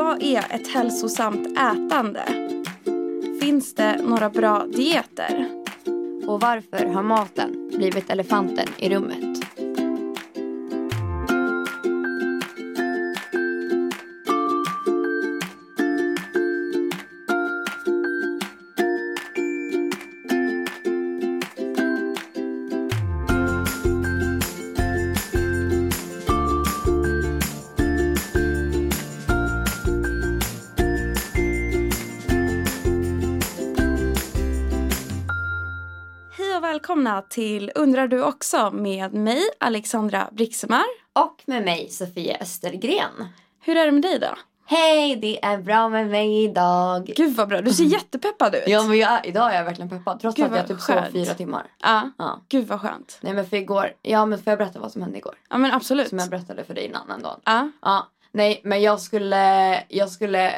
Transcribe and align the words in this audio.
Vad 0.00 0.22
är 0.22 0.44
ett 0.50 0.68
hälsosamt 0.68 1.58
ätande? 1.58 2.22
Finns 3.40 3.74
det 3.74 4.02
några 4.02 4.30
bra 4.30 4.66
dieter? 4.66 5.46
Och 6.26 6.40
varför 6.40 6.86
har 6.86 7.02
maten 7.02 7.70
blivit 7.76 8.10
elefanten 8.10 8.68
i 8.78 8.88
rummet? 8.88 9.29
Till 37.40 37.70
Undrar 37.74 38.08
du 38.08 38.22
också 38.24 38.70
med 38.70 39.14
mig 39.14 39.42
Alexandra 39.60 40.28
Brixemar. 40.32 40.84
Och 41.12 41.42
med 41.46 41.64
mig 41.64 41.88
Sofia 41.88 42.36
Östergren. 42.40 43.28
Hur 43.60 43.76
är 43.76 43.86
det 43.86 43.92
med 43.92 44.02
dig 44.02 44.18
då? 44.18 44.26
Hej, 44.66 45.16
det 45.16 45.44
är 45.44 45.58
bra 45.58 45.88
med 45.88 46.06
mig 46.06 46.44
idag. 46.44 47.12
Gud 47.16 47.36
vad 47.36 47.48
bra, 47.48 47.60
du 47.60 47.72
ser 47.72 47.84
jättepeppad 47.84 48.54
ut. 48.54 48.62
Ja 48.66 48.82
men 48.82 48.98
jag, 48.98 49.26
idag 49.26 49.52
är 49.52 49.56
jag 49.56 49.64
verkligen 49.64 49.88
peppad 49.88 50.20
trots 50.20 50.36
Gud, 50.36 50.46
att 50.46 50.56
jag 50.56 50.68
typ 50.68 50.80
sov 50.80 51.02
fyra 51.12 51.34
timmar. 51.34 51.66
Ja, 51.82 52.10
Ja. 52.18 52.40
gud 52.48 52.66
vad 52.66 52.80
skönt. 52.80 53.18
Nej 53.20 53.32
men 53.34 53.46
för 53.46 53.56
igår, 53.56 53.92
ja 54.02 54.26
men 54.26 54.38
får 54.42 54.50
jag 54.50 54.58
berätta 54.58 54.78
vad 54.80 54.92
som 54.92 55.02
hände 55.02 55.18
igår? 55.18 55.34
Ja 55.50 55.58
men 55.58 55.72
absolut. 55.72 56.08
Som 56.08 56.18
jag 56.18 56.30
berättade 56.30 56.64
för 56.64 56.74
dig 56.74 56.84
innan 56.84 57.10
ändå. 57.10 57.36
Ja, 57.44 57.70
Ja, 57.82 58.08
nej 58.32 58.60
men 58.64 58.82
jag 58.82 59.00
skulle, 59.00 59.74
jag 59.88 60.10
skulle, 60.10 60.52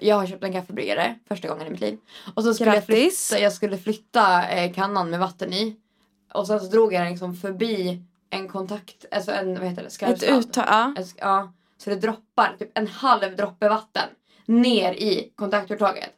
jag 0.00 0.16
har 0.16 0.26
köpt 0.26 0.44
en 0.44 0.52
kaffebryggare 0.52 1.14
första 1.28 1.48
gången 1.48 1.66
i 1.66 1.70
mitt 1.70 1.80
liv. 1.80 1.98
Och 2.34 2.44
så 2.44 2.54
skulle 2.54 2.70
jag 2.74 2.84
Grattis. 2.86 3.28
flytta, 3.28 3.42
jag 3.42 3.52
skulle 3.52 3.78
flytta 3.78 4.48
eh, 4.48 4.72
kannan 4.72 5.10
med 5.10 5.20
vatten 5.20 5.52
i. 5.52 5.76
Och 6.34 6.46
sen 6.46 6.60
så 6.60 6.66
drog 6.66 6.92
jag 6.92 7.02
den 7.02 7.10
liksom 7.10 7.34
förbi 7.34 8.02
en 8.30 8.48
kontakt, 8.48 9.04
alltså 9.10 9.32
en, 9.32 9.54
vad 9.54 9.68
heter 9.68 9.82
det, 9.82 9.86
ett 9.86 9.92
skarvsladd. 9.92 10.38
uttag. 10.38 10.64
Ja. 10.68 10.94
Ja, 11.16 11.52
så 11.78 11.90
det 11.90 11.96
droppar 11.96 12.56
typ 12.58 12.78
en 12.78 12.86
halv 12.86 13.36
droppe 13.36 13.68
vatten 13.68 14.08
ner 14.46 14.92
i 14.92 15.32
kontaktuttaget. 15.36 16.10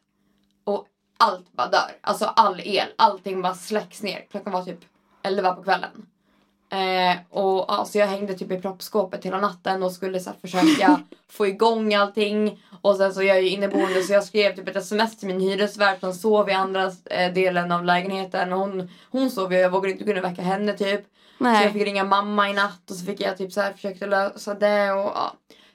Och 0.63 0.87
allt 1.17 1.51
bara 1.53 1.67
dör. 1.69 1.91
Alltså 2.01 2.25
all 2.25 2.59
el, 2.59 2.87
allting 2.95 3.41
bara 3.41 3.53
släcks 3.53 4.03
ner. 4.03 4.25
Klockan 4.31 4.53
var 4.53 4.63
typ 4.63 4.79
11 5.23 5.55
på 5.55 5.63
kvällen. 5.63 6.05
Eh, 6.71 7.17
och 7.29 7.65
ja, 7.67 7.85
så 7.85 7.97
jag 7.97 8.07
hängde 8.07 8.33
typ 8.33 8.51
i 8.51 8.61
proppskåpet 8.61 9.25
hela 9.25 9.39
natten 9.39 9.83
och 9.83 9.91
skulle 9.91 10.19
så 10.19 10.29
här, 10.29 10.37
försöka 10.41 11.01
få 11.29 11.47
igång 11.47 11.93
allting. 11.93 12.63
Och 12.81 12.95
sen 12.95 13.13
så 13.13 13.21
är 13.21 13.25
jag 13.25 13.41
ju 13.41 13.49
inneboende 13.49 14.03
så 14.03 14.13
jag 14.13 14.23
skrev 14.23 14.55
typ 14.55 14.67
ett 14.67 14.75
sms 14.75 15.17
till 15.17 15.27
min 15.27 15.39
hyresvärd 15.39 15.99
som 15.99 16.13
sov 16.13 16.49
i 16.49 16.53
andra 16.53 16.91
eh, 17.05 17.33
delen 17.33 17.71
av 17.71 17.85
lägenheten. 17.85 18.53
Och 18.53 18.59
hon, 18.59 18.89
hon 19.09 19.31
sov 19.31 19.53
ju 19.53 19.57
och 19.57 19.63
jag 19.63 19.69
vågade 19.69 19.91
inte 19.91 20.03
kunna 20.03 20.21
väcka 20.21 20.41
henne 20.41 20.73
typ. 20.73 21.01
Så 21.37 21.45
jag 21.45 21.53
Nej. 21.53 21.73
fick 21.73 21.83
ringa 21.83 22.03
mamma 22.03 22.49
i 22.49 22.53
natt 22.53 22.89
och 22.89 22.95
så 22.95 23.05
fick 23.05 23.21
jag 23.21 23.37
typ 23.37 23.51
så 23.51 23.61
här 23.61 23.73
försökte 23.73 24.07
lösa 24.07 24.53
det 24.53 24.91
och 24.91 25.11
ja. 25.15 25.33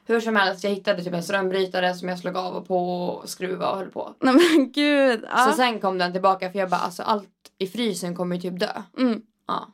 Hur 0.09 0.21
som 0.21 0.37
helst, 0.37 0.65
jag 0.65 0.71
hittade 0.71 1.05
typ 1.05 1.15
en 1.15 1.23
strömbrytare 1.23 1.95
som 1.95 2.09
jag 2.09 2.19
slog 2.19 2.37
av 2.37 2.55
och 2.55 2.69
på 2.69 3.09
och 3.09 3.29
skruva 3.29 3.71
och 3.71 3.79
höll 3.79 3.91
på. 3.91 4.15
Nej 4.21 4.35
men 4.35 4.73
gud. 4.73 5.25
Ja. 5.31 5.39
Så 5.39 5.53
sen 5.53 5.81
kom 5.81 5.99
den 5.99 6.13
tillbaka 6.13 6.51
för 6.51 6.59
jag 6.59 6.71
bara 6.71 6.81
alltså 6.81 7.03
allt 7.03 7.29
i 7.59 7.67
frysen 7.67 8.17
kommer 8.17 8.37
ju 8.37 8.43
typ 8.43 8.61
dö. 8.61 8.83
Mm. 8.99 9.21
Ja. 9.47 9.69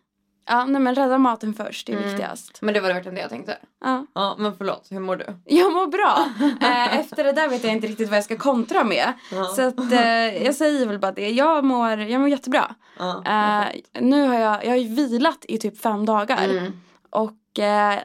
Ja, 0.47 0.65
nej 0.65 0.81
men 0.81 0.95
rädda 0.95 1.19
maten 1.19 1.55
först, 1.55 1.87
det 1.87 1.93
är 1.93 1.97
Mm. 1.97 2.09
viktigast. 2.09 2.59
Men 2.63 2.75
det 2.75 2.81
var 2.81 2.89
verkligen 2.89 3.15
det 3.15 3.21
jag 3.21 3.31
tänkte. 3.31 3.59
Ja. 3.85 4.07
Ja 4.15 4.37
men 4.39 4.57
förlåt, 4.57 4.87
hur 4.91 5.01
mår 5.01 5.17
du? 5.17 5.25
Jag 5.45 5.73
mår 5.73 5.87
bra. 5.87 6.27
Eh, 6.69 6.99
efter 6.99 7.25
det 7.25 7.33
där 7.33 7.49
vet 7.49 7.65
jag 7.65 7.73
inte 7.73 7.87
riktigt 7.87 8.09
vad 8.09 8.17
jag 8.17 8.25
ska 8.25 8.37
kontra 8.37 8.85
med. 8.85 9.13
Ja. 9.33 9.45
Så 9.45 9.63
att 9.63 9.93
eh, 9.93 10.45
jag 10.45 10.55
säger 10.55 10.87
väl 10.87 10.99
bara 10.99 11.13
det. 11.13 11.31
Jag 11.31 11.65
mår, 11.65 11.91
jag 12.01 12.21
mår 12.21 12.29
jättebra. 12.29 12.75
Ja. 12.99 13.23
Eh, 13.27 13.81
nu 14.01 14.29
har 14.29 14.35
jag, 14.39 14.65
jag 14.65 14.71
har 14.71 14.77
ju 14.77 14.95
vilat 14.95 15.45
i 15.49 15.59
typ 15.59 15.81
fem 15.81 16.07
dagar. 16.07 16.45
Mm. 16.45 16.73
Och 17.11 17.59
eh, 17.59 17.99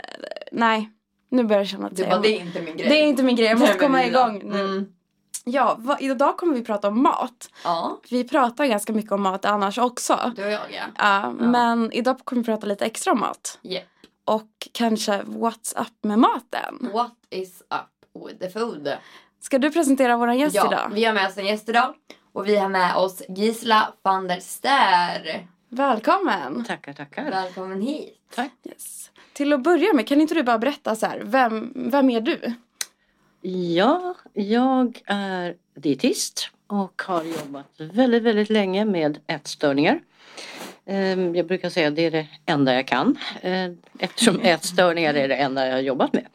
nej, 0.52 0.90
nu 1.32 1.44
börjar 1.44 1.60
jag 1.62 1.68
känna 1.68 1.88
att 1.88 1.96
Du 1.96 2.02
jag- 2.02 2.12
bara, 2.12 2.22
det 2.22 2.38
är 2.38 2.42
inte 2.42 2.62
min 2.62 2.78
grej. 2.78 2.90
det 2.90 2.96
är 3.00 3.04
inte 3.04 3.24
min 3.24 3.36
grej. 3.36 3.48
Jag 3.48 3.60
måste 3.60 3.74
Nej, 3.74 3.80
komma 3.86 4.06
igång 4.06 4.42
nu. 4.44 4.60
Mm. 4.66 4.86
Ja, 5.50 5.76
vad, 5.80 6.02
idag 6.02 6.38
kommer 6.38 6.54
vi 6.54 6.64
prata 6.64 6.88
om 6.88 7.04
mat. 7.04 7.50
Ja, 7.64 8.00
Vi 8.10 8.24
pratar 8.24 8.66
ganska 8.66 8.94
mycket 8.94 9.12
om 9.12 9.22
mat 9.22 9.46
annars 9.46 9.78
också. 9.78 10.32
du 10.36 10.46
och 10.46 10.52
jag 10.52 10.62
ja. 10.72 10.84
Ja, 10.98 11.32
Men 11.32 11.92
idag 11.92 12.20
kommer 12.24 12.42
vi 12.42 12.46
prata 12.46 12.68
lite 12.68 12.86
extra 12.86 13.14
om 13.14 13.20
mat. 13.20 13.60
Yeah. 13.64 13.84
Och 14.26 14.50
kanske 14.72 15.22
what's 15.22 15.82
up 15.82 15.94
med 16.04 16.20
maten. 16.20 16.90
What 16.94 17.12
is 17.30 17.62
up 17.62 18.26
with 18.28 18.40
the 18.40 18.50
food? 18.50 18.90
Ska 19.42 19.60
du 19.60 19.72
presentera 19.72 20.18
vår 20.18 20.32
gäst 20.34 20.56
Ja, 20.56 20.68
idag? 20.68 20.92
vi 20.94 21.06
har 21.06 21.14
med 21.14 21.28
oss 21.28 21.38
en 21.38 21.46
gäst 21.46 21.70
idag. 21.70 21.94
Och 22.34 22.48
vi 22.48 22.56
har 22.58 22.70
med 22.70 22.96
oss 22.96 23.22
Gisla 23.30 23.94
van 24.02 24.28
der 24.28 24.40
Ster. 24.40 25.48
Välkommen! 25.70 26.64
Tackar, 26.66 26.94
tackar. 26.94 27.24
Välkommen 27.32 27.82
hit. 27.82 28.14
Tack. 28.36 28.52
Yes. 28.64 29.12
Till 29.34 29.54
att 29.54 29.64
börja 29.64 29.94
med, 29.94 30.08
kan 30.08 30.22
inte 30.22 30.34
du 30.34 30.44
bara 30.44 30.58
berätta 30.58 30.96
så 30.96 31.06
här, 31.06 31.22
vem, 31.26 31.72
vem 31.76 32.10
är 32.10 32.22
du? 32.22 32.54
Ja, 33.42 34.16
jag 34.34 35.02
är 35.06 35.56
dietist 35.76 36.50
och 36.68 37.02
har 37.06 37.24
jobbat 37.24 37.72
väldigt, 37.78 38.24
väldigt 38.24 38.50
länge 38.50 38.86
med 38.86 39.20
ätstörningar. 39.28 40.00
Ehm, 40.86 41.36
Jag 41.36 41.48
brukar 41.48 41.70
säga 41.70 41.88
att 41.88 41.96
det 41.96 42.06
är 42.06 42.12
det 42.12 42.28
enda 42.46 42.74
jag 42.74 42.88
kan 42.88 43.18
eh, 43.42 43.72
eftersom 44.00 44.40
ätstörningar 44.42 45.14
är 45.14 45.28
det 45.28 45.36
enda 45.36 45.68
jag 45.68 45.74
har 45.74 45.82
jobbat 45.82 46.14
med. 46.14 46.26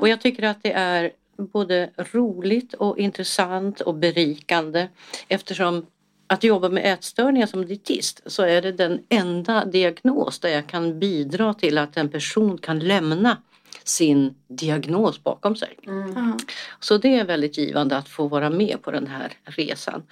Och 0.00 0.08
jag 0.08 0.20
tycker 0.20 0.42
att 0.42 0.62
det 0.62 0.72
är 0.72 1.10
både 1.36 1.90
roligt 1.96 2.74
och 2.74 2.98
intressant 2.98 3.80
och 3.80 3.94
berikande 3.94 4.88
eftersom 5.28 5.86
att 6.26 6.44
jobba 6.44 6.68
med 6.68 6.92
ätstörningar 6.92 7.46
som 7.46 7.66
dietist 7.66 8.20
så 8.26 8.42
är 8.42 8.62
det 8.62 8.72
den 8.72 9.00
enda 9.08 9.64
diagnos 9.64 10.38
där 10.40 10.48
jag 10.48 10.66
kan 10.66 10.98
bidra 10.98 11.54
till 11.54 11.78
att 11.78 11.96
en 11.96 12.08
person 12.08 12.58
kan 12.58 12.78
lämna 12.78 13.36
sin 13.84 14.34
diagnos 14.48 15.22
bakom 15.22 15.56
sig. 15.56 15.78
Mm. 15.86 16.12
Ja. 16.16 16.38
Så 16.80 16.98
det 16.98 17.18
är 17.18 17.24
väldigt 17.24 17.58
givande 17.58 17.96
att 17.96 18.08
få 18.08 18.28
vara 18.28 18.50
med 18.50 18.82
på 18.82 18.90
den 18.90 19.06
här 19.06 19.32
resan. 19.44 20.02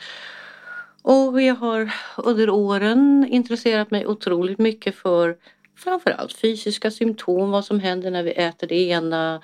Och 1.03 1.43
jag 1.43 1.55
har 1.55 1.95
under 2.17 2.51
åren 2.51 3.27
intresserat 3.31 3.91
mig 3.91 4.07
otroligt 4.07 4.59
mycket 4.59 4.95
för 4.97 5.37
framförallt 5.77 6.33
fysiska 6.33 6.91
symptom, 6.91 7.51
vad 7.51 7.65
som 7.65 7.81
händer 7.81 8.11
när 8.11 8.23
vi 8.23 8.31
äter 8.31 8.67
det 8.67 8.89
ena 8.89 9.43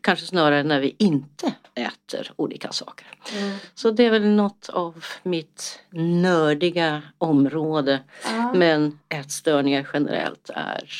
kanske 0.00 0.26
snarare 0.26 0.62
när 0.62 0.80
vi 0.80 0.94
inte 0.98 1.52
äter 1.74 2.32
olika 2.36 2.72
saker. 2.72 3.06
Mm. 3.36 3.56
Så 3.74 3.90
det 3.90 4.04
är 4.04 4.10
väl 4.10 4.26
något 4.28 4.68
av 4.68 5.04
mitt 5.22 5.80
nördiga 6.22 7.02
område. 7.18 8.00
Ja. 8.24 8.52
Men 8.54 8.98
ätstörningar 9.08 9.88
generellt 9.92 10.50
är 10.54 10.90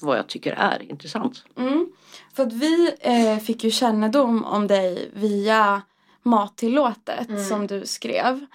vad 0.00 0.18
jag 0.18 0.26
tycker 0.26 0.52
är 0.52 0.90
intressant. 0.90 1.44
Mm. 1.56 1.92
För 2.34 2.42
att 2.42 2.52
vi 2.52 2.94
eh, 3.00 3.38
fick 3.38 3.64
ju 3.64 3.70
kännedom 3.70 4.44
om 4.44 4.66
dig 4.66 5.10
via 5.14 5.82
Mattillåtet 6.22 7.28
Mm. 7.28 7.44
som 7.44 7.66
du 7.66 7.86
skrev. 7.86 8.46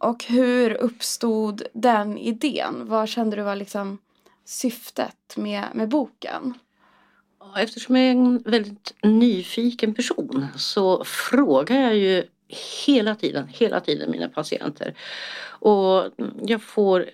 Och 0.00 0.24
hur 0.24 0.70
uppstod 0.72 1.62
den 1.72 2.18
idén? 2.18 2.82
Vad 2.84 3.08
kände 3.08 3.36
du 3.36 3.42
var 3.42 3.56
liksom 3.56 3.98
syftet 4.44 5.36
med, 5.36 5.64
med 5.74 5.88
boken? 5.88 6.54
Eftersom 7.58 7.96
jag 7.96 8.04
är 8.04 8.10
en 8.10 8.38
väldigt 8.38 8.94
nyfiken 9.02 9.94
person 9.94 10.46
så 10.56 11.04
frågar 11.04 11.80
jag 11.80 11.96
ju 11.96 12.24
hela 12.86 13.14
tiden, 13.14 13.48
hela 13.48 13.80
tiden 13.80 14.10
mina 14.10 14.28
patienter. 14.28 14.94
Och 15.48 16.10
jag 16.46 16.62
får 16.62 17.06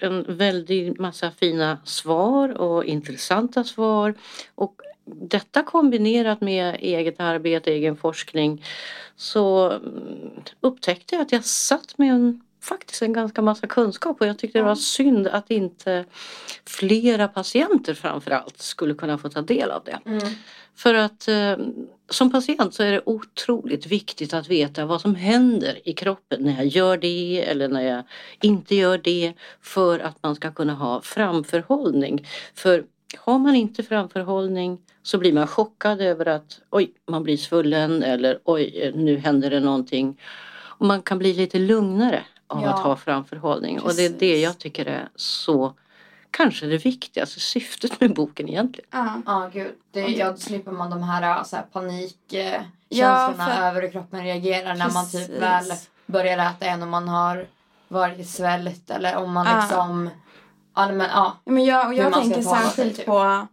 en 0.00 0.36
väldig 0.36 1.00
massa 1.00 1.30
fina 1.30 1.78
svar 1.84 2.60
och 2.60 2.84
intressanta 2.84 3.64
svar. 3.64 4.14
Och 4.54 4.80
detta 5.04 5.62
kombinerat 5.62 6.40
med 6.40 6.76
eget 6.80 7.20
arbete, 7.20 7.70
egen 7.70 7.96
forskning 7.96 8.64
så 9.16 9.72
upptäckte 10.60 11.14
jag 11.14 11.22
att 11.22 11.32
jag 11.32 11.44
satt 11.44 11.98
med 11.98 12.10
en 12.10 12.40
faktiskt 12.62 13.02
en 13.02 13.12
ganska 13.12 13.42
massa 13.42 13.66
kunskap 13.66 14.20
och 14.20 14.26
jag 14.26 14.38
tyckte 14.38 14.58
det 14.58 14.64
var 14.64 14.74
synd 14.74 15.26
att 15.26 15.50
inte 15.50 16.04
flera 16.66 17.28
patienter 17.28 17.94
framförallt 17.94 18.58
skulle 18.58 18.94
kunna 18.94 19.18
få 19.18 19.28
ta 19.28 19.42
del 19.42 19.70
av 19.70 19.84
det. 19.84 19.98
Mm. 20.06 20.28
För 20.82 20.94
att 20.94 21.28
eh, 21.28 21.56
som 22.08 22.32
patient 22.32 22.74
så 22.74 22.82
är 22.82 22.92
det 22.92 23.02
otroligt 23.06 23.86
viktigt 23.86 24.34
att 24.34 24.48
veta 24.48 24.86
vad 24.86 25.00
som 25.00 25.14
händer 25.14 25.88
i 25.88 25.92
kroppen 25.92 26.42
när 26.42 26.56
jag 26.56 26.66
gör 26.66 26.96
det 26.96 27.44
eller 27.48 27.68
när 27.68 27.82
jag 27.82 28.02
inte 28.42 28.74
gör 28.74 28.98
det 28.98 29.32
för 29.60 29.98
att 29.98 30.22
man 30.22 30.34
ska 30.34 30.52
kunna 30.52 30.74
ha 30.74 31.00
framförhållning. 31.00 32.26
För 32.54 32.84
har 33.18 33.38
man 33.38 33.54
inte 33.56 33.82
framförhållning 33.82 34.78
så 35.02 35.18
blir 35.18 35.32
man 35.32 35.46
chockad 35.46 36.00
över 36.00 36.26
att 36.26 36.60
oj, 36.70 36.92
man 37.10 37.22
blir 37.22 37.36
svullen 37.36 38.02
eller 38.02 38.38
oj, 38.44 38.92
nu 38.94 39.16
händer 39.16 39.50
det 39.50 39.60
någonting. 39.60 40.20
Och 40.78 40.86
man 40.86 41.02
kan 41.02 41.18
bli 41.18 41.34
lite 41.34 41.58
lugnare 41.58 42.22
av 42.46 42.62
Ja. 42.62 42.68
att 42.68 42.80
ha 42.80 42.96
framförhållning 42.96 43.80
och 43.80 43.94
det 43.96 44.04
är 44.04 44.08
det 44.08 44.18
Precis. 44.18 44.42
jag 44.44 44.58
tycker 44.58 44.86
är 44.86 45.08
så 45.16 45.74
kanske 46.30 46.66
det 46.66 46.78
viktigaste 46.84 47.40
syftet 47.40 48.00
med 48.00 48.14
boken 48.14 48.48
egentligen. 48.48 48.88
Ja. 48.92 49.22
Ja, 49.26 49.50
gud. 49.52 49.72
Det, 49.92 50.00
ja, 50.00 50.30
då 50.30 50.36
slipper 50.36 50.70
man 50.72 50.90
de 50.90 51.02
här, 51.02 51.44
så 51.44 51.56
här 51.56 51.64
panikkänslorna 51.72 52.66
Ja, 52.88 53.32
för- 53.38 53.62
över 53.62 53.82
hur 53.82 53.90
kroppen 53.90 54.22
reagerar 54.24 54.74
när 54.74 54.90
man 54.90 55.10
typ 55.10 55.26
Precis. 55.26 55.40
väl 55.42 55.72
börjar 56.06 56.38
äta 56.50 56.66
igen 56.66 56.82
och 56.82 56.88
man 56.88 57.08
har 57.08 57.46
varit 57.88 58.18
i 58.18 58.24
svält 58.24 58.90
eller 58.90 59.16
om 59.16 59.32
man 59.32 59.46
Ja. 59.46 59.60
liksom... 59.60 60.10
Ja, 60.74 60.92
men, 60.92 61.06
ja. 61.14 61.36
Men 61.44 61.64
jag, 61.64 61.86
och 61.86 61.94
jag 61.94 62.12
tänker 62.12 62.42
särskilt 62.42 62.96
typ. 62.96 63.06
på 63.06 63.46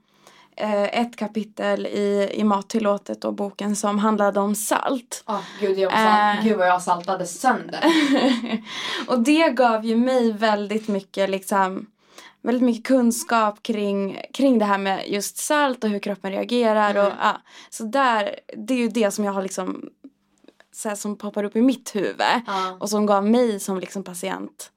eh, 0.56 0.84
ett 0.84 1.16
kapitel 1.16 1.86
i, 1.86 2.30
i 2.34 2.44
Mattillåtet 2.44 3.26
och 3.26 3.34
boken 3.34 3.76
som 3.76 4.00
handlade 4.00 4.40
om 4.40 4.56
salt. 4.56 5.24
Oh, 5.28 5.40
gud, 5.60 5.80
jag, 5.80 5.92
salt, 5.92 6.40
Äh. 6.40 6.44
gud 6.46 6.58
vad 6.58 6.68
jag 6.68 6.82
saltade 6.82 7.26
sönder. 7.26 7.84
och 9.08 9.20
det 9.20 9.50
gav 9.50 9.86
ju 9.86 9.96
mig 9.96 10.32
väldigt 10.34 10.88
mycket 10.88 11.30
liksom 11.30 11.86
väldigt 12.48 12.64
mycket 12.64 12.86
kunskap 12.88 13.64
kring, 13.64 14.22
kring 14.34 14.60
det 14.60 14.66
här 14.66 14.78
med 14.78 15.08
just 15.08 15.38
salt 15.38 15.84
och 15.84 15.90
hur 15.90 16.00
kroppen 16.00 16.32
reagerar. 16.32 16.96
Och, 16.98 17.06
Mm. 17.06 17.18
ja. 17.22 17.42
Så 17.70 17.84
där, 17.84 18.40
det 18.58 18.74
är 18.74 18.78
ju 18.78 18.88
det 18.88 19.12
som 19.12 19.26
jag 19.26 19.32
har 19.34 19.42
liksom 19.42 19.90
så 20.72 20.90
här, 20.90 20.96
som 20.96 21.18
poppar 21.18 21.44
upp 21.44 21.56
i 21.56 21.62
mitt 21.62 21.96
huvud. 21.96 22.22
Ja. 22.48 22.78
Och 22.80 22.90
som 22.90 23.06
gav 23.06 23.26
mig 23.26 23.60
som 23.60 23.80
liksom 23.80 24.04
patient 24.04 24.72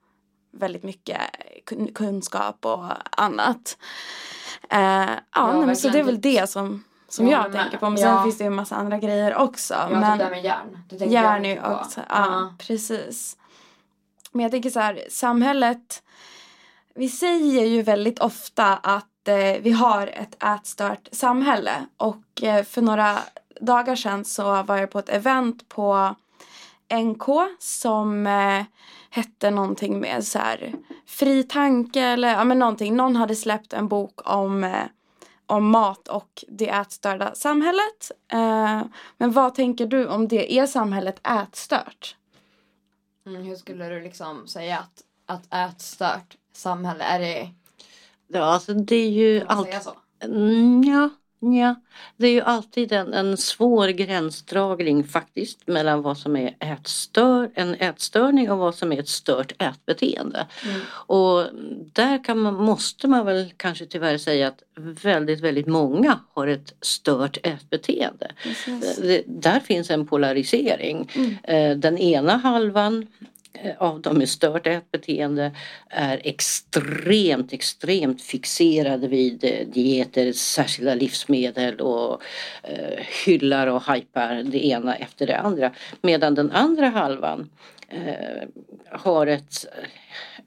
väldigt 0.53 0.83
mycket 0.83 1.21
kun- 1.67 1.93
kunskap 1.95 2.67
och 2.67 2.85
annat. 3.11 3.77
Eh, 4.71 5.11
ja, 5.35 5.53
nej, 5.53 5.67
men 5.67 5.77
så 5.77 5.89
det 5.89 5.99
är 5.99 6.05
väl 6.05 6.21
det 6.21 6.51
som, 6.51 6.85
som 7.09 7.29
Jag 7.29 7.45
jag 7.45 7.51
med. 7.53 7.61
tänker 7.63 7.79
på. 7.79 7.91
Men 7.91 8.01
Ja. 8.03 8.09
sen 8.17 8.23
finns 8.25 8.39
det 8.39 8.45
ju 8.45 8.49
en 8.49 8.55
massa 8.55 8.77
andra 8.77 8.99
grejer 8.99 9.35
också. 9.37 9.75
Ja, 9.75 9.89
men 9.89 10.19
det 10.19 10.25
där 10.25 10.31
med 10.31 10.45
järn. 10.45 10.79
Jag 10.91 11.09
järn 11.09 11.63
på. 11.63 11.71
också, 11.71 12.01
ja, 12.09 12.55
precis. 12.59 13.37
Men 14.33 14.43
jag 14.43 14.53
tänker 14.53 14.71
så 14.71 14.81
här, 14.81 15.03
samhället. 15.11 16.03
Vi 16.95 17.09
säger 17.09 17.65
ju 17.65 17.83
väldigt 17.83 18.19
ofta 18.19 18.77
att 18.77 19.29
eh, 19.29 19.61
vi 19.63 19.71
har 19.71 20.07
ett 20.07 20.43
ätstört 20.45 21.09
samhälle. 21.13 21.87
Och 21.97 22.43
eh, 22.43 22.65
för 22.65 22.83
några 22.83 23.19
dagar 23.61 23.97
sedan 23.97 24.25
så 24.25 24.63
var 24.63 24.77
jag 24.77 24.91
på 24.91 24.99
ett 24.99 25.09
event 25.09 25.69
på 25.69 26.15
NK 26.95 27.25
som 27.59 28.27
eh, 28.27 28.65
hette 29.11 29.51
någonting 29.51 30.01
med 30.01 30.27
så 30.27 30.39
här 30.39 30.75
fri 31.07 31.43
tanke 31.43 32.01
eller 32.01 32.29
ja 32.29 32.45
men 32.45 32.59
någonting. 32.59 32.97
Någon 32.97 33.17
hade 33.17 33.37
släppt 33.37 33.73
en 33.73 33.89
bok 33.89 34.31
om, 34.31 34.65
eh, 34.65 34.85
om 35.47 35.71
mat 35.71 36.09
och 36.09 36.45
det 36.49 36.69
ätstörda 36.69 37.35
samhället. 37.35 38.11
Eh, 38.33 38.83
men 39.17 39.33
vad 39.33 39.55
tänker 39.55 39.87
du 39.87 40.07
om 40.07 40.29
det? 40.29 40.55
Är 40.55 40.67
samhället 40.67 41.27
ätstört? 41.27 42.17
Mm, 43.27 43.43
hur 43.43 43.57
skulle 43.57 43.89
du 43.89 44.01
liksom 44.01 44.47
säga 44.47 44.79
att, 44.79 45.03
att 45.27 45.55
ätstört 45.55 46.37
samhälle, 46.53 47.05
är 47.05 47.21
det... 47.21 47.49
Ja, 48.33 48.41
alltså 48.45 48.75
det 48.75 48.97
är 48.97 49.11
ju 49.11 49.39
Kan 49.39 49.49
man 49.49 49.59
allt, 49.59 49.67
säga 49.67 49.81
så? 49.81 49.95
Mm, 50.25 50.85
Ja, 50.85 51.11
ja. 51.41 51.75
Det 52.17 52.27
är 52.27 52.33
ju 52.33 52.41
alltid 52.41 52.93
en, 52.93 53.15
en 53.15 53.37
svår 53.37 53.89
gränsdragning 53.89 55.05
faktiskt 55.05 55.67
mellan 55.67 56.03
vad 56.03 56.19
som 56.19 56.37
är 56.37 56.57
ätstör, 56.61 57.51
en 57.55 57.75
ätstörning 57.75 58.51
och 58.51 58.59
vad 58.59 58.75
som 58.75 58.93
är 58.93 58.99
ett 59.01 59.09
stört 59.09 59.53
ätbeteende. 59.63 60.47
Mm. 60.65 60.81
Och 60.91 61.45
där 61.93 62.25
kan 62.25 62.39
man, 62.39 62.55
måste 62.55 63.09
man 63.09 63.27
väl 63.27 63.53
kanske 63.57 63.87
tyvärr 63.87 64.19
säga 64.19 64.49
att 64.49 64.63
väldigt, 65.03 65.41
väldigt 65.41 65.67
många 65.67 66.19
har 66.35 66.47
ett 66.47 66.75
stört 66.81 67.39
ätbeteende. 67.43 68.33
Det, 68.99 69.23
där 69.27 69.61
finns 69.61 69.91
en 69.91 70.07
polarisering. 70.07 71.11
Mm. 71.15 71.37
Eh, 71.43 71.79
Den 71.79 71.99
ena 71.99 72.37
halvan 72.37 73.07
Eh, 73.53 73.73
av 73.79 74.01
dem 74.01 74.19
med 74.19 74.29
stört 74.29 74.67
ätbeteende 74.67 75.53
är 75.89 76.21
extremt, 76.25 77.53
extremt 77.53 78.23
fixerade 78.23 79.09
vid 79.09 79.45
eh, 79.45 79.67
dieter, 79.67 80.33
särskilda 80.33 80.95
livsmedel 80.95 81.81
och 81.81 82.23
eh, 82.63 83.05
hyllar 83.27 83.67
och 83.67 83.93
hypar 83.95 84.43
det 84.43 84.67
ena 84.67 84.97
efter 84.97 85.27
det 85.27 85.39
andra. 85.39 85.73
Medan 86.03 86.35
den 86.35 86.51
andra 86.51 86.89
halvan 86.89 87.51
eh, 87.89 88.49
har 88.91 89.27
ett, 89.27 89.67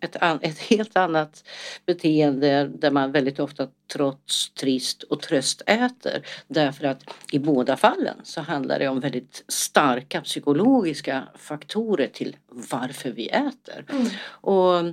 ett, 0.04 0.16
ett 0.42 0.60
helt 0.60 0.98
annat 0.98 1.44
beteende 1.86 2.68
där 2.68 2.92
man 2.92 3.12
väldigt 3.12 3.40
ofta 3.40 3.68
trots 3.94 4.54
trist 4.54 5.04
och 5.04 5.22
tröst 5.22 5.62
äter. 5.66 6.26
Därför 6.48 6.86
att 6.86 7.04
i 7.32 7.40
båda 7.40 7.78
fallen 7.78 8.16
så 8.24 8.42
handlar 8.42 8.80
det 8.80 8.88
om 8.88 9.00
väldigt 9.00 9.44
starka 9.48 10.22
psykologiska 10.22 11.24
faktorer 11.36 12.08
till 12.08 12.36
varför 12.72 13.12
vi 13.12 13.28
äter. 13.28 13.86
Mm. 13.90 14.08
Och 14.26 14.84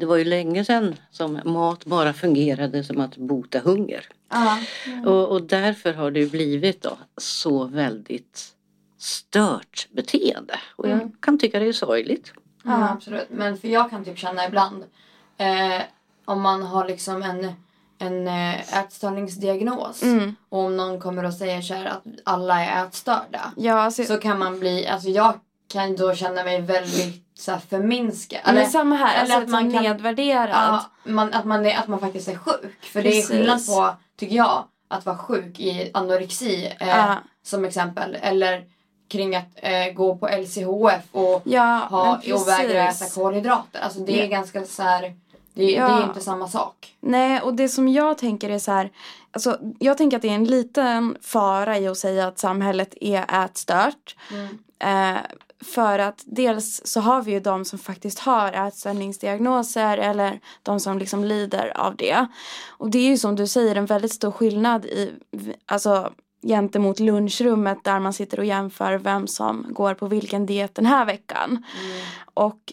det 0.00 0.06
var 0.06 0.16
ju 0.16 0.24
länge 0.24 0.64
sedan 0.64 0.94
som 1.10 1.40
mat 1.44 1.84
bara 1.84 2.12
fungerade 2.12 2.84
som 2.84 3.00
att 3.00 3.16
bota 3.16 3.58
hunger. 3.58 4.04
Ja. 4.30 4.58
Och, 5.06 5.28
och 5.28 5.42
därför 5.42 5.92
har 5.92 6.10
det 6.10 6.30
blivit 6.30 6.82
då 6.82 6.98
så 7.16 7.64
väldigt 7.64 8.52
stört 8.98 9.88
beteende. 9.90 10.54
Och 10.76 10.88
jag 10.88 10.92
Mm. 10.98 11.12
kan 11.20 11.38
tycka 11.38 11.58
det 11.58 11.66
är 11.66 11.72
sorgligt. 11.72 12.32
Mm, 12.66 12.80
Ja. 12.80 12.88
absolut. 12.88 13.26
Men 13.30 13.58
för 13.58 13.68
jag 13.68 13.90
kan 13.90 14.04
typ 14.04 14.18
känna 14.18 14.46
ibland 14.46 14.84
eh, 15.38 15.82
om 16.24 16.40
man 16.42 16.62
har 16.62 16.84
liksom 16.86 17.22
en, 17.22 17.52
en 17.98 18.28
eh, 18.28 18.78
ätstörningsdiagnos 18.78 20.02
Mm. 20.02 20.36
och 20.48 20.58
om 20.60 20.76
någon 20.76 21.00
kommer 21.00 21.24
och 21.24 21.34
säger 21.34 21.62
så 21.62 21.74
här 21.74 21.84
att 21.86 22.02
alla 22.24 22.64
är 22.64 22.84
ätstörda 22.86 23.52
Ja, 23.56 23.74
alltså, 23.80 24.04
så 24.04 24.16
kan 24.18 24.38
man 24.38 24.60
bli, 24.60 24.86
alltså 24.88 25.08
jag 25.08 25.34
kan 25.72 25.96
då 25.96 26.14
känna 26.14 26.44
mig 26.44 26.60
väldigt 26.60 27.26
så 27.34 27.52
här 27.52 27.58
förminskad. 27.58 28.40
men 28.44 28.56
Eller, 28.56 28.66
samma 28.66 28.96
här, 28.96 29.24
eller 29.24 29.34
alltså 29.34 29.44
att 29.44 29.48
man 29.62 29.72
kan- 29.72 29.82
nedvärderad. 29.82 30.50
ja, 30.52 30.84
man, 31.04 31.32
att, 31.34 31.44
man 31.44 31.66
är, 31.66 31.78
att 31.78 31.88
man 31.88 32.00
faktiskt 32.00 32.28
är 32.28 32.36
sjuk. 32.36 32.84
För 32.84 33.02
det 33.02 33.08
är 33.08 33.12
Precis. 33.12 33.28
skillnad 33.28 33.66
på, 33.66 33.94
tycker 34.16 34.36
jag, 34.36 34.64
att 34.88 35.06
vara 35.06 35.18
sjuk 35.18 35.60
i 35.60 35.90
anorexi 35.94 36.72
eh, 36.80 37.14
som 37.42 37.64
exempel. 37.64 38.18
Eller 38.22 38.64
kring 39.08 39.36
att 39.36 39.44
eh, 39.54 39.92
gå 39.94 40.16
på 40.16 40.28
LCHF 40.28 41.02
och 41.12 41.42
Ja, 41.44 41.86
ha, 41.90 42.16
och 42.34 42.48
vägra 42.48 42.88
äta 42.88 43.04
kolhydrater. 43.14 43.80
Alltså 43.80 44.00
det 44.00 44.12
är 44.20 44.22
Ja. 44.24 44.26
ganska 44.30 44.64
så 44.64 44.82
här, 44.82 45.02
det, 45.02 45.10
det 45.54 45.62
Ja. 45.72 46.02
är 46.02 46.04
inte 46.08 46.20
samma 46.20 46.48
sak. 46.48 46.94
Nej, 47.00 47.40
och 47.40 47.54
det 47.54 47.68
som 47.68 47.88
jag 47.88 48.18
tänker 48.18 48.50
är 48.50 48.58
så 48.58 48.72
här. 48.72 48.90
Alltså, 49.30 49.58
jag 49.78 49.98
tänker 49.98 50.16
att 50.16 50.22
det 50.22 50.28
är 50.28 50.34
en 50.34 50.44
liten 50.44 51.16
fara 51.22 51.78
i 51.78 51.88
att 51.88 51.98
säga 51.98 52.26
att 52.26 52.38
samhället 52.38 52.94
är 53.00 53.44
ätstört. 53.44 54.16
Eh, 54.78 55.16
för 55.64 55.98
att 55.98 56.22
dels 56.26 56.80
så 56.86 57.00
har 57.00 57.22
vi 57.22 57.32
ju 57.32 57.40
de 57.40 57.64
som 57.64 57.78
faktiskt 57.78 58.18
har 58.18 58.52
ätstörningsdiagnoser 58.52 59.98
eller 59.98 60.40
de 60.62 60.80
som 60.80 60.98
liksom 60.98 61.24
lider 61.24 61.72
av 61.76 61.96
det. 61.96 62.26
Och 62.68 62.90
det 62.90 62.98
är 62.98 63.08
ju 63.08 63.18
som 63.18 63.36
du 63.36 63.46
säger 63.46 63.76
en 63.76 63.86
väldigt 63.86 64.12
stor 64.12 64.30
skillnad 64.30 64.84
i, 64.86 65.12
alltså 65.66 66.12
gentemot 66.48 67.00
lunchrummet 67.00 67.84
där 67.84 68.00
man 68.00 68.12
sitter 68.12 68.38
och 68.38 68.44
jämför 68.44 68.98
vem 68.98 69.26
som 69.26 69.66
går 69.70 69.94
på 69.94 70.06
vilken 70.06 70.46
diet 70.46 70.74
den 70.74 70.86
här 70.86 71.04
veckan. 71.06 71.64
Och 72.34 72.72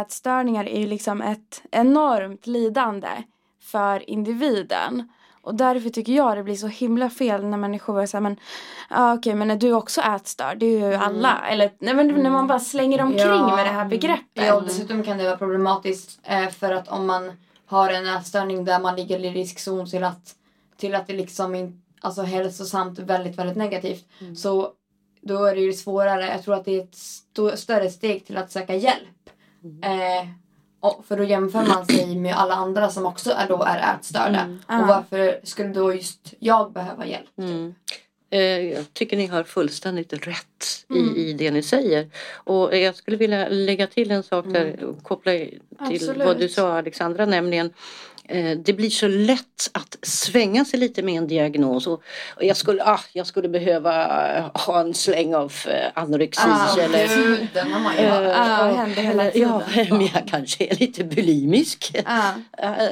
ätstörningar 0.00 0.64
är 0.68 0.80
ju 0.80 0.86
liksom 0.86 1.22
ett 1.22 1.62
enormt 1.70 2.46
lidande 2.46 3.08
för 3.62 4.10
individen. 4.10 5.08
Och 5.42 5.54
därför 5.54 5.90
tycker 5.90 6.12
jag 6.12 6.36
det 6.36 6.42
blir 6.42 6.54
så 6.54 6.66
himla 6.66 7.10
fel 7.10 7.44
när 7.44 7.58
människor 7.58 7.92
börjar 7.92 8.06
säga 8.06 8.20
men 8.20 8.36
ah, 8.88 9.14
okej 9.14 9.34
men 9.34 9.50
är 9.50 9.56
du 9.56 9.72
också 9.72 10.00
ätstörd? 10.00 10.58
Det 10.58 10.66
är 10.66 10.88
ju 10.90 10.94
alla. 10.94 11.38
Eller 11.48 11.70
nej, 11.78 11.94
men 11.94 12.08
när 12.08 12.30
man 12.30 12.46
bara 12.46 12.58
slänger 12.58 13.02
omkring 13.02 13.20
Ja. 13.26 13.56
med 13.56 13.66
det 13.66 13.70
här 13.72 13.84
begreppet. 13.84 14.26
Ja, 14.46 14.54
och 14.54 14.62
dessutom 14.62 15.02
kan 15.02 15.18
det 15.18 15.24
vara 15.24 15.36
problematiskt 15.36 16.20
eh, 16.22 16.48
för 16.48 16.72
att 16.72 16.88
om 16.88 17.06
man 17.06 17.32
har 17.66 17.90
en 17.90 18.06
ätstörning 18.08 18.64
där 18.64 18.80
man 18.80 18.96
ligger 18.96 19.18
i 19.18 19.30
riskzon 19.30 19.90
till 19.90 20.04
att, 20.04 20.34
till 20.76 20.94
att 20.94 21.06
det 21.06 21.12
liksom 21.12 21.54
in, 21.54 21.81
alltså 22.02 22.22
hälsosamt 22.22 22.98
väldigt, 22.98 23.38
väldigt 23.38 23.56
negativt. 23.56 24.04
Så 24.36 24.72
då 25.20 25.44
är 25.44 25.54
det 25.54 25.60
ju 25.60 25.72
svårare. 25.72 26.26
Jag 26.26 26.42
tror 26.44 26.54
att 26.54 26.64
det 26.64 26.78
är 26.78 26.82
ett 26.82 26.94
st- 26.94 27.56
större 27.56 27.90
steg 27.90 28.26
till 28.26 28.36
att 28.36 28.50
söka 28.52 28.74
hjälp. 28.74 29.30
Eh, 29.84 30.28
och 30.80 31.04
för 31.08 31.16
då 31.16 31.24
jämför 31.24 31.66
man 31.66 31.86
sig 31.86 32.16
med 32.16 32.34
alla 32.36 32.54
andra 32.54 32.88
som 32.90 33.06
också 33.06 33.30
är, 33.30 33.48
då 33.48 33.62
är 33.62 33.94
ätstörda. 33.94 34.58
Ja. 34.68 34.80
Och 34.82 34.88
varför 34.88 35.40
skulle 35.44 35.68
då 35.68 35.94
just 35.94 36.34
jag 36.38 36.72
behöva 36.72 37.06
hjälp? 37.06 37.38
Mm. 37.38 37.74
Eh, 38.30 38.40
Jag 38.40 38.92
tycker 38.92 39.16
ni 39.16 39.26
har 39.26 39.44
fullständigt 39.44 40.12
rätt 40.12 40.46
Mm. 40.90 41.16
i, 41.16 41.20
i 41.20 41.32
det 41.32 41.50
ni 41.50 41.62
säger. 41.62 42.10
Och 42.34 42.76
jag 42.76 42.96
skulle 42.96 43.16
vilja 43.16 43.48
lägga 43.48 43.86
till 43.86 44.10
en 44.10 44.22
sak 44.22 44.44
där 44.48 44.84
och 44.84 45.02
koppla 45.02 45.32
till 45.32 45.60
Absolut. 45.78 46.26
vad 46.26 46.38
du 46.38 46.48
sa 46.48 46.78
Alexandra, 46.78 47.26
nämligen 47.26 47.72
det 48.64 48.72
blir 48.72 48.90
så 48.90 49.08
lätt 49.08 49.70
att 49.72 49.96
svänga 50.02 50.64
sig 50.64 50.80
lite 50.80 51.02
med 51.02 51.14
en 51.14 51.26
diagnos 51.26 51.86
och, 51.86 52.02
jag, 52.40 52.56
skulle, 52.56 52.84
ah, 52.84 53.00
jag 53.12 53.26
skulle 53.26 53.48
behöva 53.48 54.26
eh, 54.36 54.50
ha 54.54 54.80
en 54.80 54.94
släng 54.94 55.34
av 55.34 55.52
eh, 55.68 55.90
anorexi 55.94 56.42
Ah, 56.44 56.78
eller 56.80 57.16
Gud, 57.16 57.48
den 57.54 57.72
har 57.72 57.80
man 57.80 57.94
ju 57.96 58.00
Eh, 58.02 58.18
och- 58.70 58.76
händer 58.76 59.02
hela 59.02 59.22
eller, 59.30 59.40
Ja, 59.42 59.62
tiden. 59.74 59.96
men 59.98 60.08
jag 60.14 60.22
kanske 60.28 60.64
är 60.66 60.76
lite 60.76 61.04
bulimisk. 61.04 61.92
Eh, 61.94 62.04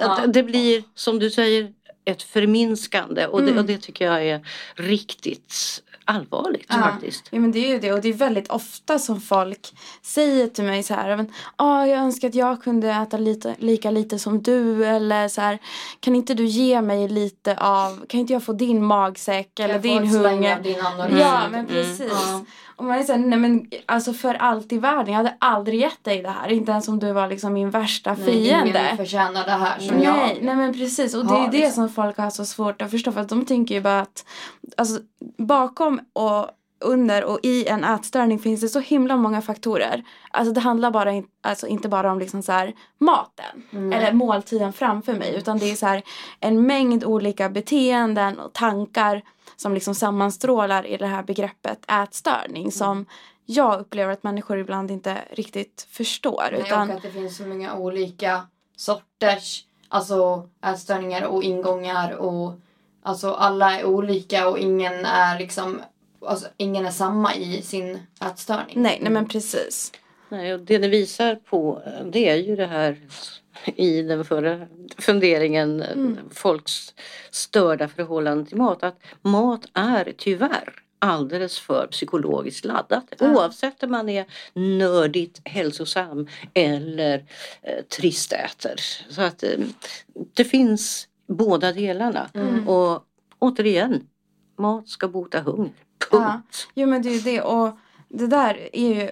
Ja. 0.01 0.21
Det 0.27 0.43
blir 0.43 0.83
som 0.95 1.19
du 1.19 1.31
säger 1.31 1.73
ett 2.05 2.23
förminskande 2.23 3.27
och, 3.27 3.41
Mm. 3.41 3.55
det, 3.55 3.61
och 3.61 3.67
det 3.67 3.79
tycker 3.79 4.05
jag 4.05 4.27
är 4.27 4.47
riktigt 4.75 5.83
allvarligt 6.05 6.67
Ja. 6.69 6.75
faktiskt. 6.75 7.25
Ja 7.31 7.41
men 7.41 7.53
det 7.53 7.59
är 7.59 7.69
ju 7.69 7.79
det 7.79 7.93
och 7.93 8.01
det 8.01 8.09
är 8.09 8.13
väldigt 8.13 8.49
ofta 8.51 8.99
som 8.99 9.21
folk 9.21 9.75
säger 10.03 10.47
till 10.47 10.65
mig 10.65 10.83
så 10.83 10.95
här, 10.95 11.17
men, 11.17 11.33
ah, 11.57 11.85
jag 11.87 11.99
önskar 11.99 12.29
att 12.29 12.35
jag 12.35 12.63
kunde 12.63 12.91
äta 12.91 13.17
lite, 13.17 13.55
lika 13.59 13.91
lite 13.91 14.19
som 14.19 14.43
du 14.43 14.85
eller 14.87 15.29
så 15.29 15.41
här, 15.41 15.59
kan 16.01 16.15
inte 16.17 16.35
du 16.35 16.45
ge 16.47 16.83
mig 16.83 17.09
lite 17.09 17.57
av, 17.57 18.07
kan 18.07 18.21
inte 18.21 18.33
jag 18.33 18.45
få 18.45 18.53
din 18.53 18.85
magsäck 18.85 19.59
eller 19.61 19.79
din 19.79 20.07
hunger? 20.07 20.61
din 20.61 20.81
anorexi. 20.81 21.19
Ja 21.21 21.39
Mm, 21.41 21.51
men 21.53 21.61
mm, 21.61 21.67
precis. 21.67 22.13
ja. 22.13 22.45
Och 22.81 22.87
man 22.87 22.99
är 22.99 23.03
såhär, 23.03 23.19
nej 23.19 23.39
men 23.39 23.67
alltså 23.87 24.13
för 24.13 24.35
allt 24.35 24.73
i 24.73 24.79
världen, 24.79 25.07
jag 25.07 25.17
hade 25.17 25.37
aldrig 25.39 25.81
gett 25.81 26.05
dig 26.05 26.23
det 26.23 26.31
här. 26.31 26.49
Inte 26.49 26.73
ens 26.73 26.89
om 26.89 26.99
du 26.99 27.13
var 27.13 27.29
liksom 27.29 27.53
min 27.53 27.71
värsta 27.71 28.15
Nej, 28.15 28.25
fiende. 28.25 28.81
ingen 28.81 28.97
förtjänar 28.97 29.45
det 29.45 29.51
här 29.51 29.79
som 29.79 29.97
nej, 29.97 30.05
jag. 30.05 30.39
nej 30.43 30.57
men 30.57 30.73
precis 30.73 31.15
och 31.15 31.27
det 31.27 31.35
är 31.35 31.51
det 31.51 31.59
liksom. 31.59 31.73
som 31.73 31.95
folk 31.95 32.17
har 32.17 32.31
så 32.31 32.45
svårt 32.45 32.83
att 32.83 32.91
förstå 32.91 33.13
för 33.13 33.21
att 33.21 33.29
de 33.29 33.45
tänker 33.45 33.75
ju 33.75 33.81
bara 33.81 34.01
att 34.01 34.25
alltså, 34.77 35.01
bakom 35.39 36.01
och 36.13 36.51
under 36.81 37.25
och 37.25 37.39
i 37.43 37.67
en 37.67 37.85
ätstörning 37.85 38.39
finns 38.39 38.61
det 38.61 38.69
så 38.69 38.81
himla 38.81 39.17
många 39.17 39.43
faktorer. 39.43 40.05
Alltså 40.31 40.53
det 40.53 40.61
handlar 40.61 40.91
bara 40.91 41.13
in, 41.13 41.27
alltså 41.41 41.67
inte 41.67 41.89
bara 41.89 42.13
om 42.13 42.19
liksom 42.19 42.43
så 42.43 42.53
här 42.53 42.75
maten 42.99 43.63
Mm. 43.73 43.93
eller 43.93 44.13
måltiden 44.13 44.73
framför 44.73 45.15
mig 45.15 45.35
utan 45.37 45.59
det 45.59 45.71
är 45.71 45.75
så 45.77 45.87
här 45.87 46.03
en 46.41 46.67
mängd 46.67 47.05
olika 47.05 47.49
beteenden 47.49 48.39
och 48.39 48.53
tankar 48.53 49.23
som 49.57 49.75
liksom 49.75 49.95
sammanstrålar 49.95 50.87
i 50.87 50.97
det 50.97 51.07
här 51.07 51.23
begreppet 51.23 51.91
ätstörning 51.91 52.73
som 52.73 53.07
jag 53.47 53.81
upplever 53.81 54.13
att 54.13 54.23
människor 54.23 54.59
ibland 54.59 54.91
inte 54.91 55.19
riktigt 55.31 55.87
förstår. 55.91 56.49
Nej, 56.53 56.61
utan, 56.61 56.91
Och 56.91 56.97
att 56.97 57.03
det 57.03 57.11
finns 57.11 57.37
så 57.37 57.47
många 57.47 57.75
olika 57.75 58.47
sorters 58.77 59.65
alltså, 59.89 60.49
ätstörningar 60.65 61.23
och 61.23 61.43
ingångar. 61.43 62.13
Och, 62.13 62.53
alltså, 63.03 63.33
alla 63.33 63.79
är 63.81 63.85
olika 63.85 64.49
och 64.49 64.59
ingen 64.59 65.05
är 65.05 65.39
liksom 65.39 65.81
alltså, 66.23 66.49
ingen 66.57 66.87
är 66.87 66.91
samma 66.91 67.35
i 67.35 67.63
sin 67.63 67.99
ätstörning. 68.27 68.83
nej, 68.83 68.99
nej 69.03 69.13
men 69.13 69.29
precis. 69.29 69.93
Nej, 70.29 70.55
och 70.55 70.61
det 70.61 70.79
ni 70.79 70.89
visar 70.89 71.35
på 71.35 71.83
det 72.13 72.29
är 72.29 72.37
ju 72.37 72.57
det 72.57 72.67
här 72.67 72.99
i 73.77 74.03
den 74.03 74.25
förra 74.25 74.67
funderingen, 74.99 75.83
Mm. 75.83 76.17
folks 76.31 76.95
störda 77.31 77.89
förhållande 77.89 78.47
till 78.47 78.57
mat. 78.57 78.83
Att 78.83 78.99
mat 79.23 79.61
är 79.75 80.13
tyvärr 80.19 80.75
alldeles 80.99 81.59
för 81.59 81.87
psykologiskt 81.87 82.65
laddat. 82.65 83.05
Ja. 83.19 83.35
Oavsett 83.35 83.83
om 83.83 83.91
man 83.91 84.09
är 84.09 84.27
nördigt 84.55 85.41
hälsosam 85.45 86.29
eller 86.55 87.25
eh, 87.63 87.85
tristäter. 87.85 88.75
Så 89.09 89.23
att 89.23 89.43
eh, 89.43 89.51
det 90.35 90.45
finns 90.45 91.09
båda 91.29 91.73
delarna. 91.73 92.31
Mm. 92.35 92.69
Och 92.69 93.03
återigen, 93.39 94.07
mat 94.59 94.89
ska 94.89 95.09
bota 95.09 95.41
hunger. 95.41 95.73
Ja. 96.11 96.19
Punkt. 96.19 96.69
Jo 96.75 96.89
men 96.89 97.03
det 97.03 97.09
är 97.09 97.15
ju 97.15 97.21
det 97.21 97.43
och 97.43 97.79
det 98.09 98.27
där 98.27 98.69
är 98.73 98.95
ju 98.95 99.11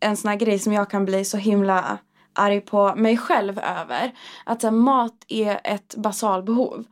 en 0.00 0.16
sån 0.16 0.28
här 0.28 0.36
grej 0.36 0.58
som 0.58 0.72
jag 0.72 0.90
kan 0.90 1.04
bli 1.04 1.24
så 1.24 1.36
himla 1.36 1.98
arg 2.32 2.60
på 2.60 2.94
mig 2.94 3.16
själv 3.16 3.58
över. 3.58 4.12
Att 4.44 4.62
här, 4.62 4.70
mat 4.70 5.24
är 5.28 5.60
ett 5.64 5.94
basalbehov. 5.96 6.84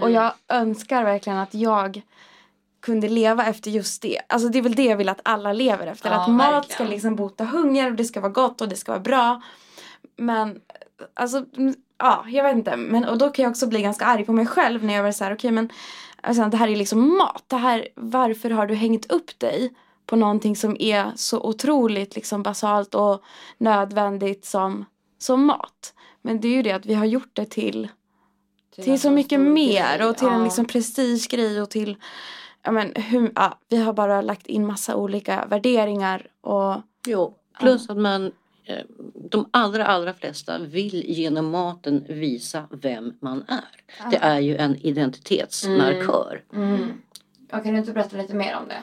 Och 0.00 0.10
jag 0.10 0.32
önskar 0.48 1.04
verkligen 1.04 1.38
att 1.38 1.54
jag 1.54 2.02
kunde 2.82 3.08
leva 3.08 3.46
efter 3.46 3.70
just 3.70 4.02
det. 4.02 4.20
Alltså 4.28 4.48
det 4.48 4.58
är 4.58 4.62
väl 4.62 4.74
det 4.74 4.84
jag 4.84 4.96
vill 4.96 5.08
att 5.08 5.20
alla 5.22 5.52
lever 5.52 5.86
efter. 5.86 6.10
Ja, 6.10 6.22
att 6.22 6.30
mat 6.30 6.54
verkligen. 6.54 6.74
ska 6.74 6.84
liksom 6.84 7.16
bota 7.16 7.44
hunger 7.44 7.90
och 7.90 7.96
det 7.96 8.04
ska 8.04 8.20
vara 8.20 8.32
gott 8.32 8.60
och 8.60 8.68
det 8.68 8.76
ska 8.76 8.92
vara 8.92 9.02
bra. 9.02 9.42
Men 10.16 10.60
alltså, 11.14 11.44
mm, 11.56 11.74
ja, 11.98 12.24
jag 12.28 12.44
vet 12.44 12.56
inte. 12.56 12.76
Men, 12.76 13.04
och 13.04 13.18
då 13.18 13.30
kan 13.30 13.42
jag 13.42 13.50
också 13.50 13.66
bli 13.66 13.82
ganska 13.82 14.04
arg 14.04 14.24
på 14.24 14.32
mig 14.32 14.46
själv 14.46 14.84
när 14.84 14.94
jag 14.94 15.02
var 15.02 15.12
så 15.12 15.24
här, 15.24 15.34
okej 15.34 15.50
men 15.50 15.70
alltså, 16.24 16.44
det 16.44 16.56
här 16.56 16.68
är 16.68 16.76
liksom 16.76 17.16
mat. 17.16 17.44
Det 17.46 17.56
här, 17.56 17.88
varför 17.94 18.50
har 18.50 18.66
du 18.66 18.74
hängt 18.74 19.12
upp 19.12 19.38
dig 19.38 19.72
på 20.06 20.16
någonting 20.16 20.56
som 20.56 20.76
är 20.80 21.12
så 21.16 21.40
otroligt 21.40 22.14
liksom 22.14 22.42
basalt 22.42 22.94
och 22.94 23.22
nödvändigt 23.58 24.44
som, 24.44 24.84
som 25.18 25.44
mat? 25.44 25.94
Men 26.22 26.40
det 26.40 26.48
är 26.48 26.52
ju 26.52 26.62
det 26.62 26.72
att 26.72 26.86
vi 26.86 26.94
har 26.94 27.04
gjort 27.04 27.30
det 27.32 27.44
till 27.44 27.88
till 28.82 28.92
en 28.92 28.98
så 28.98 29.10
mycket 29.10 29.40
mer 29.40 29.98
grej. 29.98 30.06
och 30.08 30.16
till 30.16 30.26
en 30.28 30.38
Ja. 30.38 30.44
liksom 30.44 30.64
prestigegrej 30.64 31.62
och 31.62 31.70
till 31.70 31.96
ja, 32.62 32.70
men, 32.70 32.92
hur, 32.94 33.32
ja, 33.34 33.58
vi 33.68 33.76
har 33.76 33.92
bara 33.92 34.20
lagt 34.20 34.46
in 34.46 34.66
massa 34.66 34.96
olika 34.96 35.46
värderingar 35.46 36.26
och 36.40 36.76
Jo, 37.06 37.34
plus 37.60 37.90
att 37.90 37.96
man 37.96 38.32
eh, 38.64 38.84
de 39.30 39.48
allra, 39.50 39.86
allra 39.86 40.14
flesta 40.14 40.58
vill 40.58 41.04
genom 41.06 41.50
maten 41.50 42.04
visa 42.08 42.66
vem 42.70 43.14
man 43.20 43.44
är. 43.48 44.10
Det 44.10 44.16
är 44.16 44.40
ju 44.40 44.56
en 44.56 44.76
identitetsmarkör. 44.76 46.42
Mm. 46.52 47.02
Jag 47.50 47.62
kan 47.64 47.72
du 47.72 47.78
inte 47.78 47.92
berätta 47.92 48.16
lite 48.16 48.34
mer 48.34 48.56
om 48.56 48.68
det? 48.68 48.82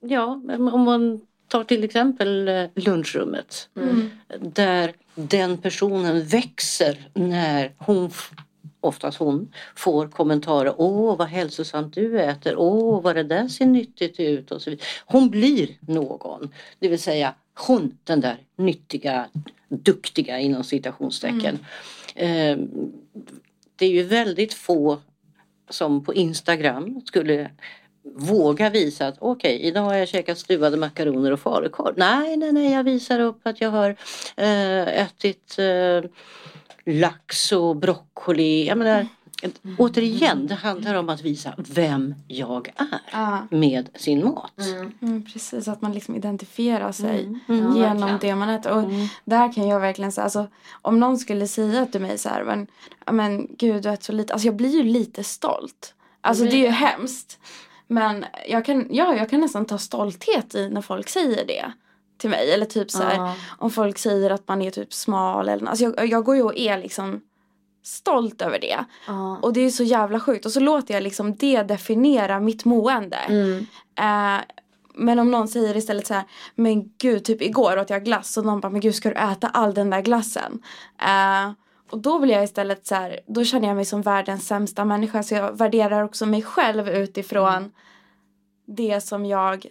Ja, 0.00 0.26
om 0.72 0.80
man 0.80 1.20
tar 1.48 1.64
till 1.64 1.84
exempel 1.84 2.48
eh, 2.48 2.64
lunchrummet. 2.74 3.68
Mm. 3.76 4.10
Där 4.40 4.94
den 5.14 5.58
personen 5.58 6.24
växer 6.24 7.08
när 7.14 7.74
hon, 7.78 8.10
oftast 8.80 9.18
hon, 9.18 9.52
får 9.76 10.08
kommentarer. 10.08 10.74
Åh, 10.76 11.16
vad 11.16 11.28
hälsosamt 11.28 11.94
du 11.94 12.20
äter. 12.20 12.54
Åh, 12.56 13.02
vad 13.02 13.16
det 13.16 13.22
där 13.22 13.48
ser 13.48 13.66
nyttigt 13.66 14.20
ut. 14.20 14.50
Och 14.50 14.62
så 14.62 14.70
vidare. 14.70 14.86
Hon 15.06 15.30
blir 15.30 15.68
någon. 15.80 16.52
Det 16.78 16.88
vill 16.88 17.02
säga 17.02 17.34
hon, 17.58 17.98
den 18.04 18.20
där 18.20 18.36
nyttiga, 18.56 19.28
duktiga 19.68 20.38
inom 20.38 20.64
citationstecken. 20.64 21.58
Eh, 22.14 22.58
det 23.76 23.86
är 23.86 23.90
ju 23.90 24.02
väldigt 24.02 24.54
få 24.54 24.98
som 25.70 26.04
på 26.04 26.14
Instagram 26.14 27.00
skulle 27.06 27.50
våga 28.14 28.70
visa 28.70 29.06
att 29.06 29.16
okej, 29.18 29.60
idag 29.60 29.82
har 29.82 29.94
jag 29.94 30.08
käkat 30.08 30.38
stuvade 30.38 30.76
makaroner 30.76 31.30
och 31.30 31.40
falukorv. 31.40 31.94
Nej, 31.96 32.36
nej, 32.36 32.52
nej, 32.52 32.72
jag 32.72 32.84
visar 32.84 33.20
upp 33.20 33.40
att 33.42 33.60
jag 33.60 33.70
har 33.70 33.96
eh, 34.36 35.02
ätit 35.02 35.58
eh, 35.58 36.10
lax 36.84 37.52
och 37.52 37.76
broccoli. 37.76 38.66
Jag 38.66 38.78
menar, 38.78 39.06
återigen, 39.78 40.46
det 40.46 40.54
handlar 40.54 40.94
om 40.94 41.08
att 41.08 41.20
visa 41.22 41.54
vem 41.56 42.14
jag 42.28 42.72
är 42.76 42.86
ja, 43.12 43.46
med 43.50 43.88
sin 43.94 44.24
mat. 44.24 44.52
Mm. 44.58 44.92
mm, 45.02 45.24
precis 45.32 45.68
att 45.68 45.82
man 45.82 45.92
liksom 45.92 46.16
identifierar 46.16 46.92
sig 46.92 47.24
Mm. 47.24 47.40
Ja, 47.46 47.54
genom 47.76 47.76
verkligen. 48.00 48.18
det 48.20 48.34
man 48.34 48.48
äter. 48.48 48.72
Och 48.72 48.82
Mm. 48.82 49.06
där 49.24 49.52
kan 49.52 49.68
jag 49.68 49.80
verkligen 49.80 50.12
säga, 50.12 50.24
alltså 50.24 50.46
om 50.82 51.00
någon 51.00 51.18
skulle 51.18 51.46
säga 51.48 51.86
till 51.86 52.00
mig 52.00 52.18
så 52.18 52.28
här, 52.28 52.44
men, 52.44 52.66
ja, 53.06 53.12
men 53.12 53.46
gud 53.58 53.82
du 53.82 53.88
äter 53.90 54.04
så 54.04 54.12
lite, 54.12 54.32
alltså 54.32 54.46
jag 54.48 54.56
blir 54.56 54.70
ju 54.70 54.82
lite 54.82 55.24
stolt. 55.24 55.94
Alltså 56.20 56.44
det 56.44 56.50
är 56.56 56.66
ju 56.66 56.68
hemskt. 56.68 57.38
Men 57.86 58.24
jag 58.48 58.64
kan, 58.64 58.86
ja, 58.90 59.14
jag 59.14 59.30
kan 59.30 59.40
nästan 59.40 59.64
ta 59.64 59.78
stolthet 59.78 60.54
i 60.54 60.68
när 60.70 60.80
folk 60.82 61.08
säger 61.08 61.46
det 61.46 61.72
till 62.18 62.30
mig. 62.30 62.50
Eller 62.52 62.66
typ 62.66 62.90
så 62.90 63.02
här, 63.02 63.14
Ja. 63.16 63.34
om 63.58 63.70
folk 63.70 63.98
säger 63.98 64.30
att 64.30 64.48
man 64.48 64.62
är 64.62 64.70
typ 64.70 64.92
smal 64.92 65.48
eller 65.48 65.66
alltså 65.66 65.84
jag, 65.84 66.06
jag 66.06 66.24
går 66.24 66.36
ju 66.36 66.42
och 66.42 66.58
är 66.58 66.78
liksom 66.78 67.20
stolt 67.86 68.42
över 68.42 68.58
det. 68.58 68.84
Ja. 69.06 69.38
Och 69.42 69.52
det 69.52 69.60
är 69.60 69.70
så 69.70 69.84
jävla 69.84 70.20
sjukt. 70.20 70.46
Och 70.46 70.52
så 70.52 70.60
låter 70.60 70.94
jag 70.94 71.02
liksom 71.02 71.36
det 71.36 71.62
definiera 71.62 72.40
mitt 72.40 72.64
mående. 72.64 73.16
Mm. 73.16 73.66
Eh, 73.98 74.44
men 74.94 75.18
om 75.18 75.30
någon 75.30 75.48
säger 75.48 75.76
istället 75.76 76.06
så 76.06 76.14
här, 76.14 76.24
men 76.54 76.90
gud, 76.98 77.24
typ 77.24 77.42
igår 77.42 77.78
åt 77.78 77.90
jag 77.90 78.04
glass 78.04 78.36
och 78.36 78.44
någon 78.44 78.60
bara, 78.60 78.70
men 78.70 78.80
gud 78.80 78.94
ska 78.94 79.08
du 79.08 79.14
äta 79.14 79.48
all 79.48 79.74
den 79.74 79.90
där 79.90 80.00
glassen? 80.00 80.62
Eh, 81.02 81.52
och 81.90 81.98
då 81.98 82.18
vill 82.18 82.30
jag 82.30 82.44
istället 82.44 82.86
så 82.86 82.94
här, 82.94 83.20
då 83.26 83.44
känner 83.44 83.68
jag 83.68 83.74
mig 83.74 83.84
som 83.84 84.02
världens 84.02 84.46
sämsta 84.46 84.84
människa 84.84 85.22
så 85.22 85.34
jag 85.34 85.58
värderar 85.58 86.02
också 86.02 86.26
mig 86.26 86.42
själv 86.42 86.88
utifrån 86.88 87.72
det 88.66 89.00
som 89.00 89.26
jag, 89.26 89.66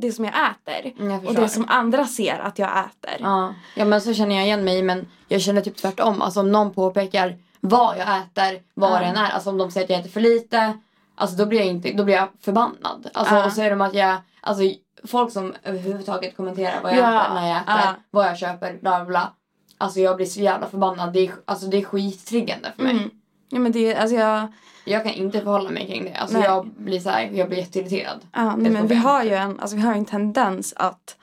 det 0.00 0.12
som 0.12 0.24
jag 0.24 0.34
äter. 0.50 0.92
Mm, 0.98 1.10
jag 1.10 1.24
Och 1.24 1.34
det 1.34 1.48
som 1.48 1.64
andra 1.68 2.04
ser 2.06 2.38
att 2.38 2.58
jag 2.58 2.68
äter. 2.78 3.16
Ja. 3.20 3.54
ja, 3.76 3.84
men 3.84 4.00
så 4.00 4.14
känner 4.14 4.34
jag 4.36 4.44
igen 4.44 4.64
mig. 4.64 4.82
Men 4.82 5.06
jag 5.28 5.40
känner 5.40 5.60
typ 5.60 5.76
tvärtom. 5.76 6.22
Alltså 6.22 6.40
om 6.40 6.52
någon 6.52 6.72
påpekar 6.74 7.36
vad 7.60 7.96
jag 7.98 8.18
äter, 8.18 8.62
vad 8.74 8.90
Ja. 8.92 8.98
det 8.98 9.04
än 9.04 9.16
är. 9.16 9.30
Alltså 9.30 9.50
om 9.50 9.58
de 9.58 9.70
säger 9.70 9.84
att 9.84 9.90
jag 9.90 10.00
äter 10.00 10.10
för 10.10 10.20
lite. 10.20 10.78
Alltså 11.14 11.36
då 11.36 11.46
blir 11.46 11.58
jag, 11.58 11.66
inte, 11.68 11.92
då 11.92 12.04
blir 12.04 12.14
jag 12.14 12.28
förbannad. 12.40 13.08
Alltså 13.14 13.34
Ja. 13.34 13.46
och 13.46 13.52
säger 13.52 13.70
de 13.70 13.80
att 13.80 13.94
jag... 13.94 14.16
Alltså 14.40 14.62
folk 15.04 15.32
som 15.32 15.54
överhuvudtaget 15.62 16.36
kommenterar 16.36 16.82
vad 16.82 16.92
jag 16.92 16.98
Ja. 16.98 17.22
äter, 17.24 17.34
när 17.34 17.48
jag 17.48 17.58
äter, 17.62 17.94
vad 18.10 18.26
jag 18.26 18.38
köper, 18.38 18.78
bla 18.80 18.96
bla 18.98 19.04
bla. 19.04 19.32
Alltså 19.78 20.00
jag 20.00 20.16
blir 20.16 20.26
så 20.26 20.40
jävla 20.40 20.66
förbannad. 20.66 21.12
Det 21.12 21.26
är, 21.26 21.32
alltså, 21.44 21.66
det 21.66 21.76
är 21.76 21.84
skittriggande 21.84 22.72
för 22.76 22.82
mig. 22.82 22.92
Mm. 22.92 23.10
Ja 23.48 23.58
men 23.58 23.72
det, 23.72 23.94
alltså 23.94 24.16
jag, 24.16 24.46
Jag 24.84 25.02
kan 25.02 25.12
inte 25.12 25.40
förhålla 25.40 25.70
mig 25.70 25.86
kring 25.86 26.04
det. 26.04 26.14
Alltså 26.14 26.36
Nej. 26.38 26.46
jag 26.46 26.66
blir 26.66 27.00
så 27.00 27.10
här, 27.10 27.30
jag 27.32 27.48
blir 27.48 27.58
jätteirriterad. 27.58 28.20
ja, 28.32 28.56
nej, 28.56 28.72
men 28.72 28.86
vi 28.86 28.94
har 28.94 29.24
ju 29.24 29.34
en, 29.34 29.60
alltså 29.60 29.76
vi 29.76 29.82
har 29.82 29.94
en 29.94 30.04
tendens 30.04 30.74
att 30.76 31.16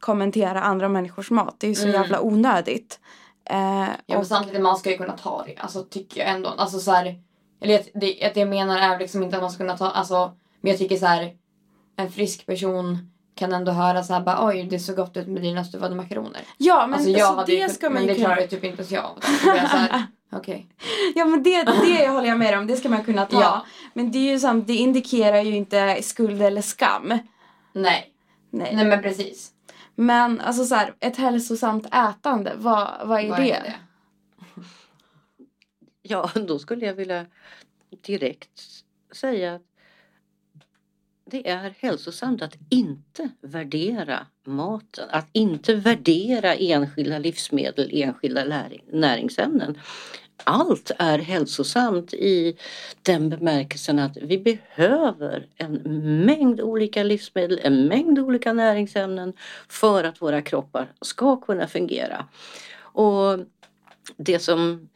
kommentera 0.00 0.62
andra 0.62 0.88
människors 0.88 1.30
mat. 1.30 1.54
Det 1.58 1.66
är 1.66 1.68
ju 1.68 1.74
så 1.74 1.82
Mm. 1.88 1.94
jävla 2.02 2.20
onödigt. 2.20 3.00
Eh, 3.50 3.56
Ja, 3.58 3.86
men 4.06 4.16
och, 4.18 4.26
samtidigt 4.26 4.60
man 4.62 4.76
ska 4.76 4.90
ju 4.90 4.96
kunna 4.96 5.16
ta 5.16 5.44
det. 5.46 5.56
Alltså 5.58 5.82
tycker 5.82 6.20
jag 6.20 6.28
ändå. 6.30 6.48
Alltså 6.48 6.78
så 6.78 6.90
här, 6.92 7.06
eller 7.60 7.82
det, 7.94 8.30
det 8.34 8.36
jag 8.40 8.48
menar 8.48 8.78
är 8.78 8.98
liksom 8.98 9.22
inte 9.22 9.36
att 9.36 9.42
man 9.42 9.50
ska 9.50 9.64
kunna 9.64 9.76
ta, 9.76 9.90
alltså 9.90 10.32
men 10.60 10.70
jag 10.70 10.78
tycker 10.78 10.96
så 10.96 11.06
här 11.06 11.32
en 11.96 12.10
frisk 12.10 12.46
person 12.46 13.10
kan 13.36 13.52
ändå 13.52 13.72
höra 13.72 14.02
så 14.02 14.12
här 14.12 14.20
bara 14.20 14.46
oj 14.46 14.66
det 14.70 14.78
såg 14.78 14.96
gott 14.96 15.16
ut 15.16 15.26
med 15.26 15.42
dina 15.42 15.64
stuvade 15.64 15.94
makaroner. 15.94 16.42
Ja 16.56 16.86
men 16.86 16.94
alltså, 16.94 17.10
jag 17.10 17.28
alltså, 17.28 17.46
det 17.46 17.62
ju, 17.62 17.68
ska 17.68 17.86
man 17.86 17.92
men 17.94 18.02
ju 18.02 18.08
det 18.08 18.14
kunna... 18.14 18.26
klarar 18.26 18.40
ju 18.40 18.48
typ 18.48 18.64
inte 18.64 18.76
ens 18.76 18.90
jag. 18.90 19.10
Då 19.14 19.50
blir 19.52 19.62
jag 19.62 19.70
så 19.70 19.76
här, 19.76 20.06
Okej. 20.32 20.66
Ja 21.14 21.24
men 21.24 21.42
det, 21.42 21.62
det 21.62 22.08
håller 22.08 22.28
jag 22.28 22.38
med 22.38 22.58
om, 22.58 22.66
det 22.66 22.76
ska 22.76 22.88
man 22.88 23.04
kunna 23.04 23.26
ta. 23.26 23.40
Ja. 23.40 23.66
Men 23.94 24.12
det 24.12 24.18
är 24.18 24.32
ju 24.32 24.38
samt, 24.38 24.66
det 24.66 24.74
indikerar 24.74 25.42
ju 25.42 25.56
inte 25.56 26.02
skuld 26.02 26.42
eller 26.42 26.62
skam. 26.62 27.18
Nej. 27.72 28.12
Nej. 28.50 28.74
Nej 28.74 28.84
men 28.84 29.02
precis. 29.02 29.52
Men 29.94 30.40
alltså 30.40 30.64
så 30.64 30.74
här, 30.74 30.94
ett 31.00 31.16
hälsosamt 31.16 31.86
ätande, 31.86 32.52
vad, 32.56 32.88
vad 33.04 33.20
är 33.20 33.28
Vad 33.28 33.40
det? 33.40 33.52
är 33.52 33.62
det? 33.62 33.74
Ja, 36.02 36.30
då 36.34 36.58
skulle 36.58 36.86
jag 36.86 36.94
vilja 36.94 37.26
direkt 38.06 38.60
säga 39.12 39.54
att 39.54 39.62
det 41.30 41.48
är 41.48 41.74
hälsosamt 41.78 42.42
att 42.42 42.56
inte 42.68 43.30
värdera 43.40 44.26
maten, 44.44 45.08
att 45.10 45.28
inte 45.32 45.74
värdera 45.74 46.54
enskilda 46.54 47.18
livsmedel, 47.18 47.90
enskilda 47.92 48.64
näringsämnen. 48.92 49.78
Allt 50.44 50.90
är 50.98 51.18
hälsosamt 51.18 52.14
i 52.14 52.56
den 53.02 53.30
bemärkelsen 53.30 53.98
att 53.98 54.16
vi 54.16 54.38
behöver 54.38 55.46
en 55.56 55.74
mängd 56.26 56.60
olika 56.60 57.02
livsmedel, 57.02 57.60
en 57.62 57.86
mängd 57.86 58.18
olika 58.18 58.52
näringsämnen 58.52 59.32
för 59.68 60.04
att 60.04 60.22
våra 60.22 60.42
kroppar 60.42 60.92
ska 61.00 61.36
kunna 61.36 61.68
fungera. 61.68 62.28
Och 62.78 63.38
det 64.16 64.38
som 64.38 64.88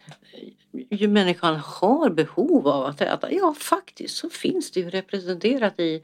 ju 0.73 1.09
människan 1.09 1.57
har 1.57 2.11
behov 2.11 2.69
av 2.69 2.85
att 2.85 3.01
äta, 3.01 3.33
ja 3.33 3.55
faktiskt 3.59 4.17
så 4.17 4.31
finns 4.31 4.71
det 4.71 4.81
ju 4.81 4.91
representerat 4.91 5.81
i 5.81 6.03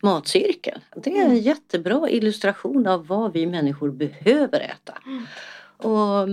matcirkeln. 0.00 0.80
Det 0.96 1.18
är 1.18 1.24
en 1.24 1.38
jättebra 1.38 2.10
illustration 2.10 2.86
av 2.86 3.06
vad 3.06 3.32
vi 3.32 3.46
människor 3.46 3.90
behöver 3.90 4.60
äta. 4.60 4.98
Och 5.88 6.28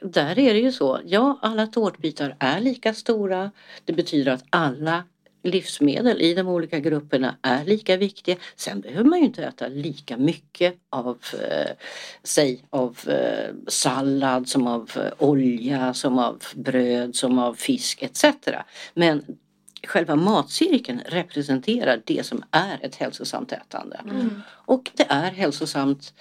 där 0.00 0.38
är 0.38 0.54
det 0.54 0.60
ju 0.60 0.72
så, 0.72 1.00
ja 1.04 1.38
alla 1.42 1.66
tårtbitar 1.66 2.36
är 2.38 2.60
lika 2.60 2.94
stora. 2.94 3.50
Det 3.84 3.92
betyder 3.92 4.32
att 4.32 4.44
alla 4.50 5.04
livsmedel 5.42 6.20
i 6.20 6.34
de 6.34 6.48
olika 6.48 6.80
grupperna 6.80 7.36
är 7.42 7.64
lika 7.64 7.96
viktiga. 7.96 8.36
Sen 8.56 8.80
behöver 8.80 9.04
man 9.04 9.18
ju 9.18 9.24
inte 9.24 9.44
äta 9.44 9.68
lika 9.68 10.16
mycket 10.16 10.74
av, 10.90 11.18
eh, 11.32 11.70
säg, 12.22 12.64
av 12.70 12.98
eh, 13.06 13.54
sallad 13.68 14.48
som 14.48 14.66
av 14.66 14.90
eh, 14.96 15.12
olja, 15.18 15.94
som 15.94 16.18
av 16.18 16.42
bröd, 16.54 17.16
som 17.16 17.38
av 17.38 17.54
fisk 17.54 18.02
etc. 18.02 18.24
Men 18.94 19.24
själva 19.86 20.16
matcirkeln 20.16 21.00
representerar 21.06 22.02
det 22.04 22.26
som 22.26 22.44
är 22.50 22.78
ett 22.82 22.94
hälsosamt 22.94 23.52
ätande. 23.52 24.00
Mm. 24.04 24.42
Och 24.48 24.90
det 24.94 25.06
är 25.08 25.30
hälsosamt 25.30 26.14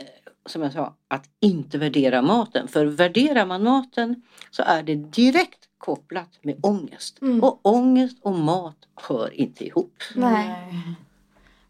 eh, 0.00 0.06
som 0.46 0.62
jag 0.62 0.72
sa, 0.72 0.96
att 1.08 1.24
inte 1.40 1.78
värdera 1.78 2.22
maten. 2.22 2.68
För 2.68 2.86
värderar 2.86 3.46
man 3.46 3.62
maten 3.62 4.22
så 4.50 4.62
är 4.62 4.82
det 4.82 4.94
direkt 4.94 5.59
kopplat 5.80 6.38
med 6.42 6.56
ångest. 6.62 7.22
Mm. 7.22 7.44
Och 7.44 7.60
ångest 7.62 8.16
och 8.22 8.32
mat 8.32 8.76
hör 8.94 9.34
inte 9.34 9.66
ihop. 9.66 9.94
Nej. 10.14 10.72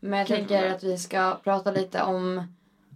Men 0.01 0.19
jag 0.19 0.29
tänker 0.29 0.71
att 0.71 0.85
vi 0.85 0.99
ska 0.99 1.39
prata 1.45 1.71
lite 1.71 2.03
om, 2.03 2.47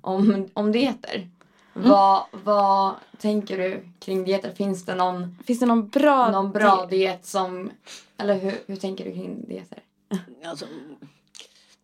om, 0.00 0.48
om 0.54 0.72
dieter. 0.72 1.28
Vad, 1.72 2.24
vad 2.44 2.94
tänker 3.18 3.58
du 3.58 3.88
kring 3.98 4.24
dieter? 4.24 4.52
Finns 4.52 4.84
det 4.84 4.94
någon, 4.94 5.38
Finns 5.46 5.60
det 5.60 5.66
någon 5.66 5.88
bra... 5.88 6.30
någon 6.30 6.52
bra 6.52 6.86
diet 6.86 7.26
som... 7.26 7.70
Eller 8.16 8.34
hur, 8.34 8.54
hur 8.66 8.76
tänker 8.76 9.04
du 9.04 9.12
kring 9.12 9.44
dieter? 9.48 9.78
Alltså, 10.44 10.66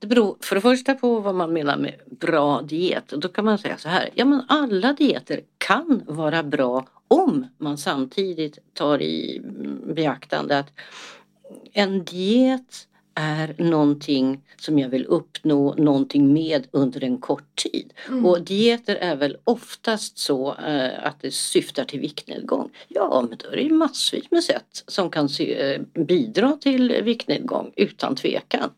det 0.01 0.07
beror 0.07 0.37
för 0.41 0.55
det 0.55 0.61
första 0.61 0.95
på 0.95 1.21
vad 1.21 1.35
man 1.35 1.53
menar 1.53 1.77
med 1.77 1.95
bra 2.07 2.63
diet. 2.63 3.09
Då 3.09 3.29
kan 3.29 3.45
man 3.45 3.59
säga 3.59 3.79
så 3.79 3.89
här, 3.89 4.11
ja 4.15 4.25
men 4.25 4.43
alla 4.49 4.93
dieter 4.93 5.41
kan 5.59 6.03
vara 6.07 6.43
bra 6.43 6.87
om 7.09 7.47
man 7.59 7.79
samtidigt 7.79 8.59
tar 8.75 9.03
i 9.03 9.43
beaktande 9.95 10.59
att 10.59 10.73
en 11.73 12.05
diet 12.05 12.87
är 13.15 13.55
någonting 13.59 14.43
som 14.57 14.79
jag 14.79 14.89
vill 14.89 15.05
uppnå 15.05 15.75
någonting 15.75 16.33
med 16.33 16.67
under 16.71 17.05
en 17.05 17.19
kort 17.19 17.57
tid. 17.63 17.93
Mm. 18.09 18.27
Och 18.27 18.43
dieter 18.43 18.97
är 18.97 19.17
väl 19.17 19.37
oftast 19.45 20.19
så 20.19 20.55
eh, 20.55 21.07
att 21.07 21.21
det 21.21 21.31
syftar 21.31 21.85
till 21.85 22.01
viktnedgång. 22.01 22.71
Ja, 22.89 23.27
men 23.29 23.39
då 23.39 23.49
är 23.49 23.57
det 23.57 23.63
ju 23.63 23.73
massvis 23.73 24.31
med 24.31 24.45
sätt 24.45 24.85
som 24.87 25.11
kan 25.11 25.29
se, 25.29 25.73
eh, 25.75 25.81
bidra 26.05 26.57
till 26.61 27.03
viktnedgång 27.03 27.73
utan 27.77 28.17
tvekan. 28.17 28.71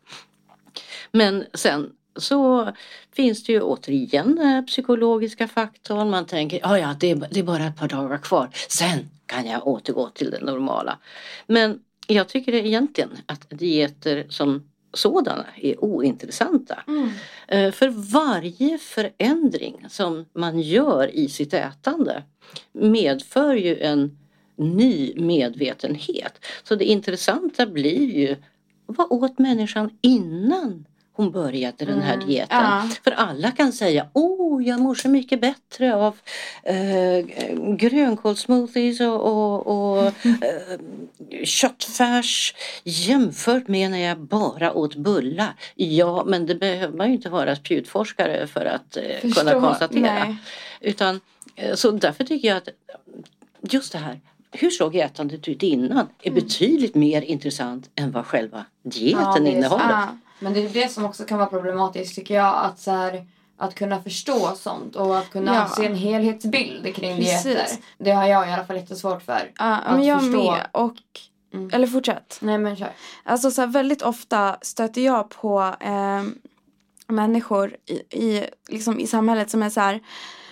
Men 1.13 1.45
sen 1.55 1.93
så 2.17 2.73
finns 3.13 3.45
det 3.45 3.53
ju 3.53 3.61
återigen 3.61 4.39
här 4.39 4.63
psykologiska 4.63 5.49
faktorn. 5.49 6.11
Man 6.11 6.27
tänker, 6.27 6.61
ja 6.63 6.79
ja, 6.79 6.97
det 7.01 7.11
är, 7.11 7.29
det 7.31 7.41
är 7.41 7.45
bara 7.45 7.67
ett 7.67 7.79
par 7.79 7.89
dagar 7.89 8.19
kvar. 8.19 8.51
Sen 8.69 9.11
kan 9.27 9.47
jag 9.47 9.67
återgå 9.67 10.09
till 10.09 10.31
det 10.31 10.41
normala. 10.41 10.99
Men 11.47 11.81
jag 12.07 12.29
tycker 12.29 12.55
egentligen 12.55 13.11
att 13.27 13.51
dieter 13.51 14.27
som 14.29 14.69
sådana 14.95 15.47
är 15.57 15.85
ointressanta. 15.85 16.83
Mm. 16.89 17.11
Eh, 17.49 17.73
För 17.73 17.89
varje 17.89 18.79
förändring 18.79 19.87
som 19.89 20.27
man 20.33 20.61
gör 20.61 21.15
i 21.15 21.29
sitt 21.29 21.55
ätande 21.55 22.23
medför 22.73 23.55
ju 23.55 23.81
en 23.81 24.19
ny 24.57 25.15
medvetenhet. 25.17 26.45
Så 26.63 26.75
det 26.75 26.85
intressanta 26.85 27.67
blir 27.67 28.11
ju 28.11 28.37
vad 28.87 29.07
åt 29.11 29.39
människan 29.39 29.99
innan 30.01 30.85
hon 31.15 31.31
började 31.33 31.85
den 31.85 32.03
här 32.03 32.15
Mm, 32.15 32.27
dieten? 32.27 32.59
ja. 32.63 32.89
För 33.05 33.11
alla 33.11 33.51
kan 33.51 33.73
säga, 33.73 34.07
åh 34.13 34.65
jag 34.67 34.81
mår 34.81 34.95
så 34.95 35.09
mycket 35.09 35.41
bättre 35.41 35.95
av 35.95 36.17
eh, 36.63 37.27
grönkålssmoothies 37.77 39.01
och, 39.01 39.21
och, 39.21 39.67
och 39.67 40.05
eh, 40.25 41.45
köttfärs 41.45 42.55
jämfört 42.85 43.69
med 43.69 43.91
när 43.91 43.99
jag 43.99 44.19
bara 44.19 44.73
åt 44.73 44.95
bullar. 44.97 45.55
Ja, 45.75 46.25
men 46.27 46.47
det 46.47 46.55
behöver 46.55 46.97
man 46.97 47.09
ju 47.09 47.15
inte 47.15 47.29
vara 47.31 47.57
spjutforskare 47.57 48.47
för 48.47 48.65
att 48.65 48.97
eh, 48.97 49.33
kunna 49.33 49.61
konstatera. 49.61 50.01
Nej. 50.25 50.37
Utan, 50.81 51.21
eh, 51.57 51.75
så 51.75 51.91
därför 51.91 52.25
tycker 52.25 52.49
jag 52.49 52.57
att 52.57 52.69
just 53.61 53.93
det 53.93 53.99
här, 53.99 54.21
hur 54.51 54.71
såg 54.71 54.97
ätandet 54.97 55.49
ut 55.49 55.63
innan, 55.63 56.07
är 56.23 56.31
betydligt 56.31 56.95
mer 56.95 57.23
intressant 57.23 57.91
än 57.95 58.11
vad 58.13 58.27
själva 58.27 58.65
dieten 58.83 59.47
Ja, 59.47 59.53
innehåller. 59.53 59.85
Ja. 59.91 60.09
Men 60.43 60.53
det 60.55 60.61
är 60.65 60.69
det 60.69 60.89
som 60.93 61.05
också 61.05 61.25
kan 61.25 61.39
vara 61.39 61.49
problematiskt 61.49 62.15
tycker 62.15 62.35
jag. 62.35 62.55
Att, 62.65 62.79
så 62.79 62.91
här, 62.91 63.27
att 63.59 63.75
kunna 63.75 64.03
förstå 64.03 64.53
sånt 64.57 64.97
och 64.97 65.19
att 65.19 65.31
kunna 65.31 65.55
Ja. 65.55 65.69
se 65.77 65.87
en 65.87 65.95
helhetsbild 65.95 66.95
kring 66.95 67.17
Precis. 67.17 67.43
dieter. 67.43 67.67
Det 67.99 68.11
har 68.11 68.27
jag 68.27 68.49
i 68.49 68.53
alla 68.53 68.65
fall 68.67 68.77
jättesvårt 68.77 69.23
för. 69.23 69.51
Ja, 69.59 69.65
Att 69.77 69.97
men 69.97 70.07
jag 70.07 70.21
förstå. 70.21 70.51
med. 70.53 70.67
Och, 70.73 70.95
Mm. 71.55 71.71
Eller 71.73 71.87
fortsätt. 71.87 72.39
Nej 72.41 72.59
men 72.59 72.77
kör. 72.77 72.93
Alltså 73.25 73.51
så 73.51 73.61
här, 73.61 73.69
väldigt 73.69 74.03
ofta 74.03 74.57
stöter 74.63 75.01
jag 75.01 75.29
på 75.31 75.75
eh, 75.81 76.23
människor 77.07 77.77
i, 77.87 77.93
i, 78.25 78.45
liksom 78.69 79.01
i 79.01 79.07
samhället 79.07 79.51
som 79.51 79.63
är 79.63 79.71
så 79.71 79.81
här, 79.81 80.01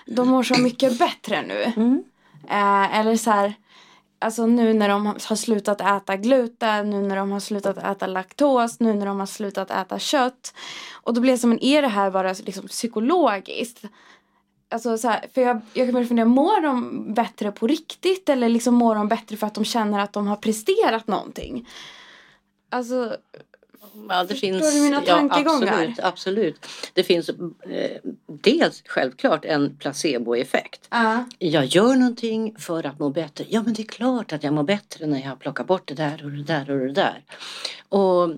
de 0.07 0.29
mår 0.29 0.43
så 0.43 0.61
mycket 0.61 0.99
bättre 0.99 1.43
nu. 1.43 1.63
Mm. 1.77 2.05
Eh, 2.49 2.99
eller 2.99 3.17
så 3.17 3.31
här, 3.31 3.55
alltså 4.21 4.47
nu 4.47 4.73
när 4.75 4.89
de 4.89 5.07
har 5.07 5.37
slutat 5.37 5.81
äta 5.81 6.17
gluten, 6.17 6.91
nu 6.91 7.03
när 7.03 7.17
de 7.17 7.33
har 7.33 7.41
slutat 7.41 7.79
äta 7.79 8.07
laktos, 8.07 8.81
nu 8.81 8.95
när 8.95 9.07
de 9.07 9.19
har 9.19 9.27
slutat 9.27 9.71
äta 9.71 9.99
kött. 9.99 10.55
Och 10.93 11.15
då 11.15 11.21
blir 11.21 11.33
det 11.33 11.39
som, 11.39 11.51
men 11.51 11.65
är 11.65 11.83
det 11.83 11.89
här 11.89 12.11
bara 12.11 12.33
liksom 12.33 12.69
psykologiskt? 12.69 13.83
Alltså 14.69 14.99
så 14.99 15.09
här, 15.09 15.27
för 15.35 15.41
jag, 15.41 15.61
jag 15.73 15.87
kan 15.87 15.93
börja 15.93 16.07
fundera, 16.07 16.27
mår 16.27 16.61
de 16.61 17.15
bättre 17.15 17.53
på 17.53 17.67
riktigt? 17.67 18.29
Eller 18.29 18.49
liksom 18.49 18.75
mår 18.75 18.95
de 18.95 19.09
bättre 19.09 19.37
för 19.37 19.47
att 19.47 19.55
de 19.55 19.65
känner 19.65 19.99
att 19.99 20.13
de 20.13 20.27
har 20.27 20.37
presterat 20.37 21.07
någonting? 21.07 21.69
Alltså, 22.71 23.17
Ja, 24.09 24.23
det 24.23 24.29
Förstår 24.29 24.49
finns, 24.49 24.75
du 24.75 24.81
mina 24.81 25.01
tankegångar? 25.01 25.73
Absolut, 25.73 26.01
absolut. 26.03 26.67
Det 26.95 27.03
finns 27.03 27.29
eh, 27.29 27.35
dels 28.27 28.83
självklart 28.87 29.45
en 29.45 29.77
placeboeffekt. 29.77 30.89
ja. 30.91 31.25
Jag 31.39 31.65
gör 31.65 31.95
någonting 31.95 32.55
för 32.59 32.87
att 32.87 32.99
må 32.99 33.11
bättre. 33.11 33.45
Ja, 33.49 33.63
men 33.63 33.75
det 33.75 33.83
är 33.83 33.87
klart 33.87 34.33
att 34.33 34.45
jag 34.45 34.53
mår 34.53 34.63
bättre 34.63 35.07
när 35.07 35.25
jag 35.25 35.39
plockar 35.39 35.65
bort 35.65 35.89
det 35.89 35.95
där 35.95 36.25
och 36.25 36.31
det 36.31 36.43
där 36.43 36.71
och 36.71 36.79
det 36.79 36.93
där. 36.93 37.25
Och 37.89 38.31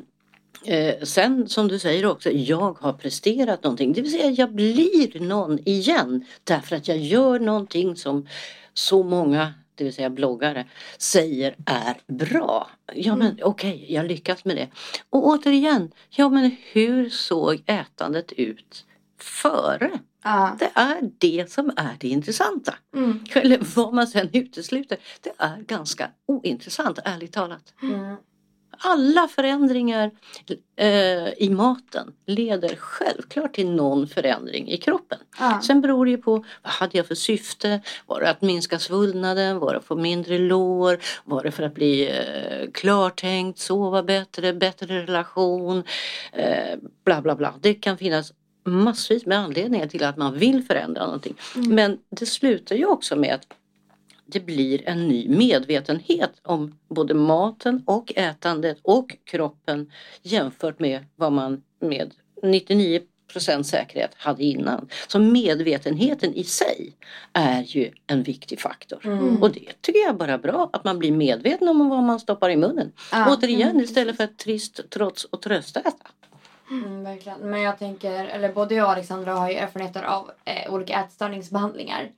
eh, 0.65 1.03
sen 1.03 1.49
som 1.49 1.69
du 1.69 1.79
säger 1.79 2.07
också, 2.07 2.31
jag 2.31 2.79
har 2.81 2.93
presterat 2.93 3.63
någonting. 3.63 3.93
Det 3.93 4.03
vill 4.03 4.13
säga 4.13 4.31
jag 4.31 4.53
blir 4.53 5.21
någon 5.21 5.59
igen 5.65 6.25
därför 6.45 6.77
att 6.77 6.89
jag 6.89 6.99
gör 6.99 7.39
någonting 7.39 7.97
som 7.97 8.29
så 8.75 9.03
många 9.03 9.55
det 9.75 9.85
vill 9.85 9.95
säga 9.95 10.11
bloggare, 10.11 10.67
säger 10.99 11.57
är 11.67 11.97
bra. 12.07 12.71
Ja 12.95 13.17
men 13.17 13.39
okej, 13.43 13.87
jag 13.89 14.07
lyckas 14.07 14.45
med 14.45 14.57
det. 14.57 14.69
Och 15.11 15.27
återigen, 15.27 15.93
ja 16.11 16.29
men 16.29 16.57
hur 16.73 17.11
såg 17.11 17.63
ätandet 17.67 18.33
ut 18.33 18.87
före? 19.19 19.91
ja. 20.25 20.57
Det 20.59 20.71
är 20.75 21.11
det 21.19 21.51
som 21.51 21.73
är 21.77 21.97
det 21.99 22.09
intressanta. 22.09 22.75
Mm. 22.95 23.25
Eller 23.35 23.59
vad 23.77 23.95
man 23.95 24.07
sen 24.07 24.29
utesluter, 24.33 24.99
det 25.21 25.33
är 25.39 25.57
ganska 25.57 26.11
ointressant 26.27 26.99
ärligt 27.05 27.33
talat. 27.33 27.75
Mm. 27.83 28.17
Alla 28.85 29.29
förändringar 29.29 30.11
eh, 30.77 31.29
i 31.29 31.51
maten 31.51 32.13
leder 32.27 32.77
självklart 32.77 33.55
till 33.55 33.71
någon 33.71 34.09
förändring 34.09 34.71
i 34.71 34.77
kroppen. 34.77 35.19
Ja. 35.39 35.61
Sen 35.67 35.81
beror 35.81 36.05
det 36.05 36.11
ju 36.11 36.19
på 36.19 36.33
vad 36.63 36.73
hade 36.73 36.99
jag 36.99 37.07
för 37.07 37.15
syfte? 37.15 37.81
Var 38.07 38.21
det 38.21 38.31
att 38.31 38.43
minska 38.43 38.79
svullnaden? 38.79 39.59
Var 39.59 39.73
det 39.73 39.79
att 39.79 39.85
få 39.85 39.97
mindre 39.97 40.39
lår? 40.39 40.99
Var 41.25 41.43
det 41.43 41.51
för 41.51 41.63
att 41.63 41.75
bli 41.75 42.11
eh, 42.11 42.71
klartänkt, 42.73 43.59
sova 43.59 44.03
bättre, 44.03 44.53
bättre 44.53 45.03
relation? 45.03 45.83
Eh, 46.33 46.79
bla 47.05 47.23
bla 47.23 47.37
bla. 47.37 47.55
Det 47.61 47.75
kan 47.75 47.99
finnas 47.99 48.33
massvis 48.65 49.27
med 49.27 49.39
anledningar 49.39 49.87
till 49.87 50.05
att 50.05 50.17
man 50.17 50.39
vill 50.39 50.63
förändra 50.63 51.05
någonting. 51.05 51.35
Men 51.55 51.99
det 52.11 52.27
slutar 52.27 52.77
ju 52.77 52.87
också 52.87 53.17
med 53.17 53.35
att 53.35 53.47
det 54.33 54.41
blir 54.41 54.89
en 54.89 55.09
ny 55.09 55.29
medvetenhet 55.29 56.33
om 56.43 56.79
både 56.89 57.15
maten 57.15 57.83
och 57.87 58.13
ätandet 58.17 58.79
och 58.83 59.17
kroppen 59.25 59.91
jämfört 60.23 60.79
med 60.79 61.05
vad 61.17 61.33
man 61.33 61.63
med 61.81 62.15
99% 62.43 63.63
säkerhet 63.63 64.11
hade 64.17 64.45
innan. 64.45 64.89
Så 65.09 65.19
medvetenheten 65.19 66.35
i 66.35 66.45
sig 66.45 66.97
är 67.33 67.63
ju 67.63 67.91
en 68.07 68.23
viktig 68.23 68.61
faktor. 68.61 69.01
Mm. 69.05 69.43
Och 69.43 69.53
det 69.53 69.83
tycker 69.83 70.01
jag 70.01 70.09
är 70.09 70.19
bara 70.19 70.39
bra, 70.39 70.71
att 70.73 70.85
man 70.85 70.99
blir 70.99 71.13
medveten 71.13 71.69
om 71.69 71.89
vad 71.89 72.03
man 72.03 72.21
stoppar 72.21 72.51
i 72.51 72.57
munnen. 72.57 72.93
Ja. 73.13 73.37
Återigen, 73.37 73.81
istället 73.81 74.17
för 74.17 74.25
att 74.25 74.39
trist, 74.39 74.81
trots 74.91 75.25
och 75.25 75.43
tröstäta. 75.43 76.11
Mm, 76.71 77.05
verkligen. 77.05 77.39
Men 77.39 77.61
jag 77.61 77.79
tänker, 77.79 78.25
eller 78.25 78.53
både 78.53 78.75
jag 78.75 78.85
och 78.85 78.93
Alexandra 78.93 79.35
har 79.35 79.51
ju 79.51 79.57
erfarenheter 79.57 80.03
av 80.03 80.31
eh, 80.45 80.75
olika 80.75 81.01
ätstörningsbehandlingar. 81.01 82.11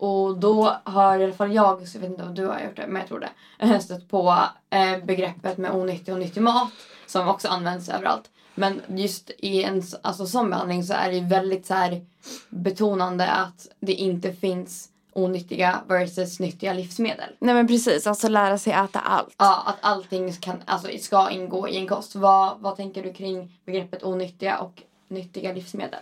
Och 0.00 0.38
då 0.38 0.76
har 0.84 1.18
i 1.18 1.24
alla 1.24 1.32
fall 1.32 1.54
jag, 1.54 1.88
så 1.88 1.96
jag 1.96 2.00
vet 2.00 2.10
inte 2.10 2.22
om 2.22 2.34
du 2.34 2.46
har 2.46 2.60
gjort 2.60 2.76
det, 2.76 2.86
men 2.86 3.00
jag 3.00 3.08
tror 3.08 3.20
det, 3.20 3.30
eh, 3.58 3.78
stött 3.78 4.08
på 4.08 4.36
eh, 4.70 5.04
begreppet 5.04 5.58
med 5.58 5.70
onyttig 5.70 6.14
och 6.14 6.20
nyttig 6.20 6.40
mat 6.40 6.72
som 7.06 7.28
också 7.28 7.48
används 7.48 7.88
överallt. 7.88 8.30
Men 8.54 8.80
just 8.86 9.30
i 9.38 9.62
en 9.62 9.82
alltså, 10.02 10.26
sån 10.26 10.50
behandling 10.50 10.84
så 10.84 10.94
är 10.94 11.12
det 11.12 11.20
väldigt 11.20 11.66
så 11.66 11.74
här 11.74 12.06
betonande 12.48 13.30
att 13.30 13.68
det 13.80 13.92
inte 13.92 14.32
finns 14.32 14.88
onyttiga 15.12 15.80
versus 15.88 16.40
nyttiga 16.40 16.72
livsmedel. 16.72 17.30
Nej 17.38 17.54
men 17.54 17.66
precis, 17.66 18.06
alltså 18.06 18.28
lära 18.28 18.58
sig 18.58 18.72
äta 18.72 19.00
allt. 19.00 19.34
Ja, 19.38 19.62
att 19.66 19.78
allting 19.80 20.32
kan, 20.32 20.62
alltså, 20.64 20.88
ska 21.00 21.30
ingå 21.30 21.68
i 21.68 21.76
en 21.76 21.88
kost. 21.88 22.14
Vad, 22.14 22.60
vad 22.60 22.76
tänker 22.76 23.02
du 23.02 23.12
kring 23.12 23.58
begreppet 23.64 24.02
onyttiga 24.02 24.58
och 24.58 24.82
nyttiga 25.08 25.52
livsmedel? 25.52 26.00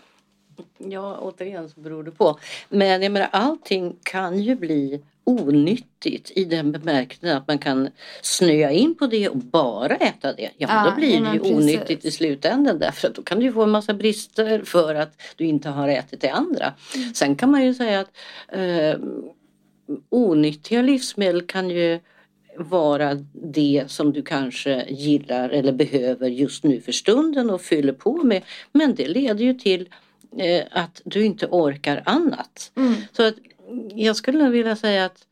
Ja, 0.78 1.18
återigen 1.18 1.68
så 1.68 1.80
beror 1.80 2.02
det 2.04 2.10
på. 2.10 2.38
Men 2.68 3.02
jag 3.02 3.12
menar, 3.12 3.28
allting 3.32 3.96
kan 4.02 4.38
ju 4.42 4.56
bli 4.56 5.00
onyttigt 5.24 6.30
i 6.34 6.44
den 6.44 6.72
bemärkelsen 6.72 7.36
att 7.36 7.48
man 7.48 7.58
kan 7.58 7.88
snöa 8.22 8.70
in 8.70 8.94
på 8.94 9.06
det 9.06 9.28
och 9.28 9.36
bara 9.36 9.96
äta 9.96 10.32
det. 10.32 10.50
Ja, 10.56 10.68
Ja, 10.70 10.90
då 10.90 10.96
blir 10.96 11.20
det 11.20 11.32
ju 11.32 11.38
precis. 11.40 11.56
onyttigt 11.56 12.04
i 12.04 12.10
slutändan 12.10 12.78
därför 12.78 13.08
att 13.08 13.14
då 13.14 13.22
kan 13.22 13.40
du 13.40 13.52
få 13.52 13.62
en 13.62 13.70
massa 13.70 13.94
brister 13.94 14.62
för 14.64 14.94
att 14.94 15.22
du 15.36 15.44
inte 15.44 15.68
har 15.68 15.88
ätit 15.88 16.20
det 16.20 16.28
andra. 16.28 16.72
Mm. 16.96 17.14
Sen 17.14 17.36
kan 17.36 17.50
man 17.50 17.64
ju 17.64 17.74
säga 17.74 18.00
att 18.00 18.10
eh, 18.48 18.98
onyttiga 20.10 20.82
livsmedel 20.82 21.42
kan 21.42 21.70
ju 21.70 22.00
vara 22.56 23.14
det 23.32 23.84
som 23.86 24.12
du 24.12 24.22
kanske 24.22 24.86
gillar 24.88 25.48
eller 25.48 25.72
behöver 25.72 26.28
just 26.28 26.64
nu 26.64 26.80
för 26.80 26.92
stunden 26.92 27.50
och 27.50 27.60
fyller 27.60 27.92
på 27.92 28.16
med. 28.24 28.42
Men 28.72 28.94
det 28.94 29.08
leder 29.08 29.44
ju 29.44 29.54
till 29.54 29.88
eh, 30.36 30.64
att 30.70 31.00
du 31.04 31.24
inte 31.24 31.46
orkar 31.46 32.02
annat. 32.06 32.72
Mm. 32.76 32.94
Så 33.12 33.22
att 33.22 33.34
jag 33.94 34.16
skulle 34.16 34.38
nog 34.44 34.52
vilja 34.52 34.76
säga 34.76 35.04
att 35.04 35.26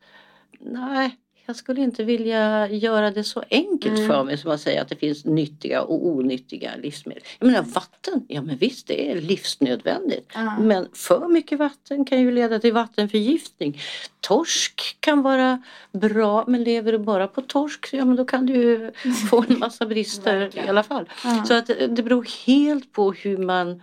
nej, 0.59 1.17
jag 1.45 1.55
skulle 1.55 1.81
inte 1.81 2.03
vilja 2.03 2.67
göra 2.69 3.11
det 3.11 3.23
så 3.23 3.43
enkelt 3.49 3.97
Mm. 3.97 4.07
för 4.07 4.23
mig 4.23 4.37
som 4.37 4.51
att 4.51 4.61
säga 4.61 4.81
att 4.81 4.89
det 4.89 4.95
finns 4.95 5.25
nyttiga 5.25 5.81
och 5.81 6.07
onyttiga 6.07 6.71
livsmedel. 6.83 7.23
Jag 7.39 7.47
menar 7.47 7.61
vatten, 7.61 8.25
ja 8.27 8.41
men 8.41 8.57
visst 8.57 8.87
det 8.87 9.11
är 9.11 9.21
livsnödvändigt. 9.21 10.31
Ja. 10.33 10.59
Men 10.59 10.87
för 10.93 11.27
mycket 11.27 11.59
vatten 11.59 12.05
kan 12.05 12.21
ju 12.21 12.31
leda 12.31 12.59
till 12.59 12.73
vattenförgiftning. 12.73 13.81
Torsk 14.19 14.97
kan 14.99 15.21
vara 15.21 15.63
bra 15.91 16.43
men 16.47 16.63
lever 16.63 16.91
du 16.91 16.99
bara 16.99 17.27
på 17.27 17.41
torsk, 17.41 17.89
ja 17.91 18.05
men 18.05 18.15
då 18.15 18.25
kan 18.25 18.45
du 18.45 18.53
ju 18.53 18.91
få 19.29 19.45
en 19.49 19.59
massa 19.59 19.85
brister 19.85 20.57
i 20.65 20.69
alla 20.69 20.83
fall. 20.83 21.09
Ja. 21.23 21.43
Så 21.47 21.53
att 21.53 21.67
det 21.67 22.03
beror 22.03 22.27
helt 22.47 22.91
på 22.91 23.11
hur 23.11 23.37
man 23.37 23.81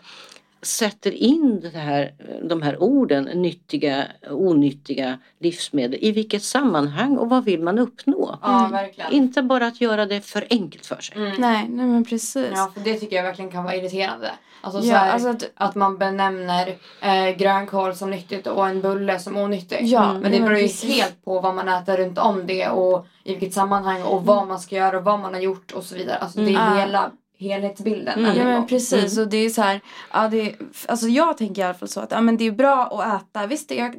sätter 0.64 1.11
in 1.11 1.61
det 1.72 1.79
här, 1.79 2.12
de 2.48 2.62
här 2.62 2.83
orden, 2.83 3.24
nyttiga, 3.24 4.05
onyttiga 4.31 5.18
livsmedel. 5.40 5.98
I 6.03 6.12
vilket 6.12 6.42
sammanhang 6.42 7.16
och 7.18 7.29
vad 7.31 7.44
vill 7.44 7.62
man 7.62 7.79
uppnå? 7.79 8.38
Ja, 8.42 8.59
Mm. 8.59 8.72
verkligen. 8.72 9.12
Inte 9.12 9.42
bara 9.42 9.66
att 9.66 9.81
göra 9.81 10.07
det 10.07 10.20
för 10.20 10.46
enkelt 10.50 10.87
för 10.87 11.00
sig. 11.00 11.16
Mm. 11.16 11.33
Nej, 11.40 11.68
nej 11.68 11.87
men 11.87 12.05
precis. 12.05 12.48
Ja, 12.55 12.70
för 12.74 12.81
det 12.81 12.94
tycker 12.94 13.16
jag 13.16 13.22
verkligen 13.22 13.50
kan 13.50 13.64
vara 13.64 13.77
irriterande. 13.77 14.31
Alltså, 14.61 14.83
så 14.83 14.88
Ja, 14.88 14.96
här, 14.96 15.12
alltså 15.12 15.29
att, 15.29 15.50
att 15.55 15.74
man 15.74 15.98
benämner 15.98 16.77
eh, 17.03 17.37
grönkål 17.37 17.94
som 17.94 18.11
nyttigt 18.11 18.46
och 18.46 18.68
en 18.68 18.81
bulle 18.81 19.18
som 19.18 19.37
onyttig. 19.37 19.79
ja, 19.83 20.12
Men 20.12 20.33
det 20.33 20.40
beror 20.40 20.57
ju 20.57 20.62
precis. 20.62 20.94
helt 20.96 21.24
på 21.24 21.40
vad 21.40 21.55
man 21.55 21.68
äter 21.68 21.96
runt 21.96 22.18
om 22.18 22.46
det 22.46 22.68
och 22.68 23.07
i 23.24 23.31
vilket 23.33 23.53
sammanhang 23.55 24.03
och 24.03 24.24
vad 24.24 24.46
man 24.48 24.59
ska 24.61 24.77
göra 24.77 24.98
och 24.98 25.05
vad 25.05 25.20
man 25.20 25.35
har 25.35 25.40
gjort 25.40 25.72
och 25.72 25.85
så 25.85 25.94
vidare. 25.94 26.16
Alltså 26.18 26.38
det 26.40 26.55
är 26.55 26.66
Mm. 26.66 26.79
hela 26.79 27.11
helhetsbilden. 27.38 28.18
Mm. 28.18 28.37
Ja 28.37 28.44
men 28.44 28.66
precis 28.66 29.18
och 29.18 29.29
det 29.29 29.37
är 29.37 29.51
så 29.51 29.62
här, 29.62 29.81
ja 30.12 30.29
det 30.29 30.40
är, 30.40 30.57
alltså 30.88 31.09
jag 31.09 31.38
tänker 31.38 31.62
i 31.62 31.64
alla 31.64 31.75
fall 31.75 31.88
så 31.88 32.01
att 32.01 32.11
ja, 32.11 32.20
men 32.20 32.37
det 32.37 32.44
är 32.44 32.53
bra 32.53 32.87
att 32.87 33.23
äta, 33.23 33.47
visst 33.47 33.68
det 33.68 33.81
är, 33.81 33.94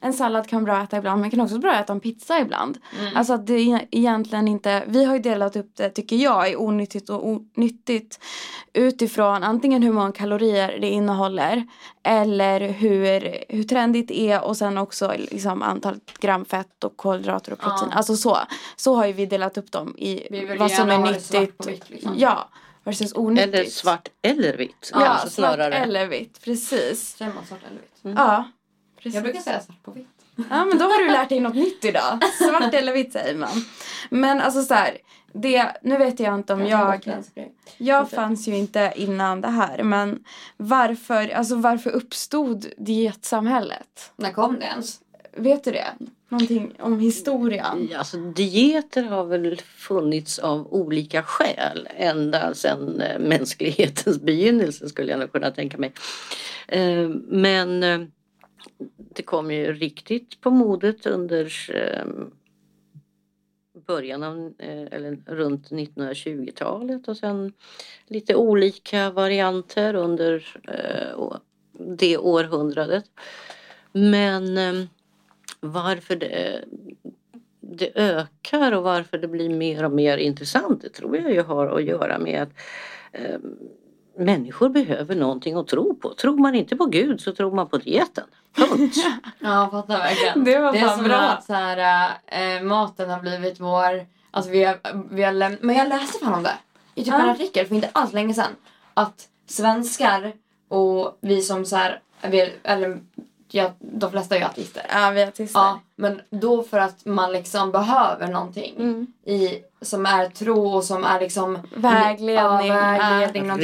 en 0.00 0.12
sallad 0.12 0.48
kan 0.48 0.64
vara 0.64 0.74
bra 0.74 0.82
att 0.82 0.88
äta 0.88 0.96
ibland 0.96 1.16
men 1.16 1.20
man 1.20 1.30
kan 1.30 1.40
också 1.40 1.58
bra 1.58 1.72
att 1.72 1.84
äta 1.84 1.92
en 1.92 2.00
pizza 2.00 2.40
ibland. 2.40 2.78
Mm. 3.00 3.16
Alltså 3.16 3.32
att 3.32 3.46
det 3.46 3.54
är 3.54 3.86
egentligen 3.90 4.48
inte, 4.48 4.82
vi 4.86 5.04
har 5.04 5.14
ju 5.14 5.20
delat 5.20 5.56
upp 5.56 5.76
det 5.76 5.90
tycker 5.90 6.16
jag 6.16 6.50
i 6.50 6.56
onyttigt 6.56 7.10
och 7.10 7.26
onyttigt 7.28 8.20
utifrån 8.72 9.42
antingen 9.42 9.82
hur 9.82 9.92
många 9.92 10.12
kalorier 10.12 10.78
det 10.80 10.88
innehåller 10.88 11.66
eller 12.02 12.60
hur, 12.60 13.44
hur 13.48 13.62
trendigt 13.62 14.08
det 14.08 14.20
är 14.20 14.44
och 14.44 14.56
sen 14.56 14.78
också 14.78 15.14
liksom 15.16 15.62
antalet 15.62 16.18
gram 16.20 16.44
fett 16.44 16.84
och 16.84 16.96
kolhydrater 16.96 17.52
och 17.52 17.58
protein. 17.58 17.88
Ja. 17.90 17.96
Alltså 17.96 18.16
så. 18.16 18.38
Så 18.76 18.94
har 18.94 19.06
ju 19.06 19.12
vi 19.12 19.26
delat 19.26 19.58
upp 19.58 19.72
dem 19.72 19.94
i 19.98 20.26
Vi 20.30 20.44
vill 20.44 20.58
vad 20.58 20.70
som 20.70 20.90
är 20.90 20.98
det 20.98 21.10
nyttigt. 21.10 21.58
på 21.58 21.68
vitt, 21.68 21.90
liksom. 21.90 22.14
Ja, 22.16 22.48
versus 22.84 23.12
onyttigt. 23.14 23.54
Eller 23.54 23.64
svart 23.64 24.08
eller 24.22 24.56
vitt. 24.56 24.90
Ja, 24.92 25.00
kanske 25.00 25.30
svart 25.30 25.54
snarare. 25.54 25.74
eller 25.74 26.06
vitt. 26.06 26.44
Precis. 26.44 27.20
Man 27.20 27.32
svart 27.48 27.60
eller 27.66 27.80
vitt? 27.80 28.04
Mm. 28.04 28.16
Ja, 28.16 28.50
precis. 28.96 29.14
Jag 29.14 29.22
brukar 29.22 29.40
säga 29.40 29.60
svart 29.60 29.82
på 29.82 29.90
vitt. 29.90 30.06
Ja, 30.50 30.64
men 30.64 30.78
då 30.78 30.84
har 30.84 31.04
du 31.04 31.12
lärt 31.12 31.28
dig 31.28 31.40
något 31.40 31.54
nytt 31.54 31.84
idag. 31.84 32.18
Svart 32.38 32.74
eller 32.74 32.92
vitt 32.92 33.12
säger 33.12 33.36
man. 33.36 33.64
Men 34.10 34.40
alltså 34.40 34.62
så 34.62 34.74
här, 34.74 34.98
det, 35.32 35.76
nu 35.82 35.96
vet 35.96 36.20
jag 36.20 36.34
inte 36.34 36.52
om 36.52 36.66
jag... 36.66 37.08
Jag 37.76 38.10
fanns 38.10 38.48
ju 38.48 38.56
inte 38.56 38.92
innan 38.96 39.40
det 39.40 39.48
här, 39.48 39.82
men 39.82 40.24
varför, 40.56 41.28
alltså 41.28 41.56
varför 41.56 41.90
uppstod 41.90 42.66
dietsamhället? 42.78 44.12
När 44.16 44.32
kom 44.32 44.58
det 44.58 44.64
ens? 44.64 45.00
Vet 45.36 45.64
du 45.64 45.70
det? 45.70 45.94
Någonting 46.30 46.72
om 46.78 47.00
historien? 47.00 47.88
Ja, 47.90 47.98
Alltså, 47.98 48.16
dieter 48.16 49.02
har 49.02 49.24
väl 49.24 49.56
funnits 49.56 50.38
av 50.38 50.72
olika 50.72 51.22
skäl 51.22 51.88
ända 51.96 52.54
sedan 52.54 53.00
eh, 53.00 53.18
mänsklighetens 53.18 54.20
begynnelse 54.20 54.88
skulle 54.88 55.10
jag 55.10 55.20
nog 55.20 55.32
kunna 55.32 55.50
tänka 55.50 55.78
mig. 55.78 55.92
Eh, 56.68 57.08
men 57.28 57.82
eh, 57.82 58.00
det 59.14 59.22
kom 59.22 59.50
ju 59.50 59.72
riktigt 59.72 60.40
på 60.40 60.50
modet 60.50 61.06
under 61.06 61.52
början 63.86 64.22
av, 64.22 64.52
eller 64.58 65.18
runt 65.26 65.70
1920-talet 65.70 67.08
och 67.08 67.16
sen 67.16 67.52
lite 68.06 68.34
olika 68.34 69.10
varianter 69.10 69.94
under 69.94 70.46
det 71.78 72.18
århundradet. 72.18 73.04
Men 73.92 74.58
eh, 74.58 74.84
varför 75.60 76.16
det, 76.16 76.64
det 77.60 77.90
ökar 77.98 78.72
och 78.72 78.82
varför 78.82 79.18
det 79.18 79.28
blir 79.28 79.48
mer 79.50 79.84
och 79.84 79.92
mer 79.92 80.16
intressant 80.18 80.82
det 80.82 80.88
tror 80.88 81.16
jag 81.16 81.32
ju 81.32 81.42
har 81.42 81.66
att 81.66 81.84
göra 81.84 82.18
med 82.18 82.42
att 82.42 82.48
eh, 83.12 83.38
människor 84.18 84.68
behöver 84.68 85.14
någonting 85.14 85.54
att 85.56 85.66
tro 85.68 85.94
på. 85.94 86.14
Tror 86.14 86.36
man 86.38 86.54
inte 86.54 86.76
på 86.76 86.86
Gud 86.86 87.20
så 87.20 87.32
tror 87.34 87.54
man 87.54 87.68
på 87.68 87.78
dieten. 87.78 88.24
Punkt. 88.56 88.96
Ja, 89.38 89.48
jag 89.62 89.70
fattar 89.70 89.98
verkligen. 89.98 90.44
Det 90.44 90.58
var 90.58 90.72
Det 90.72 90.78
är 90.78 90.88
som 90.88 91.04
bra. 91.04 91.16
att 91.16 91.44
så 91.44 91.52
här, 91.52 92.10
äh, 92.26 92.62
maten 92.62 93.10
har 93.10 93.20
blivit 93.20 93.60
vår... 93.60 94.06
Alltså 94.30 94.50
vi 94.50 94.64
har, 94.64 94.78
vi 95.10 95.22
har 95.22 95.32
läm- 95.32 95.58
Men 95.60 95.76
jag 95.76 95.88
läste 95.88 96.18
fan 96.24 96.34
om 96.34 96.42
det. 96.42 96.54
I 96.94 97.04
typ 97.04 97.12
Ja. 97.14 97.22
en 97.22 97.28
artikel 97.30 97.66
för 97.66 97.74
inte 97.74 97.88
alls 97.92 98.12
länge 98.12 98.34
sedan. 98.34 98.52
Att 98.94 99.28
svenskar 99.46 100.32
och 100.68 101.18
vi 101.20 101.42
som 101.42 101.64
så 101.64 101.76
här... 101.76 102.00
Vi, 102.30 102.52
eller 102.62 102.98
ja, 103.54 103.70
de 103.78 104.10
flesta 104.10 104.34
är 104.34 104.38
ju 104.40 104.44
ateister. 104.46 104.82
Ja, 104.94 105.10
vi 105.10 105.22
är 105.22 105.28
artister. 105.28 105.60
Ja, 105.60 105.80
men 105.96 106.20
då 106.30 106.62
för 106.62 106.78
att 106.78 107.04
man 107.06 107.32
liksom 107.32 107.72
behöver 107.72 108.26
någonting 108.26 108.74
Mm. 108.78 109.06
i, 109.26 109.48
som 109.82 110.06
är 110.06 110.28
tro 110.28 110.74
och 110.76 110.84
som 110.84 111.04
är 111.04 111.20
liksom 111.20 111.58
Vägledning. 111.74 112.34
Ja, 112.36 112.56
vägledning 112.58 113.42
som 113.42 113.50
är 113.50 113.56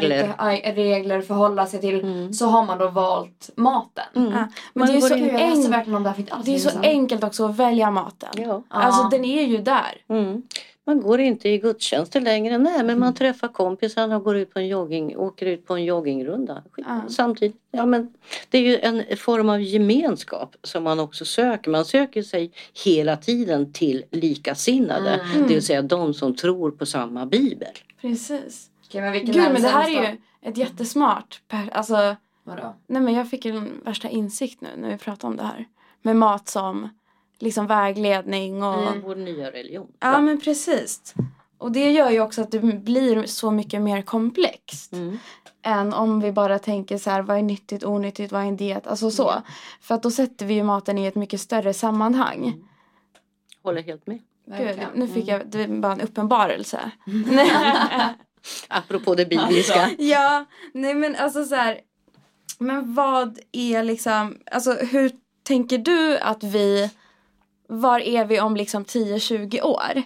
Regler. 0.00 0.26
lite, 0.58 0.72
regler 0.72 1.20
förhålla 1.22 1.66
sig 1.66 1.80
till. 1.80 2.00
Mm. 2.00 2.32
Så 2.32 2.46
har 2.46 2.64
man 2.64 2.78
då 2.78 2.88
valt 2.88 3.50
maten. 3.56 4.04
Mm. 4.16 4.32
Ja, 4.32 4.38
Men 4.38 4.48
Man 4.74 4.88
det 4.88 4.94
är, 4.96 5.00
så 5.00 5.08
jag 5.08 5.18
enk- 5.18 5.32
det 5.32 5.38
här 5.38 5.50
är 5.50 6.58
så 6.58 6.68
länge 6.68 6.70
sedan. 6.70 6.80
enkelt 6.82 7.24
också 7.24 7.44
att 7.48 7.56
välja 7.56 7.90
maten. 7.90 8.28
Ja. 8.36 8.62
Alltså 8.68 9.02
Ja. 9.02 9.08
den 9.10 9.24
är 9.24 9.42
ju 9.42 9.58
där. 9.58 9.94
Mm. 10.86 10.96
Man 10.96 11.06
går 11.06 11.20
inte 11.20 11.48
i 11.48 11.58
gudstjänster 11.58 12.20
längre. 12.20 12.58
Nej, 12.58 12.84
men 12.84 12.98
man 12.98 13.14
träffar 13.14 13.48
kompisarna 13.48 14.16
och 14.16 14.24
går 14.24 14.36
ut 14.36 14.52
på 14.54 14.58
en 14.58 14.68
jogging, 14.68 15.16
åker 15.16 15.46
ut 15.46 15.66
på 15.66 15.74
en 15.74 15.84
joggingrunda 15.84 16.62
Ja. 16.76 17.00
samtidigt. 17.08 17.56
Ja, 17.70 17.86
men 17.86 18.14
det 18.50 18.58
är 18.58 18.62
ju 18.62 18.78
en 18.78 19.16
form 19.16 19.48
av 19.48 19.60
gemenskap 19.62 20.56
som 20.62 20.84
man 20.84 21.00
också 21.00 21.24
söker. 21.24 21.70
Man 21.70 21.84
söker 21.84 22.22
sig 22.22 22.52
hela 22.84 23.16
tiden 23.16 23.72
till 23.72 24.04
likasinnade, 24.10 25.10
Mm. 25.34 25.46
det 25.48 25.54
vill 25.54 25.62
säga 25.66 25.82
de 25.82 26.14
som 26.14 26.34
tror 26.36 26.70
på 26.70 26.86
samma 26.86 27.26
bibel. 27.26 27.68
Precis. 28.00 28.70
Okej, 28.88 29.00
men 29.00 29.12
vilken 29.12 29.32
Gud 29.34 29.42
men 29.52 29.62
det 29.62 29.68
här 29.68 29.88
är 29.98 30.10
ju 30.12 30.18
ett 30.42 30.56
jättesmart, 30.56 31.40
per, 31.48 31.70
alltså 31.72 32.16
Vadå? 32.44 32.74
nej 32.86 33.02
men 33.02 33.14
jag 33.14 33.30
fick 33.30 33.44
en 33.46 33.80
värsta 33.84 34.08
insikt 34.08 34.60
nu 34.60 34.68
när 34.76 34.90
vi 34.90 34.98
pratar 34.98 35.28
om 35.28 35.36
det 35.36 35.42
här. 35.42 35.64
Med 36.02 36.16
mat 36.16 36.48
som 36.48 36.88
liksom 37.38 37.66
vägledning 37.66 38.62
och 38.62 38.82
Mm. 38.82 39.00
Vår 39.04 39.16
nya 39.16 39.50
religion. 39.50 39.88
Ja 40.00 40.20
men 40.20 40.40
precis. 40.40 41.14
Och 41.58 41.72
det 41.72 41.90
gör 41.92 42.10
ju 42.10 42.20
också 42.20 42.42
att 42.42 42.50
det 42.50 42.58
blir 42.60 43.26
så 43.26 43.50
mycket 43.50 43.80
mer 43.82 44.02
komplext. 44.02 44.92
Mm. 44.92 45.18
Än 45.62 45.92
om 45.92 46.20
vi 46.20 46.32
bara 46.32 46.58
tänker 46.58 46.98
så 46.98 47.10
här, 47.10 47.22
vad 47.22 47.38
är 47.38 47.42
nyttigt, 47.42 47.84
onyttigt, 47.84 48.32
vad 48.32 48.42
är 48.42 48.46
en 48.46 48.56
diet? 48.56 48.86
Alltså 48.86 49.10
så. 49.10 49.30
Mm. 49.30 49.42
För 49.80 49.94
att 49.94 50.02
då 50.02 50.10
sätter 50.10 50.46
vi 50.46 50.54
ju 50.54 50.62
maten 50.62 50.98
i 50.98 51.06
ett 51.06 51.14
mycket 51.14 51.40
större 51.40 51.74
sammanhang. 51.74 52.54
Håller 53.62 53.82
helt 53.82 54.06
med. 54.06 54.18
Gud, 54.46 54.78
nu 54.94 55.08
fick 55.08 55.28
Mm. 55.28 55.40
jag, 55.40 55.46
det 55.50 55.66
var 55.66 55.76
bara 55.76 55.92
en 55.92 56.00
uppenbarelse. 56.00 56.90
Apropå 58.68 59.14
det 59.14 59.26
bibliska. 59.26 59.90
ja, 59.98 60.44
nej 60.74 60.94
men 60.94 61.16
alltså 61.16 61.44
så 61.44 61.54
här. 61.54 61.80
Men 62.58 62.94
vad 62.94 63.38
är 63.52 63.82
liksom, 63.82 64.38
alltså 64.50 64.72
hur 64.72 65.10
tänker 65.42 65.78
du 65.78 66.18
att 66.18 66.42
vi, 66.44 66.90
var 67.80 68.00
är 68.00 68.24
vi 68.24 68.40
om 68.40 68.56
liksom 68.56 68.84
10-20 68.84 69.62
år? 69.62 70.02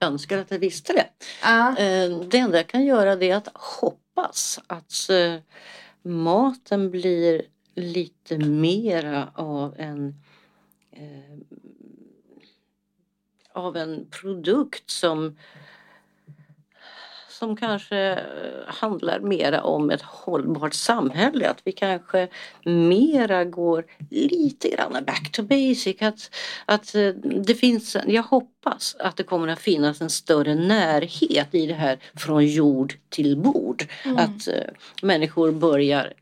önskar 0.00 0.38
att 0.38 0.50
jag 0.50 0.58
visste 0.58 0.92
det. 0.92 1.06
Ja. 1.42 1.68
Eh, 1.78 2.10
Det 2.18 2.38
enda 2.38 2.56
jag 2.56 2.66
kan 2.66 2.84
göra 2.84 3.16
det 3.16 3.30
är 3.30 3.36
att 3.36 3.48
hoppas 3.54 4.60
att 4.66 5.10
eh, 5.10 5.34
maten 6.02 6.90
blir 6.90 7.42
lite 7.74 8.38
mera 8.38 9.28
av 9.34 9.74
en 9.78 10.14
eh, 10.92 11.38
av 13.52 13.76
en 13.76 14.06
produkt 14.10 14.90
som 14.90 15.36
som 17.38 17.56
kanske 17.56 17.98
eh, 17.98 18.18
handlar 18.66 19.20
mera 19.20 19.62
om 19.62 19.90
ett 19.90 20.02
hållbart 20.02 20.74
samhälle. 20.74 21.50
Att 21.50 21.60
vi 21.64 21.72
kanske 21.72 22.28
mera 22.64 23.44
går 23.44 23.84
lite 24.10 24.68
grann 24.68 25.04
back 25.06 25.32
to 25.32 25.42
basic. 25.42 25.96
Att, 26.02 26.30
att 26.66 26.94
eh, 26.94 27.08
det 27.46 27.54
finns, 27.54 27.96
jag 28.06 28.22
hoppas 28.22 28.96
att 28.98 29.16
det 29.16 29.22
kommer 29.22 29.48
att 29.48 29.60
finnas 29.60 30.00
en 30.00 30.10
större 30.10 30.54
närhet 30.54 31.54
i 31.54 31.66
det 31.66 31.74
här 31.74 31.98
från 32.14 32.46
jord 32.46 32.94
till 33.08 33.36
bord. 33.36 33.84
Mm. 34.04 34.16
Att 34.16 34.48
eh, 34.48 34.54
människor 35.02 35.52
börjar 35.52 36.12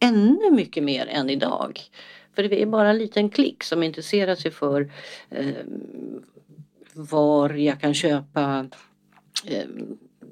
ännu 0.00 0.50
mycket 0.50 0.82
mer 0.82 1.06
än 1.06 1.30
idag. 1.30 1.80
För 2.34 2.42
det 2.42 2.62
är 2.62 2.66
bara 2.66 2.90
en 2.90 2.98
liten 2.98 3.30
klick 3.30 3.62
som 3.64 3.82
intresserar 3.82 4.34
sig 4.34 4.50
för 4.50 4.92
eh, 5.30 5.46
var 6.92 7.50
jag 7.50 7.80
kan 7.80 7.94
köpa 7.94 8.66
eh, 9.44 9.64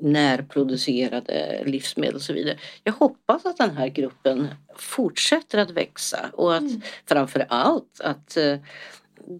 närproducerade 0.00 1.62
livsmedel 1.66 2.14
och 2.14 2.22
så 2.22 2.32
vidare. 2.32 2.58
Jag 2.84 2.92
hoppas 2.92 3.46
att 3.46 3.56
den 3.56 3.76
här 3.76 3.88
gruppen 3.88 4.48
fortsätter 4.76 5.58
att 5.58 5.70
växa 5.70 6.30
och 6.32 6.54
att 6.54 6.60
Mm. 6.62 6.80
framför 7.06 7.46
allt 7.48 8.00
att 8.00 8.36
eh, 8.36 8.58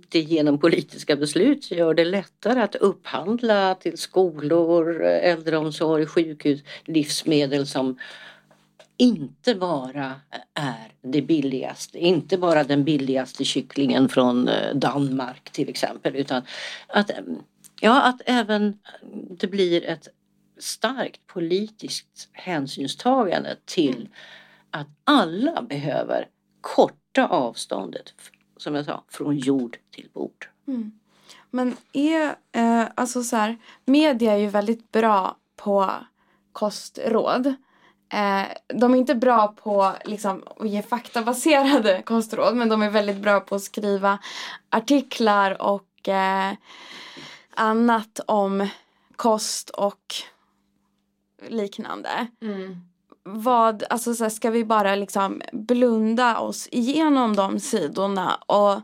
det 0.09 0.21
genom 0.21 0.59
politiska 0.59 1.17
beslut 1.17 1.71
gör 1.71 1.95
det 1.95 2.05
lättare 2.05 2.61
att 2.61 2.75
upphandla 2.75 3.75
till 3.75 3.99
skolor, 3.99 5.05
eh, 5.05 5.31
äldreomsorg, 5.31 6.07
sjukhus, 6.07 6.61
livsmedel 6.85 7.67
som 7.67 7.99
inte 8.97 9.55
bara 9.55 10.15
är 10.55 10.93
det 11.03 11.23
billigaste, 11.23 11.99
inte 11.99 12.39
bara 12.39 12.65
den 12.65 12.85
billigaste 12.85 13.45
kycklingen 13.45 14.09
från 14.09 14.49
eh, 14.49 14.75
Danmark 14.75 15.51
till 15.51 15.69
exempel 15.69 16.17
utan 16.17 16.43
att, 16.87 17.11
ja, 17.81 18.03
att 18.03 18.21
även 18.27 18.79
det 19.31 19.47
blir 19.47 19.85
ett 19.85 20.09
starkt 20.59 21.27
politiskt 21.27 22.29
hänsynstagande 22.33 23.57
till 23.65 24.09
att 24.71 24.89
alla 25.05 25.63
behöver 25.63 26.29
korta 26.61 27.27
avståndet, 27.27 28.15
som 28.57 28.75
jag 28.75 28.85
sa, 28.85 29.05
från 29.09 29.37
jord 29.37 29.79
till 29.91 30.09
bord. 30.13 30.49
Mm. 30.69 30.93
Men 31.51 31.77
är, 31.93 32.37
eh, 32.53 32.85
alltså 32.95 33.23
så 33.23 33.37
här, 33.37 33.59
media 33.85 34.33
är 34.33 34.37
ju 34.37 34.49
väldigt 34.49 34.93
bra 34.93 35.37
på 35.57 35.91
kostråd. 36.53 37.47
Eh, 38.13 38.47
de 38.67 38.95
är 38.95 38.99
inte 38.99 39.15
bra 39.15 39.49
på 39.49 39.93
liksom, 40.05 40.45
att 40.57 40.69
ge 40.69 40.83
faktabaserade 40.83 42.03
kostråd 42.07 42.57
men 42.57 42.69
de 42.69 42.83
är 42.83 42.91
väldigt 42.91 43.17
bra 43.23 43.41
på 43.41 43.55
att 43.55 43.63
skriva 43.63 44.19
artiklar 44.71 45.63
och 45.63 46.09
eh, 46.09 46.53
annat 47.55 48.21
om 48.27 48.69
kost 49.17 49.71
och 49.71 50.15
liknande. 51.49 52.27
Mm. 52.43 52.77
Vad, 53.23 53.85
alltså 53.91 54.15
så 54.15 54.25
här, 54.25 54.31
ska 54.31 54.51
vi 54.51 54.65
bara 54.65 54.95
liksom 54.95 55.43
blunda 55.53 56.39
oss 56.39 56.69
igenom 56.71 57.37
de 57.37 57.61
sidorna 57.61 58.35
och 58.35 58.81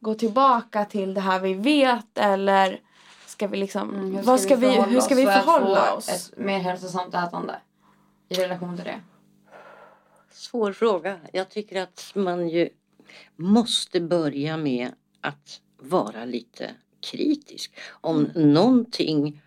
gå 0.00 0.14
tillbaka 0.14 0.84
till 0.84 1.14
det 1.14 1.20
här 1.20 1.40
vi 1.40 1.54
vet 1.54 2.18
eller 2.18 2.80
ska 3.26 3.46
vi 3.46 3.56
liksom, 3.56 3.94
Mm, 3.94 4.14
hur 4.14 4.22
vad 4.22 4.40
ska 4.40 4.56
vi, 4.56 4.66
förhålla 4.66 4.86
hur 4.86 5.00
ska 5.00 5.14
vi 5.14 5.24
förhålla 5.24 5.94
oss? 5.94 6.08
Ett 6.08 6.38
mer 6.38 6.58
hälsosamt 6.58 7.14
ätande 7.14 7.60
i 8.28 8.34
relation 8.34 8.76
till 8.76 8.84
det. 8.84 9.00
Svår 10.30 10.72
fråga. 10.72 11.20
Jag 11.32 11.48
tycker 11.50 11.82
att 11.82 12.12
man 12.14 12.48
ju 12.48 12.68
måste 13.36 14.00
börja 14.00 14.56
med 14.56 14.92
att 15.20 15.60
vara 15.76 16.24
lite 16.24 16.70
kritisk. 17.00 17.72
Om 17.90 18.30
någonting 18.34 19.42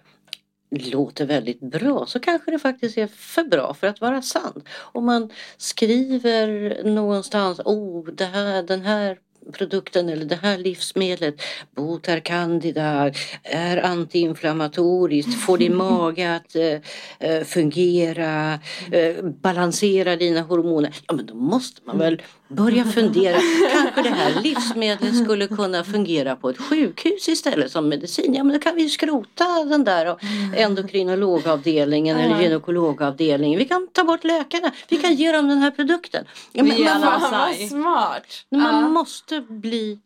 låter 0.72 1.26
väldigt 1.26 1.60
bra 1.60 2.06
så 2.06 2.20
kanske 2.20 2.52
det 2.52 2.60
faktiskt 2.60 2.98
är 2.98 3.08
för 3.08 3.44
bra 3.44 3.74
för 3.74 3.88
att 3.88 4.02
vara 4.02 4.22
sant. 4.22 4.66
Om 4.78 5.06
man 5.06 5.30
skriver 5.58 6.84
någonstans, 6.84 7.60
oh, 7.60 8.06
det 8.06 8.26
här, 8.26 8.64
den 8.64 8.82
här 8.82 9.18
produkten 9.54 10.10
eller 10.10 10.26
det 10.26 10.36
här 10.36 10.58
livsmedlet 10.58 11.36
botar 11.76 12.20
candida, 12.20 13.12
är 13.44 13.78
antiinflammatoriskt, 13.78 15.42
får 15.42 15.58
din 15.58 15.76
mage 15.78 16.36
att 16.36 16.56
eh, 16.56 16.80
eh, 17.20 17.44
fungera, 17.44 18.60
eh, 18.92 19.24
balansera 19.24 20.16
dina 20.16 20.42
hormoner. 20.42 20.96
Ja 21.08 21.14
men 21.14 21.26
då 21.26 21.34
måste 21.34 21.82
man 21.86 21.98
väl 21.98 22.22
börja 22.52 22.84
fundera. 22.86 23.38
Kanske 23.72 24.02
det 24.02 24.10
här 24.10 24.42
livsmedlet 24.42 25.24
skulle 25.24 25.48
kunna 25.48 25.84
fungera 25.84 26.36
på 26.36 26.50
ett 26.50 26.58
sjukhus 26.58 27.28
istället 27.30 27.72
som 27.72 27.90
medicin. 27.90 28.34
Ja 28.34 28.44
men 28.44 28.54
då 28.54 28.60
kan 28.60 28.76
vi 28.76 28.90
skrota 28.90 29.64
den 29.64 29.84
där 29.84 30.16
endokrinologavdelningen 30.56 32.18
eller 32.18 32.42
gynekologavdelningen. 32.42 33.60
Vi 33.60 33.66
kan 33.66 33.88
ta 33.94 34.04
bort 34.04 34.24
läkarna. 34.24 34.72
Vi 34.90 34.98
kan 34.98 35.14
ge 35.14 35.32
dem 35.32 35.48
den 35.48 35.58
här 35.58 35.72
produkten. 35.72 36.26
Ja, 36.52 36.64
men, 36.64 36.84
man, 36.84 37.02
vad 37.32 37.56
smart! 37.70 38.46
man 38.50 38.62
Ja. 38.82 38.88
måste 38.90 39.42
bli 39.42 40.00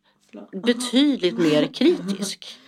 betydligt 0.63 1.37
mer 1.37 1.67
kritisk. 1.73 2.59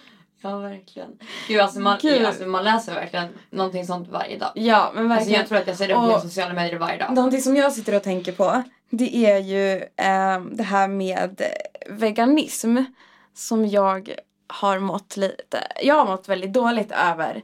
Ja, 0.42 0.58
verkligen. 0.58 1.10
Gud, 1.48 1.60
alltså 1.60 1.80
man, 1.80 1.98
Gud. 2.02 2.26
Alltså, 2.26 2.46
man 2.46 2.64
läser 2.64 2.94
verkligen 2.94 3.28
någonting 3.50 3.86
sånt 3.86 4.10
varje 4.12 4.38
dag. 4.38 4.52
Ja 4.56 4.92
men 4.96 5.04
Alltså, 5.04 5.16
verkligen. 5.18 5.40
jag 5.40 5.48
tror 5.50 5.58
att 5.58 5.68
jag 5.68 5.78
ser 5.78 5.92
upp 5.92 5.98
Och- 5.98 6.08
med 6.08 6.22
sociala 6.22 6.54
medier 6.54 6.80
varje 6.80 6.98
dag. 6.98 7.14
Någonting 7.16 7.42
som 7.42 7.56
jag 7.56 7.74
sitter 7.74 7.96
och 7.96 8.04
tänker 8.04 8.32
på 8.32 8.64
det 8.90 9.16
är 9.26 9.38
ju 9.38 9.74
eh, 9.82 10.42
det 10.52 10.64
här 10.64 10.88
med 10.88 11.42
veganism 11.90 12.78
som 13.34 13.68
jag 13.68 14.16
har 14.48 14.80
mått 14.80 15.18
lite, 15.18 15.68
jag 15.82 15.96
har 15.96 16.06
mått 16.06 16.30
väldigt 16.30 16.54
dåligt 16.54 16.92
över 16.92 17.44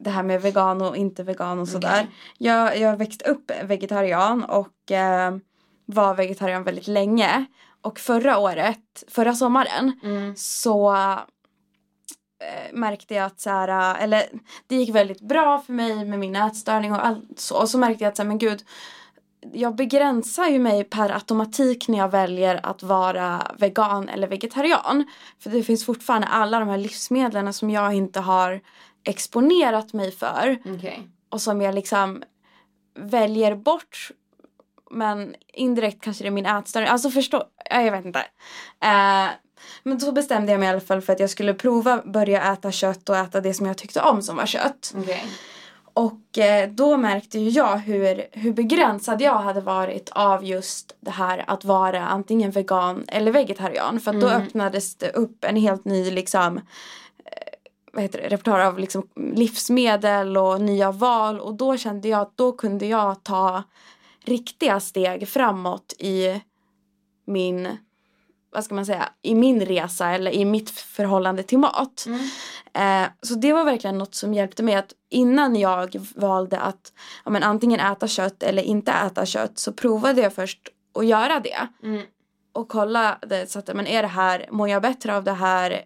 det 0.00 0.10
här 0.10 0.22
med 0.22 0.42
vegan 0.42 0.82
och 0.82 0.96
inte 0.96 1.22
vegan 1.22 1.58
och 1.58 1.68
sådär. 1.68 2.00
Okej. 2.02 2.14
Jag, 2.38 2.78
jag 2.78 2.96
växte 2.96 3.24
upp 3.30 3.50
vegetarian 3.62 4.44
och 4.44 4.92
eh, 4.92 5.36
var 5.86 6.14
vegetarian 6.14 6.64
väldigt 6.64 6.86
länge. 6.86 7.44
Och 7.82 7.98
förra 7.98 8.38
året, 8.38 9.04
förra 9.08 9.34
sommaren 9.34 10.00
Mm. 10.02 10.36
så 10.36 10.92
eh, 12.40 12.72
märkte 12.72 13.14
jag 13.14 13.24
att 13.24 13.40
så 13.40 13.50
här, 13.50 13.98
eller 13.98 14.22
det 14.66 14.76
gick 14.76 14.94
väldigt 14.94 15.20
bra 15.20 15.58
för 15.60 15.72
mig 15.72 16.04
med 16.04 16.18
min 16.18 16.36
ätstörning 16.36 16.92
och 16.92 17.06
allt 17.06 17.40
så. 17.40 17.60
Och 17.60 17.68
så 17.70 17.78
märkte 17.78 18.04
jag 18.04 18.08
att 18.08 18.16
så 18.16 18.22
här, 18.22 18.28
men 18.28 18.38
gud, 18.38 18.62
jag 19.52 19.74
begränsar 19.76 20.46
ju 20.46 20.58
mig 20.58 20.84
per 20.84 21.10
automatik 21.10 21.88
när 21.88 21.98
jag 21.98 22.08
väljer 22.08 22.60
att 22.66 22.82
vara 22.82 23.46
vegan 23.58 24.08
eller 24.08 24.28
vegetarian. 24.28 25.04
För 25.42 25.50
det 25.50 25.62
finns 25.62 25.86
fortfarande 25.86 26.26
alla 26.26 26.58
de 26.58 26.68
här 26.68 26.78
livsmedlen 26.78 27.52
som 27.52 27.70
jag 27.70 27.94
inte 27.94 28.20
har 28.20 28.60
exponerat 29.04 29.92
mig 29.92 30.12
för 30.12 30.58
Okej. 30.76 31.08
och 31.28 31.40
som 31.40 31.60
jag 31.60 31.74
liksom 31.74 32.22
väljer 32.98 33.54
bort 33.54 34.10
men 34.90 35.34
indirekt 35.54 36.02
kanske 36.02 36.24
det 36.24 36.28
är 36.28 36.30
min 36.30 36.46
ätstörning. 36.46 36.88
Alltså 36.88 37.10
förstå, 37.10 37.44
ja, 37.70 37.82
jag 37.82 37.92
vet 37.92 38.04
inte. 38.04 38.18
Eh, 38.80 39.28
Men 39.82 39.98
då 39.98 40.12
bestämde 40.12 40.52
jag 40.52 40.58
mig 40.58 40.66
i 40.66 40.70
alla 40.70 40.80
fall 40.80 41.00
för 41.00 41.12
att 41.12 41.20
jag 41.20 41.30
skulle 41.30 41.54
prova 41.54 42.02
börja 42.04 42.52
äta 42.52 42.72
kött 42.72 43.08
och 43.08 43.16
äta 43.16 43.40
det 43.40 43.54
som 43.54 43.66
jag 43.66 43.78
tyckte 43.78 44.00
om 44.00 44.22
som 44.22 44.36
var 44.36 44.46
kött. 44.46 44.94
Okej. 44.96 45.24
Och 45.98 46.38
eh, 46.38 46.70
då 46.70 46.96
märkte 46.96 47.38
ju 47.38 47.48
jag 47.50 47.76
hur, 47.78 48.26
hur 48.32 48.52
begränsad 48.52 49.20
jag 49.20 49.38
hade 49.38 49.60
varit 49.60 50.10
av 50.12 50.44
just 50.44 50.96
det 51.00 51.10
här 51.10 51.44
att 51.46 51.64
vara 51.64 52.06
antingen 52.06 52.50
vegan 52.50 53.04
eller 53.08 53.32
vegetarian. 53.32 54.00
För 54.00 54.10
att 54.10 54.20
då 54.20 54.28
Mm. 54.28 54.42
öppnades 54.42 54.96
det 54.96 55.10
upp 55.10 55.44
en 55.44 55.56
helt 55.56 55.84
ny 55.84 56.10
liksom 56.10 56.56
eh, 56.56 56.62
vad 57.92 58.02
heter 58.02 58.22
det, 58.22 58.28
repertoar 58.28 58.60
av 58.60 58.78
liksom 58.78 59.08
livsmedel 59.34 60.36
och 60.36 60.60
nya 60.60 60.92
val. 60.92 61.40
Och 61.40 61.54
då 61.54 61.76
kände 61.76 62.08
jag 62.08 62.20
att 62.20 62.36
då 62.36 62.52
kunde 62.52 62.86
jag 62.86 63.22
ta 63.24 63.62
riktiga 64.24 64.80
steg 64.80 65.28
framåt 65.28 65.94
i 65.98 66.40
min 67.26 67.68
vad 68.58 68.64
ska 68.64 68.74
man 68.74 68.86
säga, 68.86 69.08
i 69.22 69.34
min 69.34 69.60
resa 69.60 70.10
eller 70.10 70.30
i 70.30 70.44
mitt 70.44 70.70
förhållande 70.70 71.42
till 71.42 71.58
mat. 71.58 72.06
Mm. 72.06 72.20
Eh, 72.74 73.10
så 73.22 73.34
det 73.34 73.52
var 73.52 73.64
verkligen 73.64 73.98
något 73.98 74.14
som 74.14 74.34
hjälpte 74.34 74.62
mig 74.62 74.74
att 74.74 74.92
innan 75.10 75.56
jag 75.56 76.06
valde 76.14 76.60
att 76.60 76.92
ja, 77.24 77.30
men, 77.30 77.42
antingen 77.42 77.80
äta 77.80 78.08
kött 78.08 78.42
eller 78.42 78.62
inte 78.62 78.92
äta 78.92 79.26
kött 79.26 79.58
så 79.58 79.72
provade 79.72 80.20
jag 80.20 80.32
först 80.34 80.68
att 80.98 81.06
göra 81.06 81.40
det. 81.40 81.68
Mm. 81.82 82.02
Och 82.52 82.68
kolla 82.68 83.18
det, 83.20 83.50
så 83.50 83.58
att, 83.58 83.74
men 83.74 83.86
är 83.86 84.02
det 84.02 84.08
här, 84.08 84.46
mår 84.50 84.68
jag 84.68 84.82
bättre 84.82 85.16
av 85.16 85.24
det 85.24 85.32
här? 85.32 85.84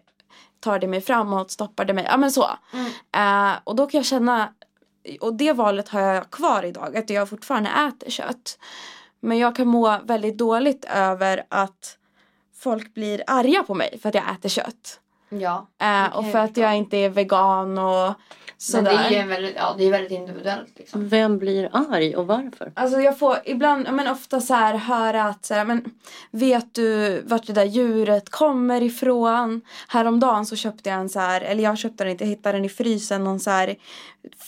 Tar 0.59 0.79
det 0.79 0.87
mig 0.87 1.01
framåt? 1.01 1.51
Stoppar 1.51 1.85
det 1.85 1.93
mig? 1.93 2.05
Ja 2.09 2.17
men 2.17 2.31
så. 2.31 2.49
Mm. 2.73 3.51
Eh, 3.51 3.59
och 3.63 3.75
då 3.75 3.87
kan 3.87 3.97
jag 3.97 4.05
känna, 4.05 4.53
och 5.21 5.33
det 5.33 5.53
valet 5.53 5.89
har 5.89 6.01
jag 6.01 6.29
kvar 6.29 6.63
idag, 6.63 6.97
att 6.97 7.09
jag 7.09 7.29
fortfarande 7.29 7.69
äter 7.69 8.09
kött. 8.09 8.59
Men 9.19 9.37
jag 9.37 9.55
kan 9.55 9.67
må 9.67 9.99
väldigt 10.03 10.37
dåligt 10.37 10.85
över 10.85 11.43
att 11.49 11.97
folk 12.63 12.93
blir 12.93 13.23
arga 13.27 13.63
på 13.63 13.73
mig 13.73 13.99
för 14.01 14.09
att 14.09 14.15
jag 14.15 14.31
äter 14.31 14.49
kött. 14.49 14.99
Ja. 15.39 15.67
Eh, 15.81 16.17
och 16.17 16.31
för 16.31 16.39
att 16.39 16.57
jag 16.57 16.75
inte 16.75 16.97
är 16.97 17.09
vegan 17.09 17.77
och 17.77 18.05
Men 18.73 18.83
det 18.83 18.89
sådär. 18.89 18.91
är 18.91 19.21
ju 19.21 19.27
väldigt, 19.27 19.55
ja, 19.55 19.75
det 19.77 19.83
är 19.83 19.91
väldigt 19.91 20.11
individuellt 20.11 20.73
liksom. 20.75 21.09
Vem 21.09 21.37
blir 21.37 21.69
arg 21.73 22.15
och 22.15 22.27
varför? 22.27 22.71
Alltså 22.75 22.99
jag 22.99 23.19
får 23.19 23.37
ibland, 23.45 23.87
men 23.91 24.07
ofta 24.07 24.41
så 24.41 24.53
här 24.53 24.77
höra 24.77 25.23
att 25.23 25.45
så 25.45 25.53
här, 25.53 25.65
men 25.65 25.83
vet 26.31 26.75
du 26.75 27.21
vart 27.21 27.47
det 27.47 27.53
där 27.53 27.65
djuret 27.65 28.29
kommer 28.29 28.81
ifrån? 28.81 29.61
Häromdagen 29.87 30.45
så 30.45 30.55
köpte 30.55 30.89
jag 30.89 30.99
en 30.99 31.09
så 31.09 31.19
här, 31.19 31.41
eller 31.41 31.63
jag 31.63 31.77
köpte 31.77 32.03
den 32.03 32.11
inte, 32.11 32.23
jag 32.23 32.29
hittade 32.29 32.57
den 32.57 32.65
i 32.65 32.69
frysen, 32.69 33.23
någon 33.23 33.39
så 33.39 33.49
här 33.49 33.75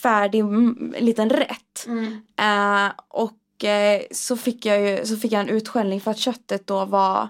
färdig 0.02 0.40
mm, 0.40 0.94
liten 0.98 1.30
rätt. 1.30 1.86
Mm. 1.86 2.22
Eh, 2.38 2.92
och 3.08 3.64
eh, 3.64 4.02
så 4.10 4.36
fick 4.36 4.66
jag 4.66 4.80
ju, 4.80 5.06
så 5.06 5.16
fick 5.16 5.32
jag 5.32 5.40
en 5.40 5.48
utskällning 5.48 6.00
för 6.00 6.10
att 6.10 6.18
köttet 6.18 6.66
då 6.66 6.84
var 6.84 7.28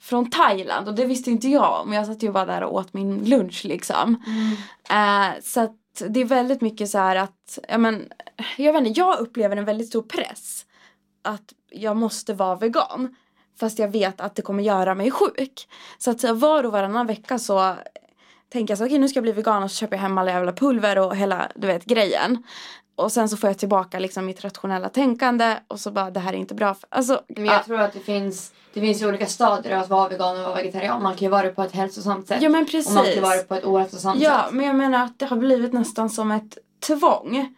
från 0.00 0.30
Thailand 0.30 0.88
och 0.88 0.94
det 0.94 1.04
visste 1.04 1.30
inte 1.30 1.48
jag 1.48 1.80
om. 1.80 1.92
Jag 1.92 2.06
satt 2.06 2.22
ju 2.22 2.32
bara 2.32 2.46
där 2.46 2.62
och 2.62 2.74
åt 2.74 2.92
min 2.92 3.24
lunch 3.24 3.64
liksom. 3.64 4.24
Mm. 4.26 5.32
Eh, 5.34 5.40
så 5.42 5.60
att 5.60 6.02
det 6.08 6.20
är 6.20 6.24
väldigt 6.24 6.60
mycket 6.60 6.90
så 6.90 6.98
här 6.98 7.16
att, 7.16 7.58
ja 7.68 7.78
men, 7.78 8.08
jag 8.56 8.72
vet 8.72 8.86
inte, 8.86 9.00
jag 9.00 9.18
upplever 9.18 9.56
en 9.56 9.64
väldigt 9.64 9.88
stor 9.88 10.02
press. 10.02 10.66
Att 11.22 11.52
jag 11.70 11.96
måste 11.96 12.34
vara 12.34 12.56
vegan. 12.56 13.16
Fast 13.60 13.78
jag 13.78 13.88
vet 13.88 14.20
att 14.20 14.34
det 14.34 14.42
kommer 14.42 14.62
göra 14.62 14.94
mig 14.94 15.10
sjuk. 15.10 15.68
Så 15.98 16.10
att 16.10 16.24
var 16.24 16.64
och 16.64 16.72
varannan 16.72 17.06
vecka 17.06 17.38
så 17.38 17.74
tänker 18.52 18.72
jag 18.72 18.78
så 18.78 18.84
okej 18.84 18.98
nu 18.98 19.08
ska 19.08 19.16
jag 19.16 19.22
bli 19.22 19.32
vegan 19.32 19.62
och 19.62 19.70
så 19.70 19.76
köper 19.76 19.96
jag 19.96 20.02
hem 20.02 20.18
alla 20.18 20.30
jävla 20.30 20.52
pulver 20.52 20.98
och 20.98 21.16
hela, 21.16 21.52
du 21.54 21.66
vet, 21.66 21.84
grejen. 21.84 22.42
Och 23.00 23.12
sen 23.12 23.28
så 23.28 23.36
får 23.36 23.50
jag 23.50 23.58
tillbaka 23.58 23.98
liksom 23.98 24.26
mitt 24.26 24.44
rationella 24.44 24.88
tänkande 24.88 25.56
och 25.68 25.80
så 25.80 25.90
bara 25.90 26.10
det 26.10 26.20
här 26.20 26.32
är 26.32 26.36
inte 26.36 26.54
bra. 26.54 26.74
För, 26.74 26.88
alltså, 26.90 27.22
Men 27.28 27.44
ja. 27.44 27.52
jag 27.52 27.64
tror 27.64 27.80
att 27.80 27.92
det 27.92 28.00
finns, 28.00 28.52
det 28.74 28.80
finns 28.80 29.02
ju 29.02 29.08
olika 29.08 29.26
stadier 29.26 29.76
av 29.76 29.82
att 29.82 29.88
vara 29.88 30.08
vegan 30.08 30.36
och 30.36 30.42
vara 30.42 30.54
vegetarian. 30.54 31.02
Man 31.02 31.12
kan 31.12 31.20
ju 31.26 31.28
vara 31.28 31.42
det 31.42 31.50
på 31.50 31.62
ett 31.62 31.72
hälsosamt 31.72 32.28
sätt. 32.28 32.42
ja 32.42 32.48
men 32.48 32.60
och 32.62 32.66
man 32.66 32.66
kan 32.66 33.04
precis. 33.04 33.22
vara 33.22 33.36
det 33.36 33.42
på 33.48 33.54
ett 33.54 33.64
ohälsosamt 33.64 34.22
Ja, 34.22 34.42
sätt. 34.44 34.54
men 34.54 34.66
jag 34.66 34.76
menar 34.76 35.04
att 35.04 35.18
det 35.18 35.26
har 35.26 35.36
blivit 35.36 35.72
nästan 35.72 36.10
som 36.10 36.30
ett 36.30 36.58
tvång. 36.86 37.54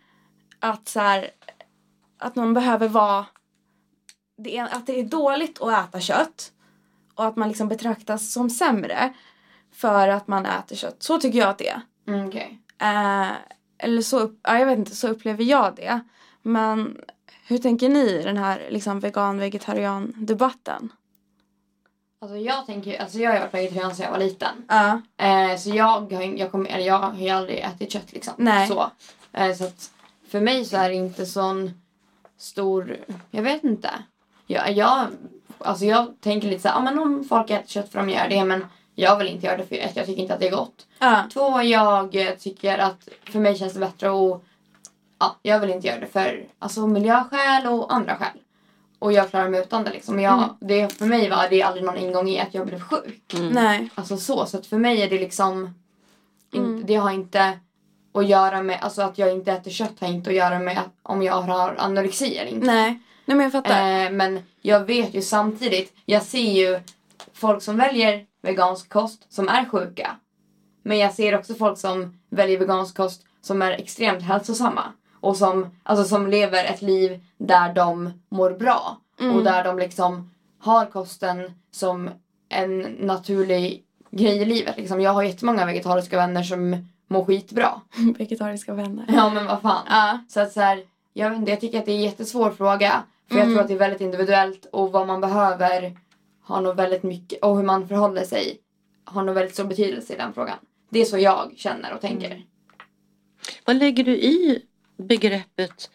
Att 0.61 0.88
så 0.88 1.00
här, 1.00 1.31
att 2.18 2.37
någon 2.37 2.55
behöver 2.55 2.88
vara, 2.88 3.26
det 4.38 4.59
är, 4.59 4.64
att 4.64 4.87
det 4.87 5.00
är 5.00 5.05
dåligt 5.05 5.62
att 5.62 5.88
äta 5.88 6.00
kött. 6.00 6.52
Och 7.14 7.26
att 7.26 7.37
man 7.37 7.48
liksom 7.48 7.68
betraktas 7.68 8.33
som 8.33 8.50
sämre 8.50 9.12
för 9.74 10.09
att 10.09 10.28
man 10.28 10.46
äter 10.46 10.76
kött. 10.76 10.96
Så 11.02 11.18
tycker 11.20 11.38
jag 11.38 11.48
att 11.48 11.59
det 11.59 11.68
är. 11.68 11.81
Mm, 12.09 12.28
okej. 12.28 12.59
Eh, 12.81 13.31
eller 13.82 14.02
så, 14.02 14.30
ja, 14.42 14.58
jag 14.58 14.66
vet 14.66 14.78
inte, 14.78 14.96
så 14.96 15.08
upplever 15.08 15.44
jag 15.44 15.76
det. 15.76 16.00
Men 16.42 16.96
hur 17.46 17.58
tänker 17.58 17.88
ni 17.88 18.00
i 18.00 18.22
den 18.22 18.36
här 18.36 18.68
liksom 18.70 19.00
vegan-vegetarian-debatten? 19.00 20.92
Alltså 22.20 22.36
jag 22.36 22.66
tänker 22.66 23.02
alltså 23.02 23.18
jag 23.18 23.32
har 23.32 23.38
varit 23.38 23.54
vegetarian 23.54 23.94
sedan 23.94 24.04
jag 24.04 24.12
var 24.12 24.18
liten. 24.18 24.64
Ja. 24.68 25.00
Eh, 25.16 25.56
så 25.56 25.70
jag 25.70 26.12
har, 26.12 26.38
jag, 26.38 26.50
kommer, 26.50 26.70
eller 26.70 26.86
jag 26.86 26.98
har 26.98 27.18
ju 27.18 27.28
aldrig 27.28 27.58
ätit 27.58 27.92
kött 27.92 28.12
liksom. 28.12 28.34
Nej. 28.36 28.68
Så, 28.68 28.90
eh, 29.32 29.54
så 29.54 29.64
att 29.64 29.90
för 30.28 30.40
mig 30.40 30.64
så 30.64 30.76
är 30.76 30.88
det 30.88 30.94
inte 30.94 31.26
sån 31.26 31.70
stor, 32.38 32.96
jag 33.30 33.42
vet 33.42 33.64
inte. 33.64 33.90
Jag, 34.46 34.72
jag, 34.72 35.06
alltså 35.58 35.84
jag 35.84 36.20
tänker 36.20 36.48
lite 36.48 36.62
så 36.62 36.68
här, 36.68 36.76
ah, 36.76 36.82
men 36.82 36.98
om 36.98 37.24
folk 37.24 37.50
äter 37.50 37.68
kött 37.68 37.92
för 37.92 37.98
de 37.98 38.10
gör 38.10 38.28
det 38.28 38.44
men 38.44 38.66
jag 38.94 39.16
vill 39.18 39.28
inte 39.28 39.46
göra 39.46 39.57
det 39.57 39.66
för 39.66 39.76
ett, 39.76 39.96
jag 39.96 40.07
tycker 40.07 40.22
inte 40.22 40.35
att 40.35 40.40
det 40.40 40.48
är 40.48 40.57
gott. 40.57 40.87
Ja. 40.98 41.22
Två, 41.33 41.62
jag 41.62 42.16
tycker 42.40 42.78
att 42.78 43.09
för 43.24 43.38
mig 43.38 43.57
känns 43.57 43.72
det 43.74 43.81
bättre 43.81 44.11
och 44.11 44.44
ja, 45.18 45.37
jag 45.42 45.61
vill 45.61 45.70
inte 45.70 45.87
göra 45.87 46.00
det 46.00 46.07
för 46.07 46.44
alltså, 46.59 46.87
miljöskäl 46.87 47.66
och 47.66 47.94
andra 47.94 48.16
skäl. 48.16 48.38
Och 48.98 49.12
jag 49.12 49.31
klarar 49.31 49.48
mig 49.48 49.61
utan 49.61 49.85
det 49.85 49.90
liksom. 49.90 50.20
Jag, 50.20 50.35
Mm. 50.35 50.48
det, 50.61 50.88
för 50.98 51.07
mig 51.07 51.31
var 51.31 51.46
det 51.50 51.62
aldrig 51.62 51.85
någon 51.85 51.96
ingång 51.98 52.28
i 52.28 52.40
att 52.40 52.55
jag 52.55 52.66
blev 52.66 52.81
sjuk. 52.81 53.35
Mm. 53.35 53.48
Nej. 53.48 53.88
Alltså 53.94 54.16
så, 54.16 54.46
så 54.46 54.57
att 54.57 54.66
för 54.66 54.78
mig 54.78 55.02
är 55.02 55.11
det 55.11 55.18
liksom 55.18 55.74
Mm. 56.55 56.74
inte, 56.76 56.87
det 56.87 56.94
har 56.94 57.11
inte 57.11 57.59
att 58.14 58.26
göra 58.26 58.62
med, 58.62 58.78
alltså 58.83 59.02
att 59.02 59.18
jag 59.18 59.33
inte 59.33 59.52
äter 59.52 59.70
kött 59.70 60.00
har 60.00 60.09
inte 60.09 60.31
att 60.31 60.37
göra 60.37 60.59
med 60.59 60.78
att, 60.78 60.90
om 61.02 61.22
jag 61.22 61.42
har 61.42 61.74
anorexi 61.78 62.37
eller 62.37 62.50
inte. 62.50 62.66
Nej. 62.66 63.00
Nej 63.24 63.37
men 63.37 63.40
jag 63.40 63.52
fattar. 63.52 64.05
Eh, 64.05 64.11
men 64.11 64.40
jag 64.61 64.81
vet 64.81 65.14
ju 65.14 65.22
samtidigt, 65.22 65.94
jag 66.07 66.22
ser 66.22 66.38
ju 66.52 66.81
folk 67.42 67.62
som 67.62 67.76
väljer 67.76 68.26
vegansk 68.42 68.88
kost 68.88 69.33
som 69.33 69.48
är 69.48 69.64
sjuka. 69.64 70.16
Men 70.83 70.98
jag 70.98 71.12
ser 71.14 71.38
också 71.38 71.55
folk 71.55 71.78
som 71.78 72.18
väljer 72.31 72.59
vegansk 72.59 72.96
kost 72.96 73.22
som 73.40 73.62
är 73.62 73.70
extremt 73.72 74.22
hälsosamma. 74.22 74.83
Och 75.20 75.37
som, 75.37 75.66
alltså 75.83 76.05
som 76.05 76.26
lever 76.26 76.64
ett 76.64 76.83
liv 76.83 77.20
där 77.38 77.74
de 77.74 78.11
mår 78.28 78.50
bra. 78.50 78.96
Mm. 79.20 79.37
Och 79.37 79.44
där 79.44 79.64
de 79.64 79.78
liksom 79.78 80.31
har 80.59 80.87
kosten 80.87 81.50
som 81.70 82.11
en 82.48 82.81
naturlig 83.00 83.83
grej 84.11 84.37
i 84.42 84.44
livet. 84.44 84.76
Liksom, 84.76 85.00
jag 85.00 85.12
har 85.12 85.22
jättemånga 85.22 85.66
vegetariska 85.66 86.16
vänner 86.16 86.42
som 86.42 86.88
mår 87.09 87.24
skitbra. 87.24 87.81
Vegetariska 88.18 88.74
vänner. 88.74 89.05
Ja 89.09 89.31
men 89.31 89.46
vad 89.46 89.61
fan. 89.62 89.87
Ja. 89.90 90.18
Så 90.28 90.40
att 90.40 90.52
så 90.52 90.61
här, 90.61 90.83
jag 91.12 91.31
vet 91.31 91.38
inte, 91.38 91.50
jag 91.50 91.61
tycker 91.61 91.78
att 91.78 91.87
det 91.87 91.92
är 91.92 91.96
en 91.96 92.02
jättesvår 92.02 92.50
fråga. 92.50 93.02
För 93.28 93.37
jag 93.37 93.42
Mm. 93.44 93.55
tror 93.55 93.62
att 93.62 93.68
det 93.68 93.74
är 93.74 93.78
väldigt 93.78 94.00
individuellt 94.00 94.66
och 94.72 94.92
vad 94.92 95.07
man 95.07 95.20
behöver 95.20 95.96
har 96.42 96.61
nog 96.61 96.76
väldigt 96.76 97.02
mycket, 97.02 97.44
och 97.44 97.57
hur 97.57 97.64
man 97.64 97.88
förhåller 97.88 98.24
sig 98.24 98.61
har 99.05 99.22
nog 99.22 99.35
väldigt 99.35 99.55
stor 99.55 99.64
betydelse 99.64 100.14
i 100.14 100.16
den 100.16 100.35
frågan. 100.35 100.57
Det 100.90 101.00
är 101.00 101.05
så 101.05 101.18
jag 101.18 101.52
känner 101.57 101.94
och 101.94 102.00
tänker. 102.00 102.31
Mm. 102.31 102.42
Vad 103.64 103.76
lägger 103.76 104.05
du 104.05 104.12
i 104.12 104.62
begreppet 104.96 105.90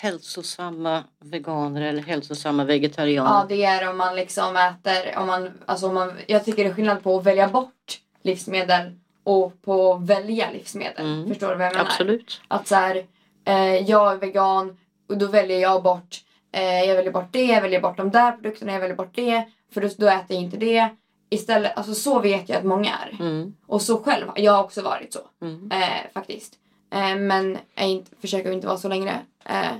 hälsosamma 0.00 1.04
veganer 1.20 1.82
eller 1.82 2.02
hälsosamma 2.02 2.62
Ja, 2.62 2.66
vegetarianer? 2.66 3.46
det 3.48 3.64
är 3.64 3.90
om 3.90 3.96
man 3.98 4.16
liksom 4.16 4.56
äter, 4.56 5.18
om 5.18 5.26
man, 5.26 5.50
alltså 5.66 5.88
om 5.88 5.94
man, 5.94 6.12
jag 6.26 6.44
tycker 6.44 6.64
det 6.64 6.70
är 6.70 6.74
skillnad 6.74 7.02
på 7.02 7.18
att 7.18 7.24
välja 7.24 7.48
bort 7.48 8.00
livsmedel 8.22 8.98
och 9.24 9.62
på 9.62 9.92
att 9.92 10.02
välja 10.02 10.50
livsmedel. 10.50 11.06
Mm. 11.06 11.28
Förstår 11.28 11.48
du 11.48 11.56
vad 11.56 11.66
jag 11.66 11.72
menar? 11.72 11.84
Absolut. 11.86 12.40
Att 12.48 12.68
så 12.68 12.74
här, 12.74 13.06
eh, 13.44 13.76
jag 13.76 14.12
är 14.12 14.16
vegan 14.16 14.76
och 15.08 15.18
då 15.18 15.26
väljer 15.26 15.58
jag 15.58 15.82
bort 15.82 16.20
eh, 16.58 16.84
jag 16.88 16.96
väljer 16.96 17.12
bort 17.12 17.28
det, 17.32 17.44
jag 17.44 17.62
väljer 17.62 17.80
bort 17.80 17.96
de 17.96 18.10
där 18.10 18.32
produkterna, 18.32 18.72
jag 18.72 18.80
väljer 18.80 18.96
bort 18.96 19.14
det. 19.14 19.44
För 19.74 19.80
då, 19.80 19.88
då 19.98 20.06
äter 20.06 20.26
jag 20.36 20.42
inte 20.42 20.56
det. 20.56 20.88
Istället, 21.30 21.72
alltså 21.76 21.94
så 21.94 22.20
vet 22.20 22.48
jag 22.48 22.58
att 22.58 22.64
många 22.64 22.90
är. 22.90 23.16
Mm. 23.20 23.54
Och 23.66 23.82
så 23.82 23.98
själv, 24.02 24.26
jag 24.36 24.52
har 24.52 24.64
också 24.64 24.82
varit 24.82 25.12
så. 25.12 25.20
Mm. 25.42 25.70
Eh, 25.72 26.12
faktiskt. 26.14 26.54
Eh, 26.94 27.16
men 27.16 27.58
jag 27.74 27.88
inte, 27.88 28.10
försöker 28.20 28.52
inte 28.52 28.66
vara 28.66 28.78
så 28.78 28.88
längre. 28.88 29.12
Eh, 29.44 29.72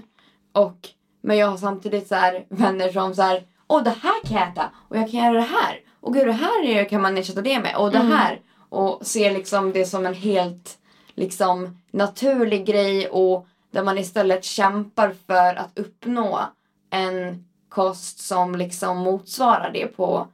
och, 0.52 0.76
men 1.22 1.36
jag 1.36 1.46
har 1.46 1.56
samtidigt 1.56 2.08
så 2.08 2.14
här 2.14 2.44
vänner 2.48 2.92
som 2.92 3.14
så 3.14 3.22
här, 3.22 3.42
åh 3.66 3.82
det 3.82 3.94
här 4.02 4.24
kan 4.28 4.36
jag 4.38 4.48
äta 4.48 4.70
och 4.88 4.96
jag 4.96 5.10
kan 5.10 5.20
göra 5.20 5.32
det 5.34 5.40
här. 5.40 5.80
Och 6.00 6.14
gud 6.14 6.26
det 6.26 6.32
här 6.32 6.64
är- 6.64 6.84
kan 6.84 7.02
man 7.02 7.18
ersätta 7.18 7.42
det 7.42 7.58
med. 7.60 7.76
Och 7.76 7.90
det 7.90 7.98
Mm. 7.98 8.12
här. 8.12 8.40
Och 8.68 9.06
ser 9.06 9.30
liksom 9.30 9.72
det 9.72 9.84
som 9.84 10.06
en 10.06 10.14
helt 10.14 10.78
liksom 11.14 11.78
naturlig 11.90 12.66
grej 12.66 13.08
och 13.08 13.46
där 13.70 13.82
man 13.84 13.98
istället 13.98 14.44
kämpar 14.44 15.14
för 15.26 15.54
att 15.54 15.78
uppnå 15.78 16.40
en 16.90 17.44
kost 17.68 18.20
som 18.20 18.54
liksom 18.54 18.96
motsvarar 18.96 19.70
det 19.72 19.86
på 19.86 20.28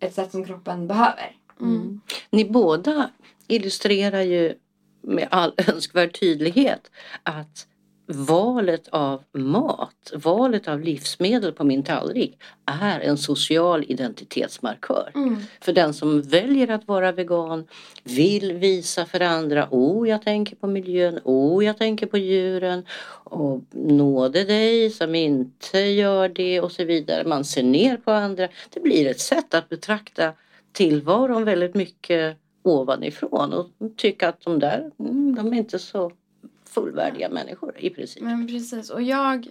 ett 0.00 0.14
sätt 0.14 0.30
som 0.30 0.44
kroppen 0.44 0.86
behöver. 0.86 1.36
Mm. 1.60 2.00
Ni 2.30 2.44
båda 2.44 3.10
illustrerar 3.46 4.22
ju 4.22 4.54
med 5.02 5.28
all 5.30 5.54
önskvärd 5.68 6.20
tydlighet 6.20 6.90
att 7.22 7.67
valet 8.10 8.88
av 8.88 9.22
mat, 9.32 10.12
valet 10.14 10.68
av 10.68 10.80
livsmedel 10.80 11.52
på 11.52 11.64
min 11.64 11.82
tallrik 11.82 12.38
är 12.64 13.00
en 13.00 13.18
social 13.18 13.84
identitetsmarkör. 13.88 15.12
Mm. 15.14 15.36
För 15.60 15.72
den 15.72 15.94
som 15.94 16.22
väljer 16.22 16.70
att 16.70 16.88
vara 16.88 17.12
vegan 17.12 17.66
vill 18.04 18.52
visa 18.52 19.06
för 19.06 19.20
andra, 19.20 19.68
oh 19.70 20.08
jag 20.08 20.22
tänker 20.22 20.56
på 20.56 20.66
miljön, 20.66 21.20
oh 21.24 21.64
jag 21.64 21.78
tänker 21.78 22.06
på 22.06 22.18
djuren 22.18 22.86
och 23.24 23.62
nåde 23.72 24.44
dig 24.44 24.90
som 24.90 25.14
inte 25.14 25.78
gör 25.78 26.28
det 26.28 26.60
och 26.60 26.72
så 26.72 26.84
vidare. 26.84 27.24
Man 27.24 27.44
ser 27.44 27.62
ner 27.62 27.96
på 27.96 28.10
andra. 28.10 28.48
Det 28.70 28.80
blir 28.80 29.06
ett 29.06 29.20
sätt 29.20 29.54
att 29.54 29.68
betrakta 29.68 30.32
tillvaron 30.72 31.44
väldigt 31.44 31.74
mycket 31.74 32.36
ovanifrån 32.62 33.52
och 33.52 33.66
tycka 33.96 34.28
att 34.28 34.40
de 34.40 34.58
där, 34.58 34.90
mm, 34.98 35.34
de 35.34 35.52
är 35.52 35.56
inte 35.56 35.78
så 35.78 36.12
fullvärdiga 36.68 37.28
människor 37.28 37.74
i 37.78 37.90
princip. 37.90 38.22
Men 38.22 38.46
precis. 38.46 38.90
Och 38.90 39.02
jag... 39.02 39.46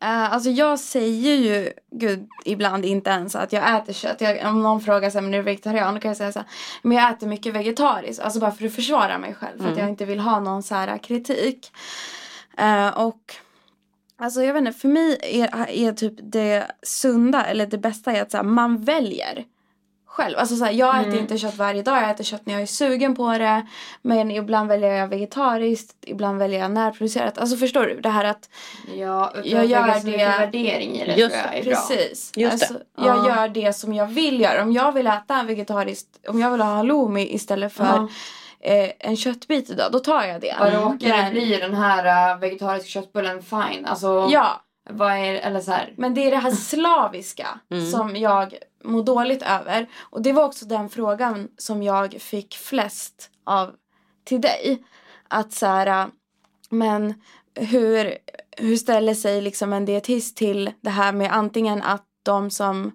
eh, 0.00 0.32
alltså 0.32 0.50
jag 0.50 0.78
säger 0.78 1.36
ju 1.36 1.72
gud, 1.90 2.28
ibland 2.44 2.84
inte 2.84 3.10
ens 3.10 3.36
att 3.36 3.52
jag 3.52 3.76
äter 3.76 3.92
kött. 3.92 4.20
Jag, 4.20 4.46
om 4.46 4.62
någon 4.62 4.80
frågar 4.80 5.10
sig 5.10 5.22
du 5.22 5.38
är 5.38 5.42
vegetarian 5.42 5.94
då 5.94 6.00
kan 6.00 6.08
jag 6.08 6.16
säga 6.16 6.32
så 6.32 6.38
här, 6.38 6.48
men 6.82 6.96
jag 6.96 7.10
äter 7.10 7.26
mycket 7.26 7.54
vegetariskt. 7.54 8.22
Alltså 8.22 8.40
bara 8.40 8.50
för 8.50 8.66
att 8.66 8.74
försvara 8.74 9.18
mig 9.18 9.34
själv. 9.34 9.62
För 9.62 9.72
att 9.72 9.78
jag 9.78 9.88
inte 9.88 10.04
vill 10.04 10.20
ha 10.20 10.40
någon 10.40 10.62
så 10.62 10.74
här 10.74 10.98
kritik. 10.98 11.72
Eh, 12.58 12.88
och 12.88 13.34
alltså 14.16 14.42
jag 14.42 14.54
vet 14.54 14.60
inte, 14.60 14.78
för 14.78 14.88
mig 14.88 15.18
är, 15.22 15.68
är 15.68 15.92
typ 15.92 16.14
det 16.22 16.66
sunda 16.82 17.44
eller 17.44 17.66
det 17.66 17.78
bästa 17.78 18.12
är 18.12 18.22
att 18.22 18.30
så 18.30 18.36
här, 18.36 18.44
man 18.44 18.84
väljer 18.84 19.44
själv. 20.10 20.38
Alltså 20.38 20.56
så 20.56 20.64
här, 20.64 20.72
jag 20.72 21.00
äter 21.00 21.18
inte 21.18 21.38
kött 21.38 21.56
varje 21.56 21.82
dag, 21.82 21.96
jag 22.02 22.10
äter 22.10 22.24
kött 22.24 22.46
när 22.46 22.52
jag 22.54 22.62
är 22.62 22.66
sugen 22.66 23.14
på 23.16 23.38
det. 23.38 23.66
Men 24.02 24.30
ibland 24.30 24.68
väljer 24.68 24.94
jag 24.94 25.08
vegetariskt, 25.08 25.96
ibland 26.06 26.38
väljer 26.38 26.60
jag 26.60 26.70
närproducerat. 26.70 27.38
Alltså 27.38 27.56
förstår 27.56 27.82
du? 27.86 28.00
Det 28.00 28.08
här 28.08 28.24
att 28.24 28.48
Ja, 28.96 29.32
Jag 29.44 29.66
gör 29.66 29.94
så 30.00 30.06
det- 30.06 30.16
värdering 30.16 30.96
i 31.00 31.06
det 31.06 31.14
Just 31.14 31.34
tror 31.34 31.46
jag 31.46 31.58
är 31.58 31.64
bra. 31.64 31.74
Precis. 31.74 32.32
Just 32.36 32.52
alltså, 32.52 32.72
det. 32.74 32.80
Jag 32.96 33.16
Ja. 33.16 33.28
gör 33.28 33.48
det 33.48 33.72
som 33.72 33.94
jag 33.94 34.06
vill 34.06 34.40
göra. 34.40 34.62
Om 34.62 34.72
jag 34.72 34.92
vill 34.92 35.06
äta 35.06 35.42
vegetariskt, 35.42 36.08
om 36.28 36.40
jag 36.40 36.50
vill 36.50 36.60
ha 36.60 36.74
halloumi 36.74 37.34
istället 37.34 37.72
för 37.72 37.84
Ja. 37.84 38.08
eh, 38.70 38.90
en 38.98 39.16
köttbit 39.16 39.70
idag, 39.70 39.92
då 39.92 39.98
tar 39.98 40.24
jag 40.24 40.40
det. 40.40 40.56
Vad 40.60 40.72
råkar 40.72 41.24
det 41.24 41.30
bli 41.30 41.56
den 41.56 41.74
här 41.74 42.32
uh, 42.34 42.40
vegetariska 42.40 42.88
köttbullen 42.88 43.42
fine? 43.42 43.86
Alltså, 43.86 44.28
Ja, 44.30 44.60
vad 44.90 45.12
är 45.12 45.34
eller 45.34 45.60
så 45.60 45.70
här. 45.70 45.92
men 45.96 46.14
det 46.14 46.26
är 46.26 46.30
det 46.30 46.36
här 46.36 46.50
slaviska 46.50 47.46
som 47.92 48.16
jag 48.16 48.54
mår 48.84 49.02
dåligt 49.02 49.42
över. 49.42 49.88
Och 50.00 50.22
det 50.22 50.32
var 50.32 50.44
också 50.44 50.64
den 50.66 50.88
frågan 50.88 51.48
som 51.58 51.82
jag 51.82 52.16
fick 52.20 52.56
flest 52.56 53.30
av 53.44 53.74
till 54.24 54.40
dig. 54.40 54.84
Att 55.28 55.52
så 55.52 55.66
här, 55.66 55.86
äh, 55.86 56.06
men 56.70 57.14
hur, 57.54 58.18
hur 58.56 58.76
ställer 58.76 59.14
sig 59.14 59.40
liksom 59.40 59.72
en 59.72 59.84
dietist 59.84 60.36
till 60.36 60.70
det 60.80 60.90
här 60.90 61.12
med 61.12 61.32
antingen 61.32 61.82
att 61.82 62.04
de 62.22 62.50
som, 62.50 62.92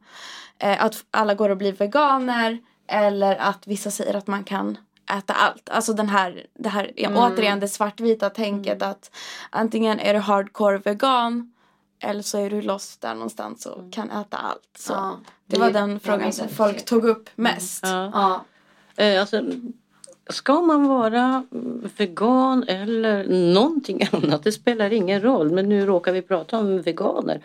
eh, 0.60 0.84
att 0.84 1.06
alla 1.12 1.34
går 1.34 1.50
och 1.50 1.58
blir 1.58 1.74
veganer 1.74 2.60
eller 2.88 3.36
att 3.36 3.68
vissa 3.68 3.92
säger 3.92 4.14
att 4.14 4.28
man 4.28 4.44
kan 4.44 4.78
äta 5.18 5.34
allt. 5.34 5.70
Alltså 5.70 5.94
den 5.94 6.10
här, 6.10 6.46
det 6.54 6.70
här 6.70 6.92
ja, 6.96 7.10
återigen 7.16 7.60
det 7.60 7.68
svartvita 7.68 8.30
tänket 8.30 8.82
att 8.82 9.12
antingen 9.50 10.00
är 10.00 10.14
du 10.14 10.20
hardcore 10.20 10.78
vegan 10.78 11.52
eller 12.00 12.22
så 12.22 12.38
är 12.38 12.50
du 12.50 12.62
lost 12.62 13.02
där 13.02 13.14
någonstans 13.14 13.66
och 13.66 13.94
kan 13.94 14.12
äta 14.12 14.38
allt. 14.38 14.70
Så 14.78 14.94
Ja, 14.94 15.18
det 15.46 15.60
var 15.60 15.72
den 15.72 16.00
frågan 16.00 16.34
som 16.34 16.50
folk 16.50 16.86
tog 16.86 17.06
upp 17.06 17.30
mest. 17.36 17.84
Ja. 17.84 18.12
Ja. 18.14 19.04
Eh, 19.04 19.22
Alltså, 19.22 19.42
ska 20.30 20.62
man 20.62 20.88
vara 20.88 21.46
vegan 21.98 22.64
eller 22.68 23.28
någonting 23.54 24.08
annat, 24.12 24.44
det 24.44 24.52
spelar 24.52 24.94
ingen 24.94 25.22
roll, 25.22 25.52
men 25.52 25.70
nu 25.70 25.86
råkar 25.86 26.12
vi 26.14 26.22
prata 26.22 26.58
om 26.60 26.82
veganer, 26.82 27.42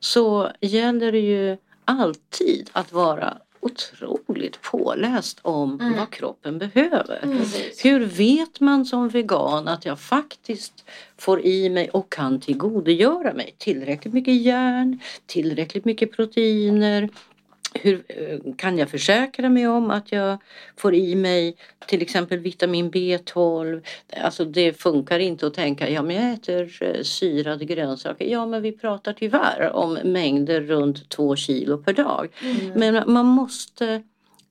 så 0.00 0.50
gäller 0.60 1.12
det 1.12 1.18
ju 1.20 1.56
alltid 1.84 2.70
att 2.72 2.92
vara 2.92 3.38
otroligt 3.62 4.62
påläst 4.62 5.38
om 5.42 5.94
vad 5.98 6.10
kroppen 6.10 6.58
behöver. 6.58 7.20
Precis. 7.22 7.84
Hur 7.84 8.06
vet 8.06 8.60
man 8.60 8.84
som 8.84 9.08
vegan 9.08 9.68
att 9.68 9.84
jag 9.84 10.00
faktiskt 10.00 10.84
får 11.18 11.46
i 11.46 11.68
mig 11.68 11.90
och 11.90 12.12
kan 12.12 12.40
tillgodogöra 12.40 13.34
mig 13.34 13.54
tillräckligt 13.58 14.14
mycket 14.14 14.42
järn, 14.42 15.00
tillräckligt 15.26 15.84
mycket 15.84 16.12
proteiner? 16.12 17.08
Hur 17.74 18.04
eh, 18.08 18.54
kan 18.56 18.78
jag 18.78 18.90
försäkra 18.90 19.48
mig 19.48 19.68
om 19.68 19.90
att 19.90 20.12
jag 20.12 20.38
får 20.76 20.94
i 20.94 21.14
mig 21.14 21.56
till 21.86 22.02
exempel 22.02 22.38
vitamin 22.38 22.90
B12? 22.90 23.82
Alltså 24.22 24.44
det 24.44 24.72
funkar 24.72 25.18
inte 25.18 25.46
att 25.46 25.54
tänka, 25.54 25.90
ja 25.90 26.02
men 26.02 26.16
jag 26.16 26.32
äter 26.32 26.78
eh, 26.82 27.02
syrade 27.02 27.64
grönsaker. 27.64 28.24
Ja 28.24 28.46
men 28.46 28.62
vi 28.62 28.72
pratar 28.72 29.12
tyvärr 29.12 29.70
om 29.72 29.92
mängder 30.04 30.60
runt 30.60 31.08
två 31.08 31.36
kilo 31.36 31.78
per 31.78 31.92
dag. 31.92 32.28
Men 32.74 33.12
man 33.12 33.26
måste 33.26 34.02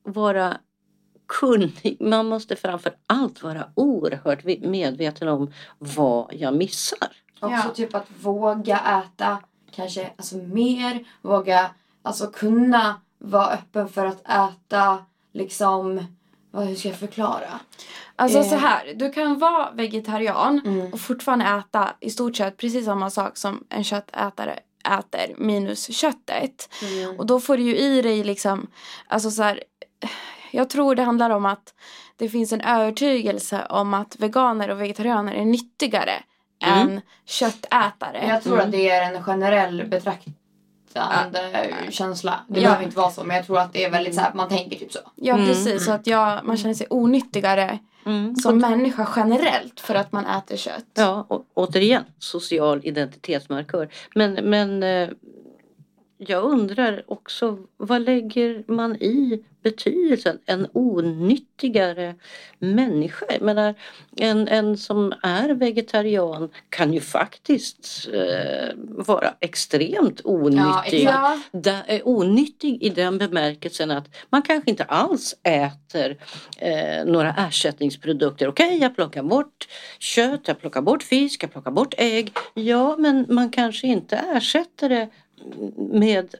vara 0.02 0.56
kunnig. 1.28 1.96
Man 2.00 2.26
måste 2.26 2.56
framför 2.56 2.92
allt 3.06 3.42
vara 3.42 3.64
oerhört 3.74 4.44
medveten 4.60 5.28
om 5.28 5.52
vad 5.78 6.34
jag 6.34 6.56
missar. 6.56 7.08
Också 7.40 7.56
Ja. 7.56 7.72
typ 7.74 7.94
att 7.94 8.06
våga 8.20 9.02
äta 9.04 9.38
kanske 9.70 10.10
alltså 10.16 10.36
mer. 10.36 11.04
Våga 11.22 11.70
alltså 12.02 12.26
kunna 12.26 13.00
vara 13.24 13.46
öppen 13.50 13.88
för 13.88 14.06
att 14.06 14.20
äta 14.28 14.98
liksom 15.32 16.06
vad 16.50 16.64
hur 16.66 16.74
ska 16.74 16.88
jag 16.88 16.98
förklara? 16.98 17.60
Alltså 18.16 18.38
Eh. 18.38 18.44
så 18.48 18.54
här, 18.56 18.92
du 18.96 19.12
kan 19.12 19.38
vara 19.38 19.70
vegetarian 19.70 20.60
Mm. 20.64 20.92
och 20.92 21.00
fortfarande 21.00 21.44
äta 21.44 21.88
i 22.00 22.10
stort 22.10 22.36
sett 22.36 22.56
precis 22.56 22.84
samma 22.84 23.10
sak 23.10 23.36
som 23.36 23.64
en 23.68 23.84
köttätare 23.84 24.58
äter 24.98 25.34
minus 25.38 25.94
köttet. 25.96 26.68
Mm. 26.82 27.18
Och 27.18 27.26
då 27.26 27.40
får 27.40 27.56
du 27.56 27.62
ju 27.62 27.76
i 27.76 28.02
dig 28.02 28.24
liksom, 28.24 28.66
alltså 29.08 29.30
så 29.30 29.42
här, 29.42 29.62
jag 30.50 30.70
tror 30.70 30.94
det 30.94 31.02
handlar 31.02 31.30
om 31.30 31.46
att 31.46 31.74
det 32.16 32.28
finns 32.28 32.52
en 32.52 32.60
övertygelse 32.60 33.66
om 33.70 33.94
att 33.94 34.16
veganer 34.20 34.68
och 34.70 34.80
vegetarianer 34.80 35.32
är 35.32 35.44
nyttigare 35.44 36.22
Mm. 36.64 36.78
än 36.88 37.00
köttätare. 37.24 38.26
Jag 38.28 38.42
tror 38.42 38.54
Mm. 38.54 38.66
att 38.66 38.72
det 38.72 38.90
är 38.90 39.12
en 39.14 39.22
generell 39.24 39.86
betraktande 40.94 41.68
känsla. 41.90 42.40
Det 42.48 42.60
Ja. 42.60 42.64
behöver 42.68 42.84
inte 42.84 42.96
vara 42.96 43.10
så 43.10 43.24
men 43.24 43.36
jag 43.36 43.46
tror 43.46 43.58
att 43.58 43.72
det 43.72 43.84
är 43.84 43.90
väldigt 43.90 44.14
så 44.14 44.20
här, 44.20 44.34
man 44.34 44.48
tänker 44.48 44.78
typ 44.78 44.92
så. 44.92 44.98
Ja 45.16 45.34
Mm. 45.34 45.46
precis, 45.46 45.84
så 45.84 45.92
att 45.92 46.06
jag, 46.06 46.40
man 46.44 46.56
känner 46.56 46.74
sig 46.74 46.86
onyttigare 46.90 47.78
som 48.42 48.58
människa 48.58 49.08
generellt 49.16 49.80
för 49.80 49.94
att 49.94 50.12
man 50.12 50.26
äter 50.26 50.56
kött. 50.56 50.84
Ja, 50.94 51.26
och, 51.28 51.44
återigen, 51.54 52.04
social 52.18 52.80
identitetsmarkör. 52.84 53.88
Men, 54.14 54.32
men 54.34 54.82
eh, 54.82 55.08
jag 56.28 56.44
undrar 56.44 57.02
också, 57.06 57.58
vad 57.76 58.02
lägger 58.02 58.64
man 58.66 58.96
i 58.96 59.44
betydelsen? 59.62 60.38
En 60.46 60.66
onyttigare 60.72 62.14
människa? 62.58 63.26
Jag 63.28 63.42
menar, 63.42 63.74
en, 64.16 64.48
en 64.48 64.76
som 64.76 65.12
är 65.22 65.48
vegetarian 65.48 66.48
kan 66.68 66.92
ju 66.92 67.00
faktiskt 67.00 68.08
eh, 68.12 68.74
vara 68.88 69.34
extremt 69.40 70.20
onyttig. 70.24 71.02
Ja, 71.04 71.38
Da- 71.52 71.82
är 71.86 72.08
onyttig 72.08 72.82
i 72.82 72.88
den 72.88 73.18
bemärkelsen 73.18 73.90
att 73.90 74.08
man 74.30 74.42
kanske 74.42 74.70
inte 74.70 74.84
alls 74.84 75.34
äter 75.42 76.16
eh, 76.58 77.04
några 77.04 77.34
ersättningsprodukter. 77.38 78.48
Okej, 78.48 78.78
jag 78.80 78.94
plockar 78.96 79.22
bort 79.22 79.68
kött, 79.98 80.40
jag 80.44 80.60
plockar 80.60 80.82
bort 80.82 81.02
fisk, 81.02 81.42
jag 81.42 81.52
plockar 81.52 81.70
bort 81.70 81.94
ägg. 81.98 82.32
Ja, 82.54 82.96
men 82.98 83.26
man 83.28 83.50
kanske 83.50 83.86
inte 83.86 84.16
ersätter 84.16 84.88
det 84.88 85.08
med 85.76 86.34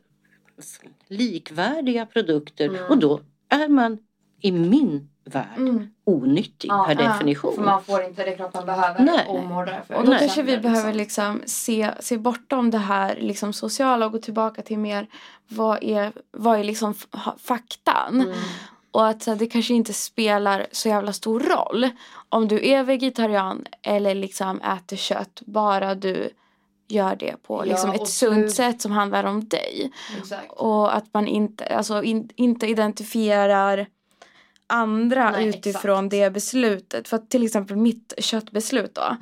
likvärdiga 1.09 2.07
produkter 2.07 2.69
Mm. 2.69 2.85
och 2.91 2.99
då 2.99 3.21
är 3.49 3.69
man 3.69 3.99
i 4.41 4.53
min 4.53 5.09
värld 5.25 5.57
mm. 5.57 5.91
onyttig 6.05 6.69
Ja, 6.69 6.85
per 6.89 7.03
ja, 7.03 7.09
definition. 7.09 7.55
För 7.55 7.63
man 7.63 7.83
får 7.83 8.03
inte 8.05 8.25
det 8.25 8.37
kroppen 8.37 8.67
behöver 8.67 9.05
Nej. 9.05 9.27
och 9.29 9.45
mår 9.45 9.67
därför 9.67 9.95
Och 9.95 10.05
då 10.05 10.11
Nej. 10.11 10.19
kanske 10.19 10.43
vi 10.43 10.59
behöver 10.59 10.93
liksom. 10.93 11.35
liksom 11.35 11.43
se, 11.47 11.91
se 12.01 12.19
bortom 12.19 12.71
det 12.71 12.79
här 12.79 13.17
liksom 13.21 13.53
sociala 13.53 14.07
och 14.07 14.13
gå 14.13 14.19
tillbaka 14.19 14.63
till 14.63 14.79
mer 14.79 15.07
vad 15.49 15.83
är, 15.83 16.13
vad 16.31 16.59
är 16.59 16.65
liksom 16.65 16.95
faktan. 17.39 18.21
Mm. 18.21 18.35
Och 18.91 19.09
att 19.09 19.39
det 19.39 19.47
kanske 19.47 19.75
inte 19.75 19.93
spelar 19.93 20.67
så 20.73 20.89
jävla 20.89 21.13
stor 21.13 21.41
roll 21.41 21.89
om 22.29 22.49
du 22.49 22.69
är 22.69 22.85
vegetarian 22.85 23.67
eller 23.83 24.15
liksom 24.15 24.61
äter 24.61 24.97
kött. 24.97 25.43
Bara 25.47 25.95
du 25.95 26.31
gör 26.89 27.17
det 27.17 27.43
på 27.43 27.59
Ja, 27.61 27.65
liksom 27.65 27.91
och 27.91 27.97
ett 27.97 28.09
sunt 28.09 28.35
slut- 28.35 28.53
sätt 28.55 28.83
som 28.83 28.93
handlar 28.93 29.25
om 29.25 29.49
dig. 29.49 29.93
Exakt. 30.19 30.53
Och 30.53 30.97
att 30.97 31.05
man 31.15 31.27
inte, 31.27 31.65
alltså 31.67 32.03
in, 32.03 32.29
inte 32.37 32.67
identifierar 32.67 33.87
andra 34.73 35.31
Nej, 35.31 35.49
utifrån 35.49 36.07
exakt. 36.07 36.11
det 36.11 36.31
beslutet. 36.31 37.09
För 37.09 37.17
att 37.17 37.31
till 37.31 37.45
exempel 37.45 37.77
mitt 37.77 38.15
köttbeslut 38.19 38.95
då. 38.95 39.17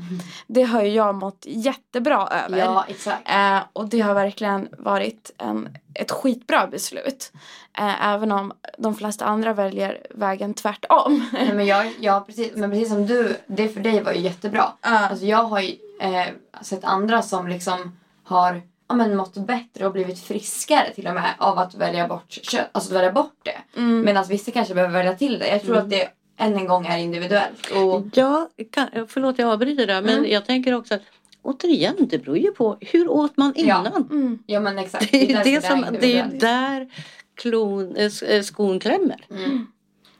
Det 0.46 0.62
har 0.62 0.82
ju 0.82 0.88
jag 0.88 1.14
mått 1.14 1.44
jättebra 1.48 2.28
över. 2.44 2.58
Ja, 2.58 2.84
exakt. 2.88 3.30
Eh, 3.30 3.58
och 3.72 3.88
det 3.88 4.00
har 4.00 4.14
verkligen 4.14 4.68
varit 4.78 5.30
en, 5.38 5.68
ett 5.94 6.10
skitbra 6.10 6.66
beslut. 6.66 7.32
Eh, 7.78 8.08
även 8.08 8.32
om 8.32 8.52
de 8.78 8.94
flesta 8.94 9.24
andra 9.24 9.52
väljer 9.52 10.06
vägen 10.10 10.54
tvärtom. 10.54 11.26
Nej, 11.32 11.54
men, 11.54 11.66
jag, 11.66 11.92
jag, 12.00 12.26
precis, 12.26 12.52
men 12.56 12.70
precis 12.70 12.88
som 12.88 13.06
du, 13.06 13.36
det 13.46 13.68
för 13.68 13.80
dig 13.80 14.02
var 14.02 14.12
ju 14.12 14.20
jättebra. 14.20 14.72
Ja. 14.80 14.88
Alltså, 14.88 15.24
jag 15.24 15.44
har 15.44 15.60
ju 15.60 15.76
eh, 16.00 16.26
sett 16.62 16.84
andra 16.84 17.22
som 17.22 17.48
liksom 17.48 17.96
har 18.24 18.62
ja, 18.90 18.96
men, 18.96 19.16
mått 19.16 19.34
bättre 19.46 19.86
och 19.86 19.92
blivit 19.92 20.18
friskare 20.18 20.94
till 20.94 21.06
och 21.06 21.14
med 21.14 21.30
av 21.38 21.58
att 21.58 21.74
välja 21.74 22.08
bort 22.08 22.38
kött, 22.42 22.68
alltså 22.72 22.94
välja 22.94 23.12
bort 23.12 23.36
det. 23.42 23.78
Mm. 23.80 24.02
Medan 24.04 24.24
vissa 24.28 24.50
kanske 24.50 24.74
behöver 24.74 24.94
välja 24.94 25.14
till 25.14 25.38
det. 25.38 25.48
Jag 25.48 25.62
tror 25.62 25.76
att 25.76 25.90
det 25.90 26.08
än 26.38 26.56
en 26.56 26.66
gång 26.66 26.86
är 26.86 26.98
individuellt. 26.98 27.66
Och, 27.70 28.02
Ja, 28.12 28.48
kan, 28.72 28.88
förlåt 29.08 29.38
jag 29.38 29.48
avbryter 29.52 29.86
där 29.86 30.02
men 30.02 30.30
jag 30.30 30.46
tänker 30.46 30.74
också 30.74 30.94
att 30.94 31.02
återigen 31.42 31.96
det 31.98 32.18
beror 32.18 32.38
ju 32.38 32.52
på 32.52 32.76
hur 32.80 33.08
åt 33.08 33.36
man 33.36 33.52
Ja. 33.56 33.62
innan. 33.80 34.08
Mm. 34.10 34.38
ja 34.46 34.60
men 34.60 34.78
exakt. 34.78 35.12
Det 35.12 35.30
är, 35.32 35.34
därför 35.36 35.50
det 35.50 35.62
som, 35.66 35.86
det 36.00 36.18
är 36.18 36.26
där 36.40 36.88
klon, 37.34 37.96
äh, 37.96 38.42
skon 38.42 38.80
klämmer. 38.80 39.24
Mm. 39.30 39.66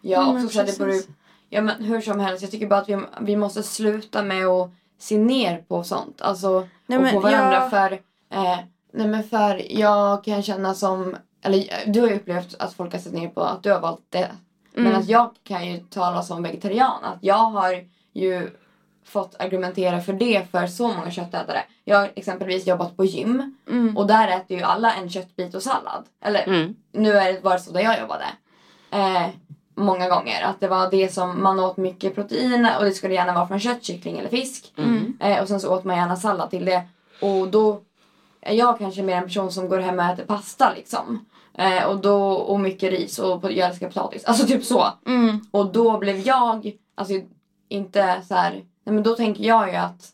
Ja, 0.01 0.11
Ja, 0.27 0.33
men 0.33 0.45
också 0.45 0.59
så 0.59 0.65
det 0.65 0.79
beror, 0.79 1.03
ja 1.49 1.61
men 1.61 1.85
hur 1.85 2.01
som 2.01 2.21
helst, 2.21 2.43
jag 2.43 2.51
tycker 2.51 2.67
bara 2.67 2.81
att 2.81 2.89
vi, 2.89 2.99
vi 3.21 3.37
måste 3.37 3.63
sluta 3.63 4.23
med 4.23 4.47
att 4.47 4.71
se 4.99 5.19
ner 5.19 5.59
på 5.69 5.85
sånt. 5.85 6.21
Alltså, 6.23 6.69
Nej, 6.87 6.99
och 6.99 7.11
på 7.11 7.21
varandra 7.21 7.53
jag- 7.55 7.71
för, 7.71 7.99
eh, 8.31 8.59
nej 8.93 9.09
men 9.09 9.23
för 9.25 9.73
jag 9.79 10.25
kan 10.25 10.43
känna 10.43 10.75
som, 10.75 11.17
eller 11.43 11.65
du 11.87 12.01
har 12.01 12.09
ju 12.09 12.17
upplevt 12.17 12.55
att 12.59 12.73
folk 12.73 12.93
har 12.93 12.99
sett 13.01 13.13
ner 13.13 13.29
på 13.29 13.41
att 13.41 13.63
du 13.63 13.73
har 13.73 13.81
valt 13.81 14.05
det. 14.09 14.31
Men 14.75 14.87
Mm. 14.87 14.99
att 15.01 15.09
jag 15.09 15.31
kan 15.45 15.67
ju 15.67 15.79
tala 15.79 16.23
som 16.23 16.43
vegetarian, 16.43 17.05
att 17.05 17.19
jag 17.21 17.35
har 17.51 17.85
ju 18.13 18.51
fått 19.05 19.37
argumentera 19.41 20.01
för 20.01 20.13
det 20.13 20.51
för 20.51 20.67
så 20.67 20.89
många 20.89 21.11
köttätare. 21.11 21.63
Jag 21.85 21.99
har 21.99 22.11
exempelvis 22.15 22.67
jobbat 22.67 22.97
på 22.97 23.05
gym 23.05 23.57
Mm. 23.71 23.97
och 23.97 24.07
där 24.07 24.29
äter 24.29 24.57
ju 24.57 24.63
alla 24.63 24.95
en 24.95 25.11
köttbit 25.11 25.55
och 25.55 25.63
sallad. 25.63 26.05
Eller 26.25 26.43
Mm. 26.49 26.75
nu 26.93 27.13
är 27.19 27.33
det 27.33 27.41
bara 27.43 27.59
så 27.59 27.73
där 27.73 27.81
jag 27.81 28.01
jobbade. 28.01 28.25
Eh, 28.91 29.27
många 29.75 30.09
gånger. 30.09 30.43
Att 30.43 30.61
det 30.61 30.69
var 30.69 30.91
det 30.91 31.13
som 31.13 31.43
man 31.43 31.61
åt 31.61 31.77
mycket 31.77 32.15
protein 32.15 32.69
och 32.79 32.85
det 32.85 32.93
skulle 32.93 33.15
gärna 33.15 33.33
vara 33.35 33.49
från 33.49 33.61
kött, 33.61 33.85
kyckling 33.85 34.19
eller 34.19 34.29
fisk. 34.29 34.73
Mm. 34.77 35.19
Eh, 35.21 35.43
och 35.43 35.49
sen 35.49 35.61
så 35.61 35.75
åt 35.75 35.85
man 35.85 35.97
gärna 35.97 36.17
sallad 36.17 36.51
till 36.51 36.65
det. 36.65 36.83
Och 37.21 37.49
då 37.49 37.81
är 38.43 38.55
jag 38.55 38.79
kanske 38.79 39.03
mer 39.03 39.17
en 39.17 39.23
person 39.25 39.53
som 39.53 39.69
går 39.69 39.79
hem 39.79 39.99
och 39.99 40.05
äter 40.05 40.25
pasta 40.25 40.73
liksom. 40.75 41.27
Eh, 41.55 41.85
och, 41.85 42.01
då, 42.01 42.33
och 42.33 42.61
mycket 42.61 42.91
ris 42.91 43.19
och 43.19 43.53
jag 43.53 43.69
älskar 43.69 43.89
potatis. 43.89 44.25
Alltså 44.25 44.47
typ 44.47 44.65
så. 44.65 44.87
Mm. 45.07 45.41
Och 45.51 45.73
då 45.73 45.99
blev 45.99 46.17
jag, 46.19 46.73
alltså 46.95 47.15
inte 47.69 48.23
så 48.29 48.35
här. 48.35 48.53
Nej 48.85 48.95
men 48.95 49.03
då 49.03 49.15
tänker 49.15 49.45
jag 49.45 49.69
ju 49.69 49.77
att 49.77 50.13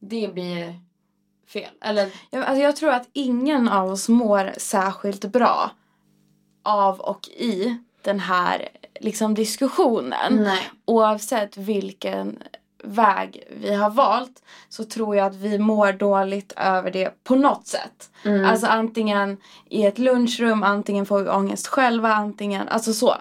det 0.00 0.34
blir 0.34 0.74
fel. 1.52 1.70
Eller 1.80 2.10
Jag, 2.30 2.44
alltså 2.44 2.62
jag 2.62 2.76
tror 2.76 2.90
att 2.90 3.08
ingen 3.12 3.68
av 3.68 3.90
oss 3.90 4.08
mår 4.08 4.52
särskilt 4.56 5.24
bra 5.24 5.70
av 6.62 7.00
och 7.00 7.28
i 7.28 7.78
den 8.02 8.20
här 8.20 8.68
liksom, 9.00 9.34
diskussionen. 9.34 10.36
nej. 10.36 10.70
Oavsett 10.84 11.56
vilken 11.56 12.38
väg 12.82 13.44
vi 13.50 13.74
har 13.74 13.90
valt 13.90 14.42
så 14.68 14.84
tror 14.84 15.16
jag 15.16 15.26
att 15.26 15.34
vi 15.36 15.58
mår 15.58 15.92
dåligt 15.92 16.52
över 16.56 16.90
det 16.90 17.24
på 17.24 17.34
något 17.34 17.66
sätt. 17.66 18.10
Mm. 18.24 18.44
Alltså 18.44 18.66
antingen 18.66 19.36
i 19.68 19.86
ett 19.86 19.98
lunchrum, 19.98 20.62
antingen 20.62 21.06
får 21.06 21.22
vi 21.22 21.30
ångest 21.30 21.66
själva, 21.66 22.12
antingen, 22.14 22.68
alltså 22.68 22.92
så. 22.94 23.16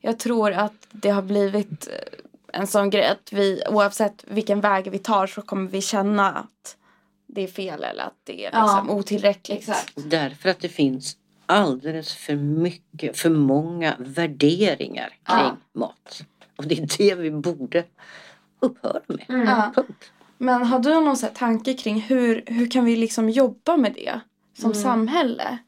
Jag 0.00 0.18
tror 0.18 0.52
att 0.52 0.86
det 0.90 1.10
har 1.10 1.22
blivit 1.22 1.88
eh, 1.88 2.60
en 2.60 2.66
sån 2.66 2.90
grej 2.90 3.06
att 3.06 3.32
vi 3.32 3.62
oavsett 3.70 4.24
vilken 4.28 4.60
väg 4.60 4.90
vi 4.90 4.98
tar 4.98 5.26
så 5.26 5.42
kommer 5.42 5.70
vi 5.70 5.80
känna 5.80 6.32
att 6.32 6.76
det 7.26 7.42
är 7.42 7.48
fel 7.48 7.84
eller 7.84 8.02
att 8.04 8.18
det 8.24 8.44
är 8.46 8.50
Ja. 8.52 8.62
liksom 8.66 8.90
otillräckligt. 8.90 9.58
Exakt. 9.58 9.92
Därför 9.96 10.48
att 10.48 10.60
det 10.60 10.68
finns 10.68 11.16
alldeles 11.46 12.14
för 12.14 12.34
mycket, 12.36 13.18
för 13.18 13.30
många 13.30 13.94
värderingar 13.98 15.08
kring 15.08 15.38
Ja. 15.38 15.56
mat. 15.72 16.22
Och 16.56 16.64
det 16.66 16.78
är 16.78 16.98
det 16.98 17.14
vi 17.14 17.30
borde 17.30 17.84
upphöra 18.64 19.00
med. 19.06 19.24
Mm. 19.28 19.48
Ja. 19.48 19.72
Punkt. 19.74 20.12
Men 20.38 20.62
har 20.62 20.78
du 20.78 20.90
någon 20.94 21.16
så 21.16 21.26
här 21.26 21.34
tanke 21.34 21.74
kring 21.74 22.00
hur, 22.00 22.44
hur 22.46 22.70
kan 22.70 22.84
vi 22.84 22.96
liksom 22.96 23.30
jobba 23.30 23.76
med 23.76 23.92
det 23.94 24.20
som 24.58 24.70
Mm. 24.70 24.82
samhälle? 24.82 25.58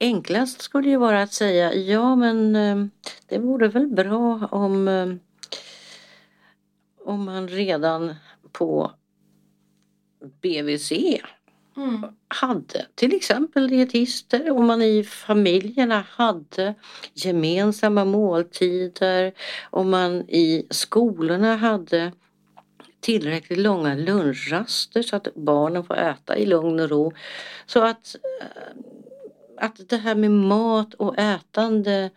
Enklast 0.00 0.60
skulle 0.62 0.88
ju 0.88 0.96
vara 0.96 1.22
att 1.22 1.32
säga 1.32 1.74
ja 1.74 2.16
men 2.16 2.56
eh, 2.56 2.84
det 3.28 3.38
vore 3.38 3.68
väl 3.68 3.86
bra 3.86 4.48
om 4.50 4.88
eh, 4.88 5.08
om 7.04 7.24
man 7.24 7.48
redan 7.48 8.14
på 8.52 8.92
BVC 10.42 10.92
Mm. 11.78 12.06
hade 12.28 12.86
till 12.94 13.14
exempel 13.14 13.68
dietister, 13.68 14.50
om 14.50 14.66
man 14.66 14.82
i 14.82 15.04
familjerna 15.04 16.04
hade 16.10 16.74
gemensamma 17.14 18.04
måltider, 18.04 19.32
om 19.70 19.90
man 19.90 20.20
i 20.20 20.66
skolorna 20.70 21.56
hade 21.56 22.12
tillräckligt 23.00 23.58
långa 23.58 23.94
lunchraster 23.94 25.02
så 25.02 25.16
att 25.16 25.34
barnen 25.34 25.84
får 25.84 25.96
äta 25.96 26.36
i 26.36 26.46
lugn 26.46 26.80
och 26.80 26.90
ro. 26.90 27.12
Så 27.66 27.80
att, 27.80 28.16
eh, 28.40 29.64
att 29.66 29.88
det 29.88 29.96
här 29.96 30.14
med 30.14 30.30
mat 30.30 30.94
och 30.94 31.18
ätande 31.18 32.10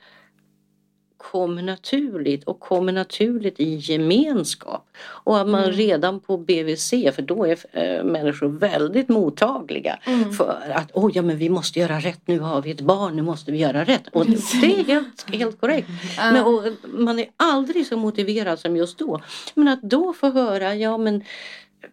kommer 1.32 1.62
naturligt 1.62 2.44
och 2.44 2.60
kommer 2.60 2.94
naturligt 2.94 3.60
i 3.60 3.76
gemenskap. 3.76 4.88
Och 5.02 5.40
att 5.40 5.48
man 5.48 5.64
Mm. 5.64 5.76
redan 5.76 6.20
på 6.20 6.38
BVC, 6.38 6.90
för 7.16 7.22
då 7.22 7.46
är 7.48 7.58
eh, 7.72 8.04
människor 8.04 8.48
väldigt 8.48 9.10
mottagliga 9.10 10.00
Mm. 10.06 10.34
för 10.34 10.72
att 10.76 10.92
oj, 10.94 11.12
ja 11.16 11.22
men 11.22 11.38
vi 11.38 11.50
måste 11.50 11.80
göra 11.80 12.00
rätt, 12.00 12.22
nu 12.26 12.40
har 12.40 12.62
vi 12.62 12.72
ett 12.72 12.82
barn, 12.82 13.16
nu 13.16 13.22
måste 13.22 13.52
vi 13.52 13.58
göra 13.58 13.84
rätt. 13.84 14.08
Och 14.12 14.26
Precis. 14.26 14.62
det 14.62 14.80
är 14.80 14.84
helt, 14.84 15.26
helt 15.34 15.62
korrekt. 15.62 15.88
Ja. 16.18 16.32
Men, 16.32 16.46
och, 16.46 16.64
man 16.84 17.20
är 17.20 17.26
aldrig 17.38 17.88
så 17.88 17.98
motiverad 17.98 18.60
som 18.60 18.78
just 18.78 18.98
då. 18.98 19.22
Men 19.54 19.68
att 19.68 19.82
då 19.82 20.14
få 20.14 20.30
höra, 20.30 20.76
ja 20.76 20.98
men 20.98 21.24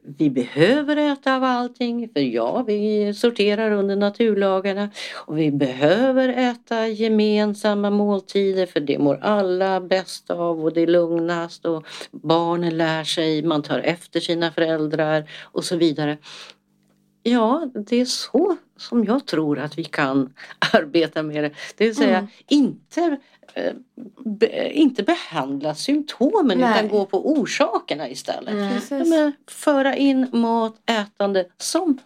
vi 0.02 0.30
behöver 0.30 0.96
äta 0.96 1.36
av 1.36 1.44
allting 1.44 2.08
för 2.08 2.20
ja, 2.20 2.62
vi 2.66 3.14
sorterar 3.14 3.70
under 3.70 3.96
naturlagarna 3.96 4.90
och 5.26 5.38
vi 5.38 5.50
behöver 5.50 6.28
äta 6.28 6.86
gemensamma 6.88 7.90
måltider 7.90 8.66
för 8.66 8.80
det 8.80 8.98
mår 8.98 9.18
alla 9.22 9.80
bäst 9.80 10.30
av 10.30 10.64
och 10.64 10.72
det 10.72 10.80
är 10.80 10.86
lugnast 10.86 11.64
och 11.64 11.86
barnen 12.10 12.76
lär 12.76 13.04
sig, 13.04 13.42
man 13.42 13.62
tar 13.62 13.78
efter 13.78 14.20
sina 14.20 14.52
föräldrar 14.52 15.30
och 15.42 15.64
så 15.64 15.76
vidare. 15.76 16.18
Ja, 17.22 17.70
det 17.88 17.96
är 18.00 18.04
så 18.04 18.56
som 18.76 19.04
jag 19.04 19.26
tror 19.26 19.58
att 19.58 19.78
vi 19.78 19.84
kan 19.84 20.34
arbeta 20.72 21.22
med 21.22 21.44
det. 21.44 21.50
Det 21.76 21.84
vill 21.84 21.96
säga 21.96 22.18
Mm. 22.18 22.30
inte, 22.48 23.16
be, 24.24 24.72
inte 24.72 25.02
behandla 25.02 25.74
symptomen 25.74 26.58
Nej. 26.58 26.70
utan 26.70 26.88
gå 26.88 27.06
på 27.06 27.30
orsakerna 27.30 28.08
istället. 28.08 28.90
Mm. 28.90 29.08
Men 29.08 29.32
föra 29.46 29.96
in 29.96 30.26
mat, 30.32 30.76
ätande 30.86 31.44
som 31.58 31.98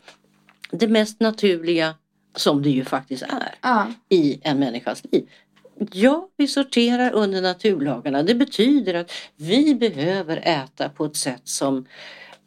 det 0.71 0.89
mest 0.89 1.21
naturliga 1.21 1.95
som 2.37 2.63
det 2.63 2.71
ju 2.71 2.85
faktiskt 2.85 3.23
är 3.23 3.55
Ja. 3.63 3.87
i 4.09 4.41
en 4.43 4.59
människas 4.59 5.03
liv. 5.13 5.29
Ja, 5.93 6.29
vi 6.37 6.49
sorterar 6.49 7.13
under 7.13 7.43
naturlagarna. 7.43 8.23
Det 8.23 8.35
betyder 8.35 8.95
att 8.95 9.13
vi 9.37 9.75
behöver 9.75 10.37
äta 10.37 10.89
på 10.89 11.05
ett 11.05 11.17
sätt 11.17 11.43
som 11.45 11.87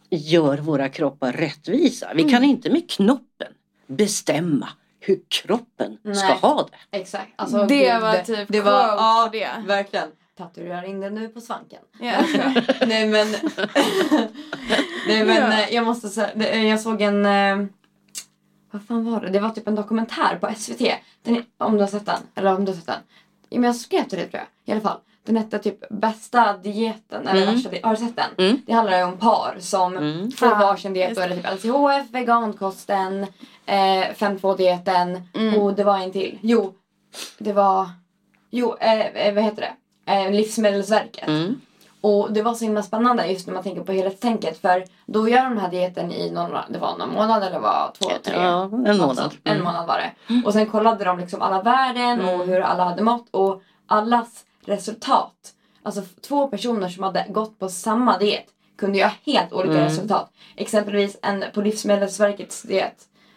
gör 0.10 0.58
våra 0.58 0.90
kroppar 0.90 1.34
rättvisa. 1.34 2.12
Vi 2.16 2.24
kan 2.24 2.44
inte 2.44 2.70
med 2.70 2.90
knoppen 2.90 3.54
bestämma 3.88 4.70
hur 5.06 5.20
kroppen 5.30 5.98
ska 6.04 6.28
Nej. 6.28 6.38
ha 6.42 6.68
det. 6.92 6.98
Exakt. 6.98 7.28
Alltså, 7.36 7.66
Det 7.66 7.78
gud, 7.94 8.02
var 8.02 8.14
typ 8.18 8.48
det 8.50 8.62
var, 8.62 8.72
ja, 8.88 9.30
det. 9.32 9.50
verkligen. 9.68 10.08
Tatuerar 10.38 10.84
in 10.84 11.00
det 11.00 11.10
nu 11.10 11.28
på 11.28 11.42
svanken. 11.42 11.80
Ja. 12.00 12.14
Nej 12.88 13.08
men, 13.08 13.28
nej, 15.08 15.26
men 15.26 15.36
Ja. 15.36 15.54
eh, 15.64 15.74
jag 15.74 15.86
måste 15.86 16.10
säga, 16.10 16.32
eh, 16.34 16.68
jag 16.68 16.80
såg 16.80 17.02
en, 17.02 17.26
eh, 17.26 17.66
vad 18.72 18.84
fan 18.88 19.12
var 19.12 19.22
det? 19.22 19.30
Det 19.30 19.40
var 19.40 19.50
typ 19.50 19.68
en 19.68 19.76
dokumentär 19.76 20.38
på 20.42 20.50
SVT. 20.58 20.96
Den, 21.24 21.44
om 21.58 21.74
du 21.74 21.80
har 21.80 21.88
sett 21.88 22.06
den, 22.06 22.20
eller 22.36 22.56
om 22.56 22.66
du 22.66 22.72
har 22.72 22.78
sett 22.78 22.86
den. 22.88 23.00
Ja, 23.50 23.60
men 23.60 23.64
jag 23.68 23.76
skrev 23.76 24.04
till 24.04 24.18
dig 24.20 24.30
tror 24.30 24.40
jag, 24.44 24.48
i 24.66 24.72
alla 24.72 24.90
fall. 24.90 25.00
Den 25.26 25.38
hette 25.38 25.60
typ 25.60 25.90
bästa 25.90 26.58
dieten, 26.58 27.28
eller 27.28 27.42
Mm. 27.42 27.56
värsta 27.56 27.70
di- 27.70 27.80
Har 27.84 27.92
du 27.92 27.98
sett 27.98 28.16
den? 28.16 28.46
Mm. 28.48 28.62
Det 28.66 28.74
handlar 28.74 28.98
ju 28.98 29.04
om 29.04 29.18
par 29.18 29.56
som 29.60 29.98
Mm. 29.98 30.32
får 30.32 30.48
varsin 30.50 30.94
diet. 30.94 31.16
Då 31.16 31.22
är 31.22 31.30
det 31.30 31.36
typ 31.36 31.46
LCHF, 31.46 32.12
vegankosten, 32.12 33.28
eh, 33.66 34.14
5.2-dieten 34.16 35.22
Mm. 35.34 35.62
och 35.62 35.74
det 35.74 35.84
var 35.84 35.98
en 35.98 36.12
till. 36.12 36.40
Jo, 36.42 36.74
det 37.38 37.54
var, 37.54 37.90
jo, 38.50 38.76
eh, 38.80 39.00
eh, 39.06 39.34
vad 39.34 39.44
heter 39.44 39.62
det? 39.62 40.12
Eh, 40.14 40.32
Livsmedelsverket. 40.32 41.28
Mm. 41.28 41.62
Och 42.02 42.34
det 42.34 42.42
var 42.42 42.54
så 42.54 42.64
himla 42.66 42.84
spännande 42.84 43.26
just 43.28 43.48
när 43.48 43.54
man 43.54 43.64
tänker 43.64 43.82
på 43.84 43.92
helhetstänket. 43.92 44.62
För 44.62 44.86
då 45.06 45.30
gör 45.30 45.44
de 45.44 45.50
den 45.50 45.58
här 45.58 45.70
dieten 45.72 46.12
i 46.12 46.32
någon, 46.32 46.52
det 46.70 46.80
var 46.80 46.98
någon 46.98 47.14
månad 47.14 47.44
eller 47.44 47.60
var 47.60 47.92
två, 48.00 48.10
tre? 48.24 48.34
Ja, 48.36 48.64
en 48.64 48.98
månad. 48.98 49.34
En 49.44 49.52
Mm. 49.52 49.64
månad 49.64 49.88
var 49.88 49.98
det. 49.98 50.42
Och 50.46 50.54
sen 50.54 50.66
kollade 50.66 51.04
de 51.06 51.20
liksom 51.20 51.42
alla 51.42 51.62
värden 51.62 52.20
och 52.22 52.30
Mm. 52.34 52.50
hur 52.50 52.62
alla 52.62 52.84
hade 52.84 53.04
mått. 53.04 53.28
Och 53.32 53.62
allas 53.88 54.46
resultat. 54.66 55.34
Alltså 55.84 56.02
två 56.28 56.48
personer 56.48 56.90
som 56.90 57.04
hade 57.04 57.26
gått 57.30 57.60
på 57.60 57.70
samma 57.70 58.18
diet 58.18 58.46
kunde 58.78 58.98
göra 58.98 59.12
helt 59.26 59.54
olika 59.54 59.74
Mm. 59.74 59.84
resultat. 59.86 60.32
Exempelvis 60.56 61.18
en 61.22 61.46
på 61.54 61.62
Livsmedelsverkets 61.62 62.62
diet 62.62 62.96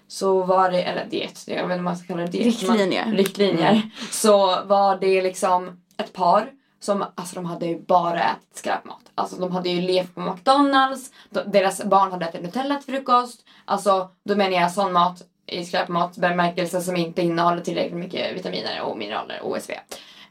så 0.09 0.45
var 0.45 0.71
det, 0.71 0.83
eller 0.83 1.07
diet, 1.07 1.45
jag 1.47 1.55
vet 1.55 1.65
inte 1.65 1.75
om 1.75 1.85
man 1.85 1.97
ska 1.97 2.07
kalla 2.07 2.23
det 2.23 2.29
diet. 2.29 2.47
Riktlinjer. 2.47 3.05
Man, 3.05 3.17
riktlinjer. 3.17 3.91
Så 4.11 4.65
var 4.65 4.99
det 5.01 5.23
liksom 5.23 5.81
ett 5.97 6.13
par 6.13 6.51
som, 6.81 7.05
alltså 7.15 7.35
de 7.35 7.45
hade 7.45 7.67
ju 7.67 7.81
bara 7.81 8.23
ätit 8.23 8.57
skräpmat. 8.57 9.01
Alltså 9.15 9.37
de 9.37 9.53
hade 9.53 9.69
ju 9.69 9.81
levt 9.81 10.15
på 10.15 10.21
McDonalds, 10.21 11.11
de, 11.31 11.41
deras 11.47 11.85
barn 11.85 12.13
hade 12.13 12.25
ätit 12.25 12.43
Nutella 12.43 12.77
till 12.77 12.95
frukost. 12.95 13.45
Alltså 13.65 14.11
då 14.25 14.37
menar 14.37 14.53
jag 14.53 14.73
sån 14.73 14.93
mat 14.93 15.23
i 15.47 15.65
skräpmat 15.65 16.17
bemärkelse 16.17 16.81
som 16.81 16.97
inte 16.97 17.23
innehåller 17.23 17.61
tillräckligt 17.61 17.99
mycket 17.99 18.37
vitaminer 18.37 18.81
och 18.81 18.99
mineraler, 18.99 19.41
OSV. 19.43 19.73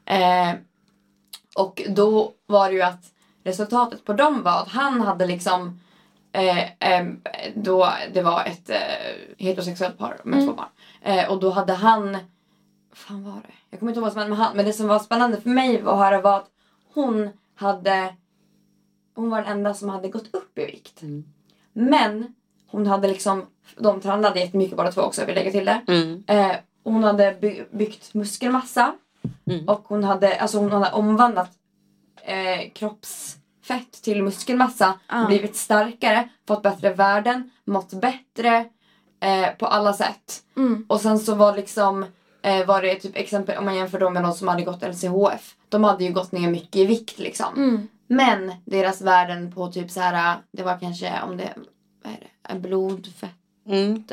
Eh, 0.05 0.53
och 1.55 1.81
då 1.89 2.31
var 2.45 2.69
det 2.69 2.75
ju 2.75 2.81
att 2.81 3.03
resultatet 3.43 4.05
på 4.05 4.13
dem 4.13 4.43
var 4.43 4.61
att 4.61 4.69
han 4.69 5.01
hade 5.01 5.27
liksom 5.27 5.79
eh, 6.37 6.69
em, 6.79 7.21
då 7.55 7.93
det 8.13 8.21
var 8.21 8.43
ett 8.45 8.69
eh, 8.69 8.77
heterosexuellt 9.37 9.97
par 9.97 10.21
med 10.23 10.45
två 10.45 10.53
barn. 10.53 10.67
Eh, 11.01 11.31
och 11.31 11.39
då 11.39 11.49
hade 11.49 11.73
han, 11.73 12.17
fan 12.93 13.23
var 13.23 13.33
det? 13.33 13.53
Jag 13.69 13.79
kommer 13.79 13.91
inte 13.91 13.97
ihåg 13.99 14.03
vad 14.03 14.13
som 14.13 14.19
hände 14.21 14.35
med 14.37 14.45
han. 14.45 14.55
Men 14.57 14.65
det 14.65 14.73
som 14.73 14.87
var 14.87 14.99
spännande 14.99 15.41
för 15.41 15.49
mig 15.49 15.81
att 15.81 15.97
höra 15.97 16.21
var 16.21 16.37
att 16.37 16.49
hon 16.93 17.29
hade, 17.55 18.15
hon 19.15 19.29
var 19.29 19.41
den 19.41 19.51
enda 19.51 19.73
som 19.73 19.89
hade 19.89 20.07
gått 20.07 20.35
upp 20.35 20.57
i 20.57 20.65
vikt. 20.65 21.01
Mm. 21.01 21.23
Men 21.73 22.33
hon 22.67 22.87
hade 22.87 23.07
liksom, 23.07 23.45
de 23.77 24.01
tränade 24.01 24.39
jättemycket 24.39 24.77
båda 24.77 24.91
två 24.91 25.01
också, 25.01 25.21
jag 25.21 25.25
vill 25.25 25.35
lägga 25.35 25.51
till 25.51 25.65
det. 25.65 25.81
Mm. 25.87 26.23
Eh, 26.27 26.55
hon 26.83 27.03
hade 27.03 27.37
by- 27.41 27.63
byggt 27.71 28.13
muskelmassa. 28.13 28.95
Mm. 29.45 29.67
Och 29.69 29.83
hon 29.87 30.03
hade, 30.03 30.39
alltså 30.39 30.57
hon 30.57 30.71
hade 30.71 30.91
omvandlat 30.91 31.51
eh, 32.23 32.71
kroppsfett 33.67 34.01
till 34.03 34.23
muskelmassa. 34.23 34.99
Ah. 35.07 35.25
Blivit 35.25 35.55
starkare, 35.55 36.29
fått 36.47 36.61
bättre 36.63 36.93
värden, 36.93 37.49
mått 37.65 37.93
bättre 37.93 38.65
eh, 39.19 39.49
på 39.59 39.65
alla 39.65 39.93
sätt. 39.93 40.43
Mm. 40.57 40.85
Och 40.89 41.01
sen 41.01 41.19
så 41.19 41.35
var 41.35 41.55
liksom 41.55 42.05
eh, 42.41 42.65
var 42.65 42.81
det 42.81 42.95
typ 42.95 43.15
exempel 43.17 43.57
om 43.57 43.65
man 43.65 43.75
jämför 43.75 43.99
dem 43.99 44.13
med 44.13 44.23
någon 44.23 44.33
som 44.33 44.47
hade 44.47 44.61
gått 44.63 44.81
LCHF. 44.83 45.55
De 45.69 45.83
hade 45.83 46.03
ju 46.03 46.13
gått 46.13 46.31
ner 46.31 46.49
mycket 46.51 46.75
i 46.75 46.85
vikt 46.85 47.19
liksom. 47.19 47.53
Mm. 47.57 47.87
Men 48.07 48.53
deras 48.65 49.01
värden 49.01 49.51
på 49.51 49.67
typ 49.71 49.91
så 49.91 49.99
här, 50.01 50.37
det 50.51 50.63
var 50.63 50.79
kanske 50.79 51.13
om 51.23 51.37
det, 51.37 51.53
vad 52.03 52.13
är 52.13 52.17
det, 52.19 52.51
en 52.53 52.61
blodfett 52.61 53.31
Mm. 53.69 54.03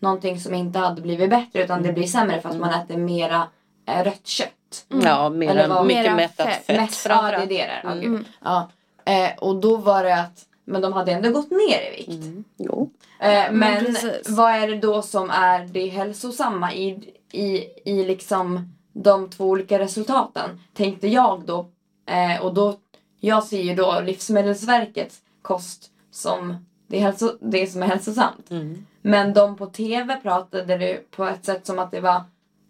någonting 0.00 0.40
som 0.40 0.54
inte 0.54 0.78
hade 0.78 1.02
blivit 1.02 1.30
bättre 1.30 1.62
utan 1.64 1.82
det 1.82 1.92
blir 1.92 2.06
sämre 2.06 2.40
för 2.40 2.48
att 2.48 2.56
man 2.58 2.70
äter 2.74 2.96
mera 2.96 3.46
eh, 3.86 4.04
rött 4.04 4.26
kött. 4.26 4.86
Ja, 4.88 5.26
Eller 5.26 5.30
mera, 5.36 5.68
vad- 5.68 5.86
mycket 5.86 6.02
Mera 6.04 6.14
mättat 6.16 6.46
fett. 6.46 6.66
fett. 6.66 6.76
Mest, 6.80 7.06
ja, 7.08 7.22
det 7.22 7.36
är 7.36 7.46
det 7.46 7.56
där. 7.56 7.80
Ja, 7.84 7.92
Mm. 7.92 8.24
Ja. 8.44 8.70
Eh, 9.08 9.38
och 9.38 9.56
då 9.56 9.76
var 9.76 10.04
det 10.04 10.20
att, 10.20 10.46
men 10.64 10.82
de 10.82 10.92
hade 10.92 11.12
ändå 11.12 11.30
gått 11.30 11.50
ner 11.50 11.92
i 11.92 11.96
vikt. 11.96 12.24
Mm. 12.24 12.44
Jo. 12.56 12.90
Eh, 13.20 13.52
Men 13.52 13.84
men 13.84 13.96
vad 14.28 14.50
är 14.50 14.68
det 14.68 14.76
då 14.76 15.02
som 15.02 15.30
är 15.30 15.66
det 15.66 15.86
hälsosamma 15.88 16.72
i, 16.74 17.14
i, 17.32 17.66
i 17.84 18.04
liksom 18.04 18.74
de 18.92 19.30
två 19.30 19.44
olika 19.44 19.78
resultaten? 19.78 20.60
Tänkte 20.74 21.08
jag 21.08 21.42
då. 21.46 21.70
Eh, 22.06 22.44
och 22.44 22.54
då, 22.54 22.74
jag 23.20 23.44
ser 23.44 23.62
ju 23.62 23.74
då 23.74 24.00
Livsmedelsverkets 24.00 25.20
kost 25.42 25.90
som 26.10 26.66
det, 26.86 26.98
hälso, 26.98 27.38
det 27.40 27.66
som 27.66 27.82
är 27.82 27.86
hälsosamt. 27.86 28.50
Mm. 28.50 28.86
Men 29.02 29.34
de 29.34 29.56
på 29.56 29.66
TV 29.66 30.16
pratade 30.22 30.78
det 30.78 31.10
på 31.10 31.24
ett 31.24 31.44
sätt 31.44 31.66
som 31.66 31.78
att 31.78 31.90
det 31.90 32.00
var 32.00 32.22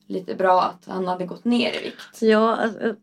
lite 0.06 0.34
bra 0.34 0.62
att 0.62 0.92
han 0.92 1.06
hade 1.06 1.26
gått 1.26 1.44
ner 1.44 1.72
i 1.80 1.84
vikt. 1.84 2.22
Ja, 2.22 2.56
alltså, 2.56 2.94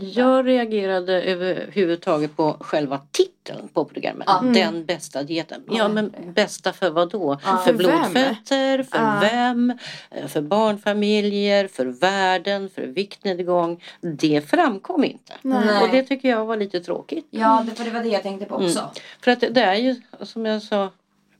Jag 0.00 0.46
reagerade 0.46 1.22
överhuvudtaget 1.22 2.36
på 2.36 2.56
själva 2.60 3.00
titeln 3.10 3.68
på 3.68 3.84
programmet. 3.84 4.24
Ja. 4.26 4.38
Mm. 4.40 4.52
Den 4.52 4.84
bästa 4.84 5.22
dieten. 5.22 5.62
Ja, 5.70 5.88
men 5.88 6.14
bästa 6.34 6.72
för 6.72 6.90
vad 6.90 7.10
då? 7.10 7.38
Ja. 7.44 7.56
För 7.56 7.72
blodfetter, 7.72 8.82
för 8.82 8.98
Ja. 8.98 9.18
vem? 9.20 9.72
Eh, 10.10 10.26
För 10.26 10.40
barnfamiljer, 10.42 11.68
för 11.68 11.86
världen, 11.86 12.68
för 12.70 12.82
viktnedgång. 12.82 13.82
Det 14.00 14.50
framkom 14.50 15.04
inte. 15.04 15.32
Nej. 15.42 15.82
Och 15.82 15.88
det 15.88 16.02
tycker 16.02 16.28
jag 16.28 16.46
var 16.46 16.56
lite 16.56 16.80
tråkigt. 16.80 17.26
Ja, 17.30 17.64
det, 17.68 17.74
för 17.74 17.84
det 17.84 17.90
var 17.90 18.02
det 18.02 18.08
jag 18.08 18.22
tänkte 18.22 18.46
på 18.46 18.54
också. 18.54 18.90
För 19.24 19.30
att 19.30 19.40
det, 19.40 19.48
det 19.48 19.62
är 19.62 19.74
ju 19.74 19.96
som 20.22 20.46
jag 20.46 20.62
sa 20.62 20.90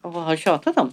och 0.03 0.13
har 0.13 0.37
tjatat 0.37 0.79
om. 0.79 0.93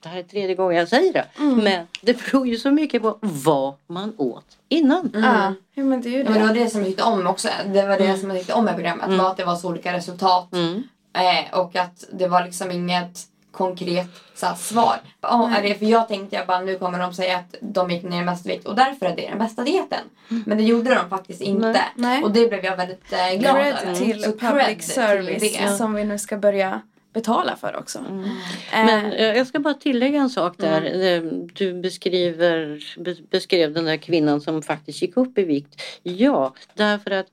Det 0.00 0.08
här 0.08 0.18
är 0.18 0.22
tredje 0.22 0.54
gången 0.54 0.76
jag 0.76 0.88
säger 0.88 1.12
det. 1.12 1.24
Mm. 1.38 1.56
Men 1.64 1.86
det 2.00 2.24
beror 2.24 2.46
ju 2.46 2.56
så 2.56 2.70
mycket 2.70 3.02
på 3.02 3.18
vad 3.20 3.74
man 3.86 4.14
åt 4.16 4.46
innan. 4.68 5.10
Mm. 5.14 5.24
Ja, 5.24 5.54
ja, 5.74 5.84
men 5.84 6.00
det 6.02 6.08
är 6.08 6.10
ju 6.10 6.18
Ja, 6.18 6.24
men 6.24 6.32
det 6.32 6.46
var 6.46 6.54
det. 6.54 6.64
det 6.64 6.70
som 6.70 6.80
jag 6.80 6.88
tyckte 6.88 7.02
om 7.02 7.26
också. 7.26 7.48
Det 7.66 7.86
var 7.86 7.98
det 7.98 8.18
som 8.18 8.30
jag 8.30 8.38
tyckte 8.38 8.54
om 8.54 8.64
med 8.64 8.74
programmet. 8.74 9.06
Mm. 9.06 9.18
Var 9.18 9.30
att 9.30 9.36
det 9.36 9.44
var 9.44 9.56
så 9.56 9.68
olika 9.68 9.92
resultat. 9.92 10.52
Mm. 10.52 10.82
Eh, 11.12 11.58
och 11.58 11.76
att 11.76 12.04
det 12.12 12.28
var 12.28 12.44
liksom 12.44 12.70
inget 12.70 13.28
konkret 13.50 14.06
så 14.34 14.46
här, 14.46 14.54
svar. 14.54 14.96
Oh, 15.22 15.56
är 15.56 15.62
det, 15.62 15.74
för 15.74 15.86
jag 15.86 16.08
tänkte 16.08 16.36
jag 16.36 16.46
bara 16.46 16.60
nu 16.60 16.78
kommer 16.78 16.98
de 16.98 17.14
säga 17.14 17.36
att 17.36 17.54
de 17.60 17.90
gick 17.90 18.02
ner 18.02 18.24
mest 18.24 18.46
i 18.46 18.48
vikt 18.48 18.66
och 18.66 18.76
därför 18.76 19.06
är 19.06 19.16
det 19.16 19.28
den 19.28 19.38
bästa 19.38 19.64
dieten. 19.64 20.04
Men 20.28 20.58
det 20.58 20.64
gjorde 20.64 20.94
de 20.94 21.08
faktiskt 21.08 21.40
inte. 21.40 21.72
Nej. 21.72 21.82
Nej. 21.94 22.22
Och 22.22 22.32
det 22.32 22.48
blev 22.48 22.64
jag 22.64 22.76
väldigt 22.76 23.12
eh, 23.12 23.40
glad 23.40 23.56
över. 23.56 23.94
till 23.94 24.22
public 24.22 24.86
till 24.86 24.94
service 24.94 25.58
det. 25.58 25.76
som 25.76 25.94
vi 25.94 26.04
nu 26.04 26.18
ska 26.18 26.36
börja 26.36 26.80
betala 27.12 27.56
för 27.56 27.76
också. 27.76 27.98
Mm. 27.98 28.24
Eh, 28.24 28.30
Men 28.72 29.12
eh, 29.12 29.36
jag 29.36 29.46
ska 29.46 29.58
bara 29.60 29.74
tillägga 29.74 30.20
en 30.20 30.30
sak 30.30 30.54
där. 30.58 30.82
Eh, 31.16 31.22
Du 31.54 31.72
beskriver, 31.80 32.80
be- 33.04 33.16
beskrev 33.30 33.72
den 33.72 33.84
där 33.84 33.96
kvinnan 33.96 34.40
som 34.40 34.62
faktiskt 34.62 35.02
gick 35.02 35.16
upp 35.16 35.38
i 35.38 35.44
vikt. 35.44 35.82
Ja, 36.02 36.54
därför 36.74 37.10
att 37.10 37.26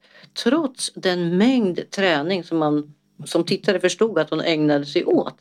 trots 0.44 0.92
den 0.96 1.38
mängd 1.38 1.90
träning 1.92 2.44
som 2.44 2.58
man 2.58 2.94
som 3.26 3.44
tittare 3.44 3.80
förstod 3.80 4.20
att 4.20 4.30
hon 4.30 4.42
ägnade 4.42 4.86
sig 4.86 5.06
åt. 5.06 5.36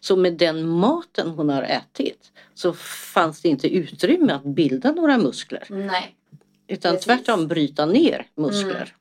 Så 0.00 0.16
med 0.16 0.32
den 0.32 0.68
maten 0.68 1.30
hon 1.30 1.48
har 1.48 1.62
ätit 1.62 2.32
så 2.54 2.72
fanns 3.14 3.40
det 3.42 3.48
inte 3.48 3.68
utrymme 3.74 4.32
att 4.32 4.44
bilda 4.44 4.92
några 4.92 5.18
muskler. 5.18 5.64
Nej. 5.68 6.14
Utan 6.68 6.92
Precis. 6.92 7.04
tvärtom 7.06 7.46
bryta 7.48 7.86
ner 7.86 8.26
muskler. 8.36 8.94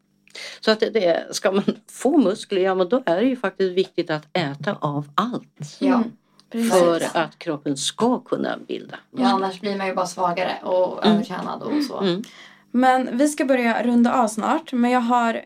Så 0.59 0.71
att 0.71 0.79
det, 0.79 1.35
ska 1.35 1.51
man 1.51 1.63
få 1.91 2.17
muskler, 2.17 2.61
ja 2.61 2.75
men 2.75 2.89
då 2.89 3.03
är 3.05 3.15
det 3.15 3.27
ju 3.27 3.35
faktiskt 3.35 3.73
viktigt 3.77 4.09
att 4.09 4.27
äta 4.33 4.77
av 4.81 5.07
allt. 5.15 5.77
Ja. 5.79 5.95
Mm. 5.95 6.11
Precis. 6.49 6.71
För 6.73 7.17
att 7.17 7.39
kroppen 7.39 7.77
ska 7.77 8.19
kunna 8.19 8.57
bilda. 8.67 8.97
ja, 9.11 9.27
annars 9.27 9.59
blir 9.59 9.77
man 9.77 9.87
ju 9.87 9.93
bara 9.95 10.05
svagare 10.07 10.51
och 10.63 11.05
Mm. 11.05 11.15
övertränad 11.15 11.61
och 11.61 11.83
så. 11.83 11.99
Mm. 11.99 12.23
Men 12.71 13.17
vi 13.17 13.29
ska 13.29 13.45
börja 13.45 13.83
runda 13.83 14.13
av 14.13 14.27
snart. 14.27 14.71
Men 14.73 14.91
jag 14.91 14.99
har, 14.99 15.41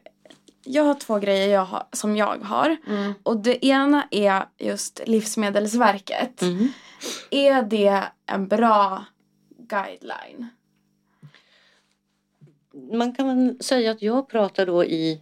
jag 0.65 0.83
har 0.83 0.93
två 0.95 1.19
grejer 1.19 1.47
jag 1.47 1.65
har, 1.65 1.83
som 1.91 2.17
jag 2.17 2.37
har. 2.43 2.77
Mm. 2.87 3.13
Och 3.23 3.37
det 3.37 3.65
ena 3.65 4.03
är 4.11 4.45
just 4.57 5.01
Livsmedelsverket. 5.05 6.41
Mm. 6.41 6.67
Är 7.31 7.61
det 7.61 8.03
en 8.25 8.47
bra 8.47 9.05
guideline? 9.57 10.47
Man 12.93 13.13
kan 13.13 13.57
säga 13.59 13.91
att 13.91 14.01
jag 14.01 14.29
pratar 14.29 14.65
då 14.65 14.83
i 14.83 15.21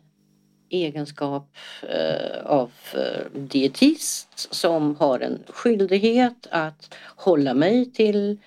egenskap 0.70 1.56
eh, 1.90 2.46
av 2.46 2.72
eh, 2.94 3.40
dietist 3.42 4.54
som 4.54 4.96
har 4.96 5.20
en 5.20 5.44
skyldighet 5.50 6.48
att 6.52 6.96
hålla 7.16 7.54
mig 7.54 7.92
till 7.92 8.38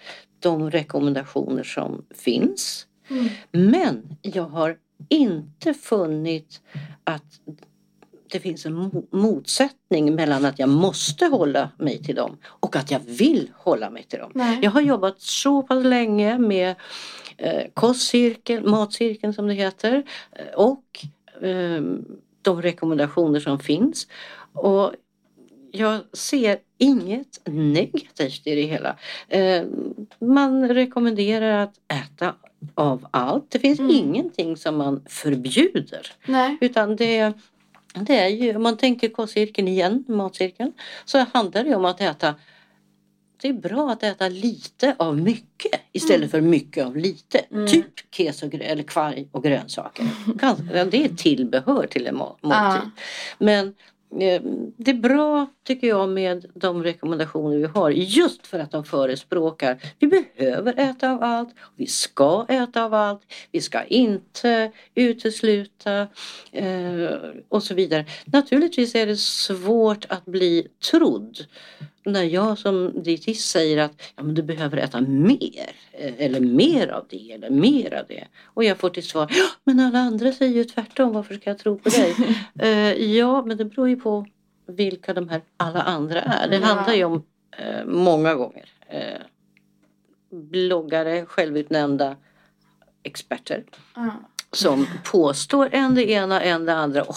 de 0.40 0.70
rekommendationer 0.70 1.62
som 1.62 2.04
finns. 2.14 2.86
Mm. 3.10 3.28
Men 3.50 4.16
jag 4.22 4.44
har 4.44 4.76
inte 5.08 5.74
funnit 5.74 6.60
att 7.04 7.40
det 8.30 8.40
finns 8.40 8.66
en 8.66 8.76
mo- 8.76 9.06
motsättning 9.10 10.14
mellan 10.14 10.44
att 10.44 10.58
jag 10.58 10.68
måste 10.68 11.24
hålla 11.26 11.70
mig 11.78 12.02
till 12.02 12.14
dem 12.14 12.38
och 12.44 12.76
att 12.76 12.90
jag 12.90 13.00
vill 13.00 13.50
hålla 13.54 13.90
mig 13.90 14.02
till 14.02 14.18
dem. 14.18 14.30
Nej. 14.34 14.58
Jag 14.62 14.70
har 14.70 14.80
jobbat 14.80 15.20
så 15.20 15.62
pass 15.62 15.84
länge 15.84 16.38
med 16.38 16.74
eh, 17.40 17.62
kostcirkeln, 17.74 18.70
matcirkeln 18.70 19.32
som 19.34 19.46
det 19.46 19.54
heter 19.54 20.02
eh, 20.32 20.54
och 20.54 20.84
eh, 21.42 21.82
de 22.42 22.62
rekommendationer 22.62 23.40
som 23.40 23.58
finns. 23.58 24.06
Och 24.52 24.92
jag 25.72 26.00
ser 26.12 26.58
inget 26.78 27.40
negativt 27.44 28.46
i 28.46 28.54
det 28.54 28.62
hela. 28.62 28.96
Eh, 29.28 29.64
man 30.18 30.68
rekommenderar 30.68 31.62
att 31.62 31.74
äta 31.88 32.34
av 32.74 33.06
allt. 33.10 33.50
Det 33.50 33.58
finns 33.58 33.78
Mm. 33.78 33.90
ingenting 33.90 34.56
som 34.56 34.76
man 34.76 35.02
förbjuder. 35.06 36.06
Nej. 36.26 36.58
Utan 36.60 36.96
det, 36.96 37.32
det 37.94 38.18
är 38.18 38.28
ju, 38.28 38.56
om 38.56 38.62
man 38.62 38.76
tänker 38.76 39.08
kostcirkeln 39.08 39.68
igen, 39.68 40.04
matcirkeln, 40.08 40.72
så 41.04 41.18
handlar 41.32 41.64
det 41.64 41.74
om 41.76 41.84
att 41.84 42.00
äta 42.00 42.34
det 43.42 43.48
är 43.48 43.52
bra 43.52 43.90
att 43.90 44.02
äta 44.02 44.28
lite 44.28 44.94
av 44.98 45.18
mycket 45.18 45.80
istället 45.92 46.30
för 46.30 46.40
mycket 46.40 46.86
av 46.86 46.96
lite. 46.96 47.38
Mm. 47.38 47.66
Typ 47.66 48.14
keso 48.14 48.50
eller 48.52 48.82
kvarg 48.82 49.28
och 49.32 49.44
grönsaker. 49.44 50.06
Det 50.90 51.04
är 51.04 51.16
tillbehör 51.16 51.86
till 51.86 52.06
en 52.06 52.16
måltid. 52.16 52.38
Ja. 52.42 52.90
Men 53.38 53.66
eh, 54.20 54.42
det 54.76 54.90
är 54.90 55.00
bra 55.00 55.46
tycker 55.66 55.86
jag 55.86 56.08
med 56.08 56.46
de 56.54 56.82
rekommendationer 56.82 57.56
vi 57.56 57.64
har 57.64 57.90
just 57.90 58.46
för 58.46 58.58
att 58.58 58.70
de 58.70 58.84
förespråkar 58.84 59.78
vi 59.98 60.06
behöver 60.06 60.78
äta 60.78 61.10
av 61.10 61.22
allt, 61.22 61.54
vi 61.76 61.86
ska 61.86 62.46
äta 62.48 62.84
av 62.84 62.94
allt, 62.94 63.22
vi 63.52 63.60
ska 63.60 63.84
inte 63.84 64.72
utesluta 64.94 66.08
eh, 66.52 67.10
och 67.48 67.62
så 67.62 67.74
vidare. 67.74 68.04
Naturligtvis 68.24 68.94
är 68.94 69.06
det 69.06 69.16
svårt 69.16 70.06
att 70.08 70.24
bli 70.24 70.68
trodd 70.90 71.38
när 72.04 72.22
jag 72.22 72.58
som 72.58 73.02
dietist 73.02 73.50
säger 73.50 73.78
att 73.78 74.02
ja, 74.16 74.22
men 74.22 74.34
du 74.34 74.42
behöver 74.42 74.76
äta 74.76 75.00
mer 75.00 75.70
eh, 75.92 76.14
eller 76.18 76.40
mer 76.40 76.88
av 76.88 77.06
det 77.08 77.32
eller 77.32 77.50
mer 77.50 77.94
av 77.94 78.04
det 78.08 78.26
och 78.44 78.64
jag 78.64 78.78
får 78.78 78.90
till 78.90 79.08
svar 79.08 79.26
ja, 79.30 79.46
men 79.64 79.80
alla 79.80 79.98
andra 79.98 80.32
säger 80.32 80.54
ju 80.54 80.64
tvärtom 80.64 81.12
varför 81.12 81.34
ska 81.34 81.50
jag 81.50 81.58
tro 81.58 81.78
på 81.78 81.88
dig? 81.88 82.14
uh, 82.62 83.02
ja 83.16 83.44
men 83.46 83.56
det 83.56 83.64
beror 83.64 83.88
ju 83.88 83.96
på 83.96 84.26
vilka 84.66 85.14
de 85.14 85.28
här 85.28 85.42
alla 85.56 85.82
andra 85.82 86.20
är. 86.20 86.48
Det 86.48 86.58
handlar 86.58 86.94
ju 86.94 87.04
om 87.04 87.14
uh, 87.14 87.84
många 87.84 88.34
gånger 88.34 88.64
uh, 88.94 89.22
bloggare, 90.30 91.26
självutnämnda 91.26 92.16
experter 93.02 93.64
som 94.52 94.86
påstår 95.04 95.68
en 95.72 95.94
det 95.94 96.10
ena 96.10 96.40
en 96.40 96.64
det 96.64 96.74
andra 96.74 97.02
och 97.02 97.14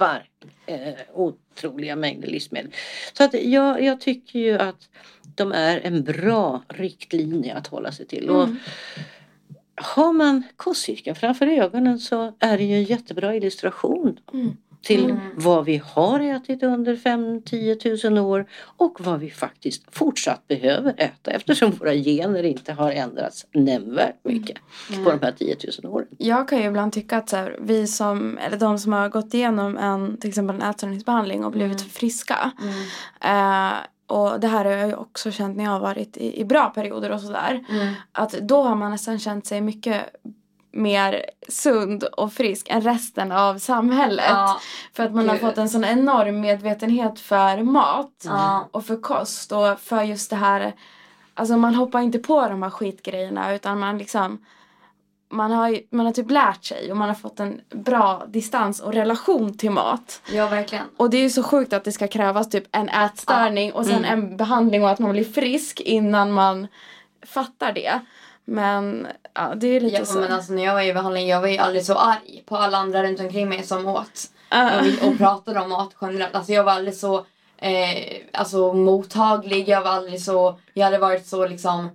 hajpar 0.00 0.28
eh, 0.66 0.94
otroliga 1.14 1.96
mängder 1.96 2.28
livsmedel. 2.28 2.74
Så 3.12 3.24
att 3.24 3.34
jag, 3.34 3.82
jag 3.82 4.00
tycker 4.00 4.38
ju 4.38 4.58
att 4.58 4.88
de 5.34 5.52
är 5.52 5.80
en 5.80 6.04
bra 6.04 6.62
riktlinje 6.68 7.54
att 7.54 7.66
hålla 7.66 7.92
sig 7.92 8.06
till. 8.06 8.30
Och 8.30 8.48
har 9.74 10.12
man 10.12 10.42
kostcirkeln 10.56 11.16
framför 11.16 11.46
ögonen 11.46 11.98
så 11.98 12.34
är 12.38 12.58
det 12.58 12.64
ju 12.64 12.74
en 12.74 12.84
jättebra 12.84 13.34
illustration 13.34 14.20
Mm. 14.32 14.56
Till 14.82 15.04
Mm. 15.04 15.20
vad 15.34 15.64
vi 15.64 15.82
har 15.84 16.20
ätit 16.20 16.62
under 16.62 16.96
5-10 16.96 17.74
tusen 17.74 18.18
år 18.18 18.46
och 18.76 19.00
vad 19.00 19.20
vi 19.20 19.30
faktiskt 19.30 19.82
fortsatt 19.90 20.48
behöver 20.48 20.94
äta 20.96 21.30
eftersom 21.30 21.70
våra 21.70 21.94
gener 21.94 22.42
inte 22.42 22.72
har 22.72 22.90
ändrats 22.90 23.46
nämnvärt 23.52 24.24
mycket 24.24 24.58
på 25.04 25.10
de 25.10 25.18
här 25.22 25.32
10 25.32 25.56
tusen 25.56 25.86
åren. 25.86 26.06
Jag 26.18 26.48
kan 26.48 26.58
ju 26.58 26.64
ibland 26.64 26.92
tycka 26.92 27.16
att 27.16 27.28
så 27.28 27.36
här, 27.36 27.56
vi 27.60 27.86
som, 27.86 28.38
eller 28.38 28.56
de 28.56 28.78
som 28.78 28.92
har 28.92 29.08
gått 29.08 29.34
igenom 29.34 29.76
en, 29.78 30.16
till 30.16 30.28
exempel 30.28 30.56
en 30.56 30.62
ätstörningsbehandling 30.62 31.44
och 31.44 31.52
blivit 31.52 31.82
friska. 31.82 32.52
Eh, 33.24 33.72
och 34.06 34.40
det 34.40 34.48
här 34.48 34.64
har 34.64 34.72
jag 34.72 34.88
ju 34.88 34.94
också 34.94 35.30
känt 35.30 35.56
när 35.56 35.64
jag 35.64 35.70
har 35.70 35.80
varit 35.80 36.16
i, 36.16 36.40
i 36.40 36.44
bra 36.44 36.70
perioder 36.70 37.10
och 37.12 37.20
sådär. 37.20 37.64
Mm. 37.70 37.94
Att 38.12 38.32
då 38.32 38.62
har 38.62 38.74
man 38.74 38.90
nästan 38.90 39.18
känt 39.18 39.46
sig 39.46 39.60
mycket 39.60 40.02
mer 40.72 41.24
sund 41.48 42.04
och 42.04 42.32
frisk 42.32 42.66
än 42.70 42.80
resten 42.80 43.32
av 43.32 43.58
samhället. 43.58 44.24
Ja. 44.28 44.60
För 44.92 45.02
att 45.02 45.14
man 45.14 45.28
har 45.28 45.34
Gud. 45.36 45.40
fått 45.44 45.58
en 45.58 45.68
sån 45.68 45.84
enorm 45.84 46.40
medvetenhet 46.40 47.20
för 47.20 47.62
mat 47.62 48.12
Ja. 48.24 48.68
och 48.70 48.84
för 48.86 48.96
kost 49.00 49.52
och 49.52 49.80
för 49.80 50.02
just 50.02 50.30
det 50.30 50.36
här. 50.36 50.72
Alltså 51.34 51.56
man 51.56 51.74
hoppar 51.74 52.00
inte 52.00 52.18
på 52.18 52.48
de 52.48 52.62
här 52.62 52.70
skitgrejerna 52.70 53.54
utan 53.54 53.78
man 53.78 53.98
liksom 53.98 54.44
man 55.32 55.50
har, 55.52 55.80
man 55.90 56.06
har 56.06 56.12
typ 56.12 56.30
lärt 56.30 56.64
sig 56.64 56.90
och 56.90 56.96
man 56.96 57.08
har 57.08 57.14
fått 57.16 57.40
en 57.40 57.60
bra 57.74 58.22
distans 58.28 58.80
och 58.80 58.92
relation 58.92 59.58
till 59.58 59.70
mat. 59.70 60.22
ja, 60.32 60.48
verkligen. 60.48 60.84
Och 60.96 61.10
det 61.10 61.16
är 61.16 61.22
ju 61.22 61.30
så 61.30 61.42
sjukt 61.42 61.72
att 61.72 61.84
det 61.84 61.92
ska 61.92 62.08
krävas 62.08 62.50
typ 62.50 62.64
en 62.72 62.88
ätstörning 62.88 63.72
och 63.72 63.86
sen 63.86 64.04
en 64.04 64.36
behandling 64.36 64.82
och 64.82 64.90
att 64.90 64.98
man 64.98 65.12
blir 65.12 65.24
frisk 65.24 65.80
innan 65.80 66.32
man 66.32 66.66
fattar 67.26 67.72
det. 67.72 68.00
Men 68.50 69.06
ja, 69.34 69.54
det 69.56 69.66
är 69.66 69.80
lite 69.80 69.96
Ja, 69.96 70.04
så. 70.04 70.18
men 70.18 70.32
alltså, 70.32 70.52
när 70.52 70.64
jag 70.64 70.74
var 70.74 70.82
i 70.82 70.92
behandling 70.92 71.28
jag 71.28 71.40
var 71.40 71.48
ju 71.48 71.58
aldrig 71.58 71.84
så 71.84 71.94
arg 71.94 72.42
på 72.46 72.56
alla 72.56 72.78
andra 72.78 73.02
runt 73.02 73.20
omkring 73.20 73.48
mig 73.48 73.62
som 73.62 73.86
åt. 73.86 74.20
Och, 75.02 75.08
och 75.08 75.18
pratade 75.18 75.60
om 75.60 75.68
mat 75.68 75.94
generellt. 76.00 76.34
Alltså 76.34 76.52
jag 76.52 76.64
var 76.64 76.72
aldrig 76.72 76.94
så 76.96 77.16
eh, 77.58 78.16
alltså, 78.32 78.72
mottaglig. 78.72 79.68
Jag 79.68 79.82
var 79.82 79.90
aldrig 79.90 80.22
så... 80.22 80.58
Jag 80.74 80.84
hade 80.84 80.98
varit 80.98 81.26
så 81.26 81.46
liksom... 81.46 81.88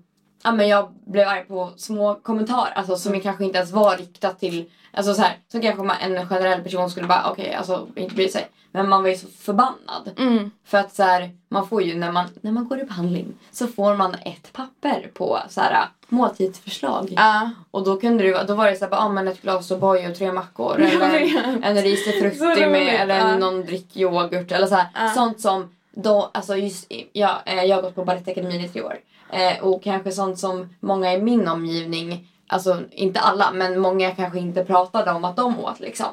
Ja 0.46 0.52
men 0.52 0.68
jag 0.68 0.91
blev 1.06 1.28
arg 1.28 1.43
på 1.48 1.70
små 1.78 2.16
kommentarer. 2.16 2.72
Alltså 2.76 2.96
som 2.98 3.20
kanske 3.22 3.43
inte 3.46 3.58
ens 3.58 3.72
var 3.72 3.98
riktat 3.98 4.39
till... 4.39 4.70
Alltså 4.93 5.14
så 5.14 5.22
här, 5.22 5.38
som 5.52 5.62
kanske 5.62 5.84
man, 5.84 5.96
en 6.02 6.28
generell 6.30 6.62
person 6.64 6.89
skulle 6.89 7.08
bara 7.08 7.32
okej, 7.32 7.54
alltså 7.54 7.88
inte 7.96 8.16
bry 8.16 8.30
sig. 8.30 8.48
Men 8.72 8.89
man 8.89 9.04
var 9.04 9.10
ju 9.10 9.16
så 9.18 9.28
förbannad. 9.28 10.12
Mm. 10.18 10.52
För 10.66 10.78
att 10.78 10.96
så 10.96 11.04
här, 11.04 11.30
man 11.50 11.68
får 11.68 11.84
ju 11.84 11.96
när 11.96 12.12
man, 12.12 12.26
när 12.41 12.52
man 12.52 12.68
går 12.68 12.80
i 12.80 12.84
behandling 12.84 13.34
så 13.52 13.68
får 13.68 13.96
man 13.96 14.14
ett 14.16 14.54
papper 14.54 15.12
på 15.14 15.39
så 15.50 15.62
här 15.62 15.88
måltidsförslag. 16.08 17.14
Ja. 17.16 17.50
Och 17.72 17.84
då 17.84 18.00
kunde 18.00 18.32
vara- 18.32 18.43
då 18.43 18.56
var 18.56 18.68
det 18.70 18.76
så 18.76 18.86
här, 18.86 18.93
ah, 18.93 19.10
men 19.10 19.28
ett 19.28 19.41
glas 19.41 19.72
O'boy 19.72 20.10
och 20.12 20.18
tre 20.18 20.32
mackor. 20.32 20.80
Eller 20.82 21.60
en 21.64 21.76
risig 21.84 22.14
Så 22.14 22.20
frutti 22.20 22.46
roligt, 22.46 22.72
med, 22.72 23.02
eller 23.02 23.18
ja. 23.20 23.38
någon 23.38 23.62
drick 23.66 23.98
yoghurt. 23.98 24.52
Eller 24.52 24.68
så 24.68 24.82
Ja. 24.93 25.10
Sånt 25.16 25.41
som, 25.41 25.76
då, 25.91 26.30
alltså 26.34 26.56
just, 26.56 26.91
i- 26.91 27.10
ja, 27.14 27.41
eh, 27.46 27.64
jag 27.64 27.76
har 27.76 27.82
gått 27.84 27.96
på 27.96 28.06
Balettakademin 28.06 28.62
i 28.62 28.70
tre 28.70 28.82
år. 28.82 28.98
Eh, 29.32 29.63
och 29.63 29.84
kanske 29.84 30.11
sånt 30.11 30.39
som 30.39 30.76
många 30.80 31.13
i 31.13 31.21
min 31.21 31.47
omgivning, 31.47 32.28
alltså 32.47 32.82
inte 32.91 33.19
alla, 33.19 33.51
men 33.51 33.80
många 33.80 34.11
kanske 34.15 34.39
inte 34.39 34.65
pratade 34.65 35.11
om 35.11 35.26
att 35.26 35.36
de 35.36 35.59
åt 35.59 35.80
liksom. 35.80 36.07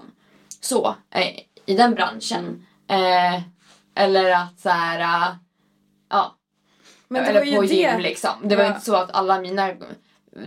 Så, 0.60 0.94
eh, 1.10 1.28
i 1.66 1.76
den 1.76 1.94
branschen. 1.94 2.66
Mm. 2.88 3.34
Eh, 3.34 3.42
eller 3.94 4.30
att 4.30 4.60
så 4.60 4.68
här, 4.68 5.00
eh, 5.00 5.34
ja, 6.10 6.36
Men 7.08 7.22
det 7.22 7.28
eller 7.28 7.40
var 7.40 7.46
ju 7.46 7.56
på 7.56 7.62
det. 7.62 7.68
gym 7.68 8.00
liksom. 8.00 8.30
Det 8.42 8.56
var 8.56 8.64
Ja. 8.64 8.68
inte 8.68 8.80
så 8.84 8.94
att 8.96 9.10
alla 9.14 9.40
mina, 9.40 9.70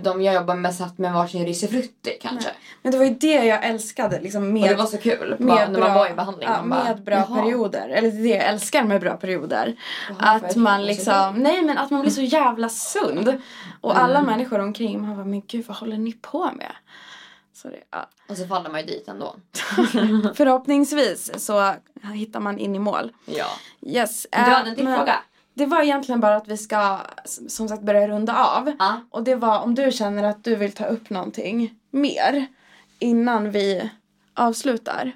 de 0.02 0.22
jag 0.22 0.34
jobbar 0.36 0.56
med 0.56 0.76
satt 0.76 0.98
med 0.98 1.14
varsin 1.14 1.46
risifrutti 1.46 2.18
kanske. 2.22 2.50
Men 2.82 2.92
det 2.92 2.98
var 2.98 3.06
ju 3.06 3.14
det 3.14 3.46
jag 3.46 3.66
älskade 3.66 4.20
liksom 4.22 4.54
med 4.54 4.64
och 4.64 4.70
det 4.70 4.76
var 4.76 4.86
så 4.86 4.98
kul 4.98 5.36
bara, 5.40 5.68
när 5.68 5.80
man 5.80 5.94
var 5.94 6.10
i 6.10 6.14
behandling. 6.14 6.50
ja, 6.50 6.62
bara, 6.64 6.84
med 6.84 7.04
bra 7.04 7.16
"Jaha, 7.16 7.42
perioder. 7.42 7.90
Eller 7.90 8.12
det 8.12 8.30
jag 8.30 8.44
älskar 8.46 8.84
med 8.84 9.02
bra 9.02 9.18
perioder. 9.18 9.76
jaha, 10.10 10.32
Att 10.36 10.56
man 10.56 10.86
liksom, 10.86 11.14
bra." 11.14 11.32
nej 11.32 11.62
men 11.62 11.78
att 11.78 11.92
man 11.92 12.02
blir 12.02 12.12
så 12.12 12.22
jävla 12.22 12.70
sund. 12.70 13.42
Och 13.82 13.98
alla 14.00 14.20
Mm. 14.20 14.32
människor 14.32 14.60
omkring 14.60 15.02
man 15.02 15.16
bara, 15.16 15.26
men 15.26 15.42
gud 15.48 15.66
vad 15.68 15.78
håller 15.78 15.98
ni 15.98 16.14
på 16.14 16.52
med? 16.56 16.72
Så 17.54 17.68
det, 17.68 17.80
ja. 17.92 18.10
Och 18.30 18.38
så 18.38 18.48
faller 18.48 18.70
man 18.70 18.80
ju 18.82 18.86
dit 18.86 19.08
ändå. 19.08 19.36
Förhoppningsvis 20.36 21.46
så 21.46 21.74
hittar 22.14 22.40
man 22.40 22.58
in 22.60 22.76
i 22.76 22.80
mål. 22.80 23.12
Ja. 23.26 23.46
Yes. 23.88 24.28
Du 24.32 24.38
eh, 24.38 24.44
hade 24.44 24.70
en 24.70 24.76
till 24.76 24.84
men 24.86 24.98
fråga. 24.98 25.16
Det 25.56 25.66
var 25.66 25.82
egentligen 25.82 26.20
bara 26.20 26.36
att 26.36 26.48
vi 26.48 26.58
ska 26.58 27.00
som 27.48 27.68
sagt 27.68 27.84
börja 27.84 28.08
runda 28.08 28.46
av. 28.46 28.72
Ja. 28.80 29.02
Och 29.10 29.24
det 29.24 29.36
var 29.36 29.60
om 29.60 29.76
du 29.76 29.92
känner 29.92 30.24
att 30.24 30.44
du 30.44 30.56
vill 30.56 30.72
ta 30.72 30.86
upp 30.86 31.10
någonting 31.10 31.74
mer 31.92 32.48
innan 33.00 33.52
vi 33.52 33.92
avslutar. 34.34 35.12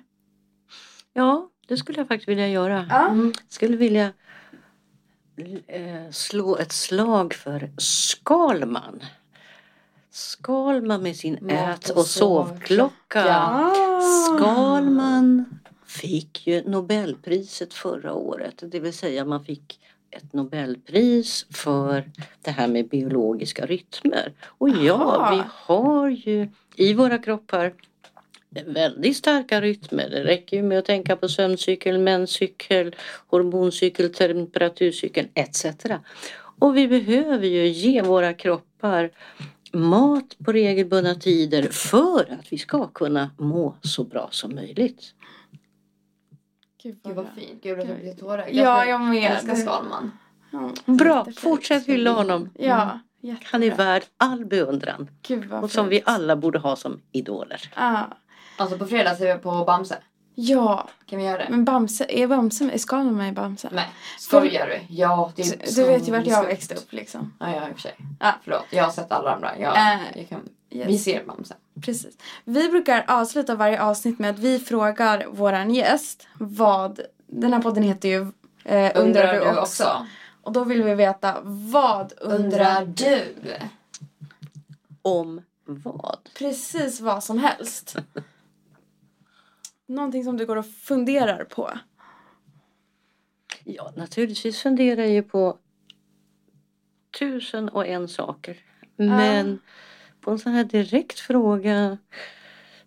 Ja, 1.13 1.49
det 1.67 1.77
skulle 1.77 1.99
jag 1.99 2.07
faktiskt 2.07 2.29
vilja 2.29 2.47
göra. 2.47 2.87
Ja. 2.89 3.07
Mm. 3.07 3.33
skulle 3.49 3.77
vilja 3.77 4.13
eh, 5.67 6.11
slå 6.11 6.57
ett 6.57 6.71
slag 6.71 7.33
för 7.33 7.71
Skalman. 7.77 9.03
Skalman 10.11 11.03
med 11.03 11.15
sin 11.15 11.37
Mat 11.41 11.85
ät 11.85 11.89
och 11.89 12.05
sovklocka. 12.05 13.27
Ja. 13.27 13.73
Skalman 14.25 15.59
fick 15.85 16.47
ju 16.47 16.69
Nobelpriset 16.69 17.73
förra 17.73 18.13
året. 18.13 18.63
Det 18.71 18.79
vill 18.79 18.93
säga 18.93 19.25
man 19.25 19.45
fick 19.45 19.79
ett 20.11 20.33
Nobelpris 20.33 21.45
för 21.49 22.11
det 22.41 22.51
här 22.51 22.67
med 22.67 22.87
biologiska 22.89 23.65
rytmer. 23.65 24.33
Och 24.45 24.69
ja, 24.69 24.93
Aha. 24.93 25.35
vi 25.35 25.41
har 25.51 26.09
ju 26.09 26.49
i 26.75 26.93
våra 26.93 27.17
kroppar 27.17 27.73
väldigt 28.49 29.17
starka 29.17 29.61
rytmer. 29.61 30.09
Det 30.09 30.23
räcker 30.23 30.57
ju 30.57 30.63
med 30.63 30.79
att 30.79 30.85
tänka 30.85 31.15
på 31.15 31.29
sömncykel, 31.29 31.99
menscykel, 31.99 32.95
hormoncykel, 33.27 34.13
temperaturcykel 34.13 35.27
etc. 35.33 35.65
Och 36.59 36.77
vi 36.77 36.87
behöver 36.87 37.47
ju 37.47 37.67
ge 37.67 38.01
våra 38.01 38.33
kroppar 38.33 39.11
mat 39.71 40.35
på 40.45 40.51
regelbundna 40.51 41.15
tider 41.15 41.63
för 41.63 42.37
att 42.39 42.53
vi 42.53 42.57
ska 42.57 42.87
kunna 42.87 43.31
må 43.37 43.75
så 43.81 44.03
bra 44.03 44.29
som 44.31 44.55
möjligt. 44.55 45.13
Gud 46.83 46.99
Gud 47.03 47.15
vad 47.15 47.25
fint. 47.35 47.63
Gud 47.63 47.79
jag 47.79 47.85
blev 47.87 48.03
lite 48.03 48.19
tårögd. 48.19 48.55
Ja, 48.55 48.85
jag 48.85 49.01
med. 49.01 49.23
Jag 49.23 49.31
älskar 49.31 49.55
Skalman. 49.55 50.11
Ja, 50.51 50.71
Bra, 50.85 51.25
fortsätt 51.37 51.85
hylla 51.85 52.11
honom. 52.11 52.49
Ja, 52.59 52.99
Han 53.43 53.63
är 53.63 53.67
jättebra. 53.67 53.85
värd 53.85 54.03
all 54.17 54.45
beundran 54.45 55.09
Gud 55.27 55.45
vad 55.45 55.63
och 55.63 55.71
som 55.71 55.89
fint. 55.89 55.93
vi 55.93 56.11
alla 56.11 56.35
borde 56.35 56.59
ha 56.59 56.75
som 56.75 57.01
idoler. 57.11 57.71
Ja. 57.75 58.07
Alltså 58.57 58.77
på 58.77 58.85
fredag 58.85 59.15
ser 59.15 59.35
vi 59.35 59.41
på 59.43 59.63
Bamse. 59.65 59.97
ja, 60.35 60.89
Kan 61.05 61.19
vi 61.19 61.25
göra 61.25 61.37
det? 61.37 61.47
men 61.49 61.65
Bamse, 61.65 62.05
är 62.09 62.27
Bamse 62.27 62.63
med? 62.63 62.73
Är 62.75 62.77
Skalman 62.77 63.15
med 63.15 63.29
i 63.29 63.31
Bamse? 63.31 63.69
Nej. 63.71 63.85
Skojar 64.19 64.67
du? 64.67 64.79
Ja, 64.95 65.31
det 65.35 65.41
är 65.41 65.75
Du, 65.75 65.83
vet 65.83 66.07
ju 66.07 66.11
vart 66.11 66.25
jag 66.27 66.43
växte 66.43 66.75
upp 66.75 66.93
liksom. 66.93 67.33
Ja, 67.39 67.55
jag 67.55 67.69
i 67.69 67.71
och 67.71 67.75
för 67.75 67.81
sig. 67.81 67.95
Ja. 68.19 68.33
Förlåt, 68.43 68.65
jag 68.69 68.83
har 68.83 68.91
sett 68.91 69.11
alla 69.11 69.35
andra. 69.35 69.59
Jag, 69.59 69.77
Äh, 69.77 69.99
jag 70.15 70.29
kan, 70.29 70.49
yes. 70.71 70.87
Vi 70.87 70.97
ser 70.97 71.23
Bamse. 71.25 71.55
Precis. 71.81 72.17
Vi 72.43 72.69
brukar 72.69 73.05
avsluta 73.07 73.55
varje 73.55 73.81
avsnitt 73.81 74.19
med 74.19 74.29
att 74.29 74.39
vi 74.39 74.59
frågar 74.59 75.25
våran 75.27 75.75
gäst 75.75 76.27
vad... 76.39 76.99
Den 77.27 77.53
här 77.53 77.61
podden 77.61 77.83
heter 77.83 78.09
ju 78.09 78.21
eh, 78.63 78.91
Undrar, 78.95 79.33
du 79.33 79.59
också? 79.59 80.07
Och 80.41 80.51
då 80.51 80.63
vill 80.63 80.83
vi 80.83 80.95
veta 80.95 81.37
vad 81.43 82.13
undrar 82.21 82.81
Undrar 82.81 82.85
du? 82.85 83.35
Om 85.01 85.41
vad? 85.65 86.19
Precis 86.37 87.01
vad 87.01 87.23
som 87.23 87.37
helst. 87.37 87.95
Någonting 89.85 90.23
som 90.23 90.37
du 90.37 90.45
går 90.45 90.55
och 90.55 90.65
funderar 90.65 91.43
på. 91.43 91.71
Ja, 93.63 93.93
naturligtvis 93.95 94.61
funderar 94.61 95.01
jag 95.01 95.11
ju 95.11 95.23
på 95.23 95.57
tusen 97.19 97.69
och 97.69 97.87
en 97.87 98.07
saker. 98.07 98.57
Men 98.95 99.59
på 100.29 100.33
en 100.33 100.39
sån 100.39 100.51
här 100.53 100.63
direkt 100.63 101.19
fråga 101.19 101.97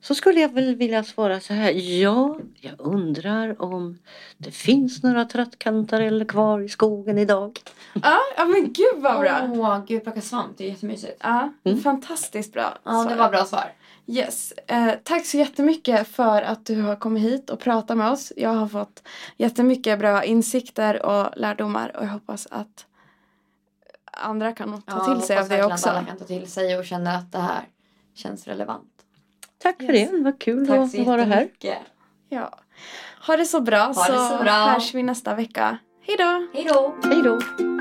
så 0.00 0.14
skulle 0.14 0.40
jag 0.40 0.48
väl 0.52 0.74
vilja 0.76 1.04
svara 1.04 1.40
så 1.40 1.52
här. 1.54 1.70
Ja, 1.72 2.38
jag 2.60 2.74
undrar 2.78 3.62
om 3.62 3.98
det 4.38 4.50
finns 4.50 5.02
några 5.02 5.24
trattkantareller 5.24 6.24
kvar 6.24 6.60
i 6.60 6.68
skogen 6.68 7.18
idag. 7.18 7.60
Ja, 8.02 8.18
ja 8.36 8.44
men 8.44 8.72
gud 8.72 9.02
vad 9.02 9.20
bra. 9.20 9.40
Åh, 9.52 9.84
gud 9.86 10.02
plocka 10.02 10.20
svamp. 10.20 10.58
Det 10.58 10.64
är 10.64 10.68
jättemysigt. 10.68 11.16
Ja, 11.20 11.52
Mm. 11.64 11.80
fantastiskt 11.80 12.52
bra. 12.52 12.78
Ja, 12.84 12.92
det 13.02 13.08
svar. 13.08 13.16
var 13.16 13.30
bra 13.30 13.44
svar. 13.44 13.72
Yes. 14.06 14.52
Eh, 14.66 14.90
tack 15.02 15.26
så 15.26 15.36
jättemycket 15.36 16.08
för 16.08 16.42
att 16.42 16.66
du 16.66 16.80
har 16.82 16.96
kommit 16.96 17.22
hit 17.22 17.50
och 17.50 17.60
pratat 17.60 17.96
med 17.96 18.10
oss. 18.10 18.32
Jag 18.36 18.50
har 18.50 18.68
fått 18.68 19.02
jättemycket 19.36 19.98
bra 19.98 20.24
insikter 20.24 21.02
och 21.06 21.26
lärdomar 21.36 21.96
och 21.96 22.04
jag 22.04 22.08
hoppas 22.10 22.46
att 22.50 22.86
andra 24.12 24.52
kan 24.52 24.82
ta 24.82 25.14
till 25.14 25.22
sig 25.26 25.38
av 25.38 25.48
det 25.48 25.64
också. 25.64 25.88
alla 25.88 26.04
kan 26.04 26.16
ta 26.18 26.24
till 26.24 26.50
sig 26.50 26.78
och 26.78 26.84
känna 26.84 27.10
att 27.14 27.32
det 27.32 27.38
här 27.38 27.68
känns 28.14 28.46
relevant. 28.46 28.88
Tack 29.62 29.76
för 29.76 29.92
Yes. 29.94 30.10
det, 30.10 30.16
vad 30.22 30.38
kul 30.40 30.66
Tack 30.66 30.78
att 30.78 31.06
vara 31.06 31.22
här. 31.24 31.48
Ja. 32.28 32.58
Ha 33.26 33.36
det 33.36 33.44
så 33.44 33.60
bra 33.60 33.86
det 33.88 33.94
så, 33.94 34.02
så 34.28 34.38
bra. 34.42 34.52
hörs 34.52 34.94
vi 34.94 35.02
nästa 35.02 35.34
vecka. 35.34 35.78
Hej 36.06 36.16
då! 36.16 36.46
Hej 36.54 36.64
då! 36.64 36.94
Hej 37.04 37.22
då! 37.22 37.71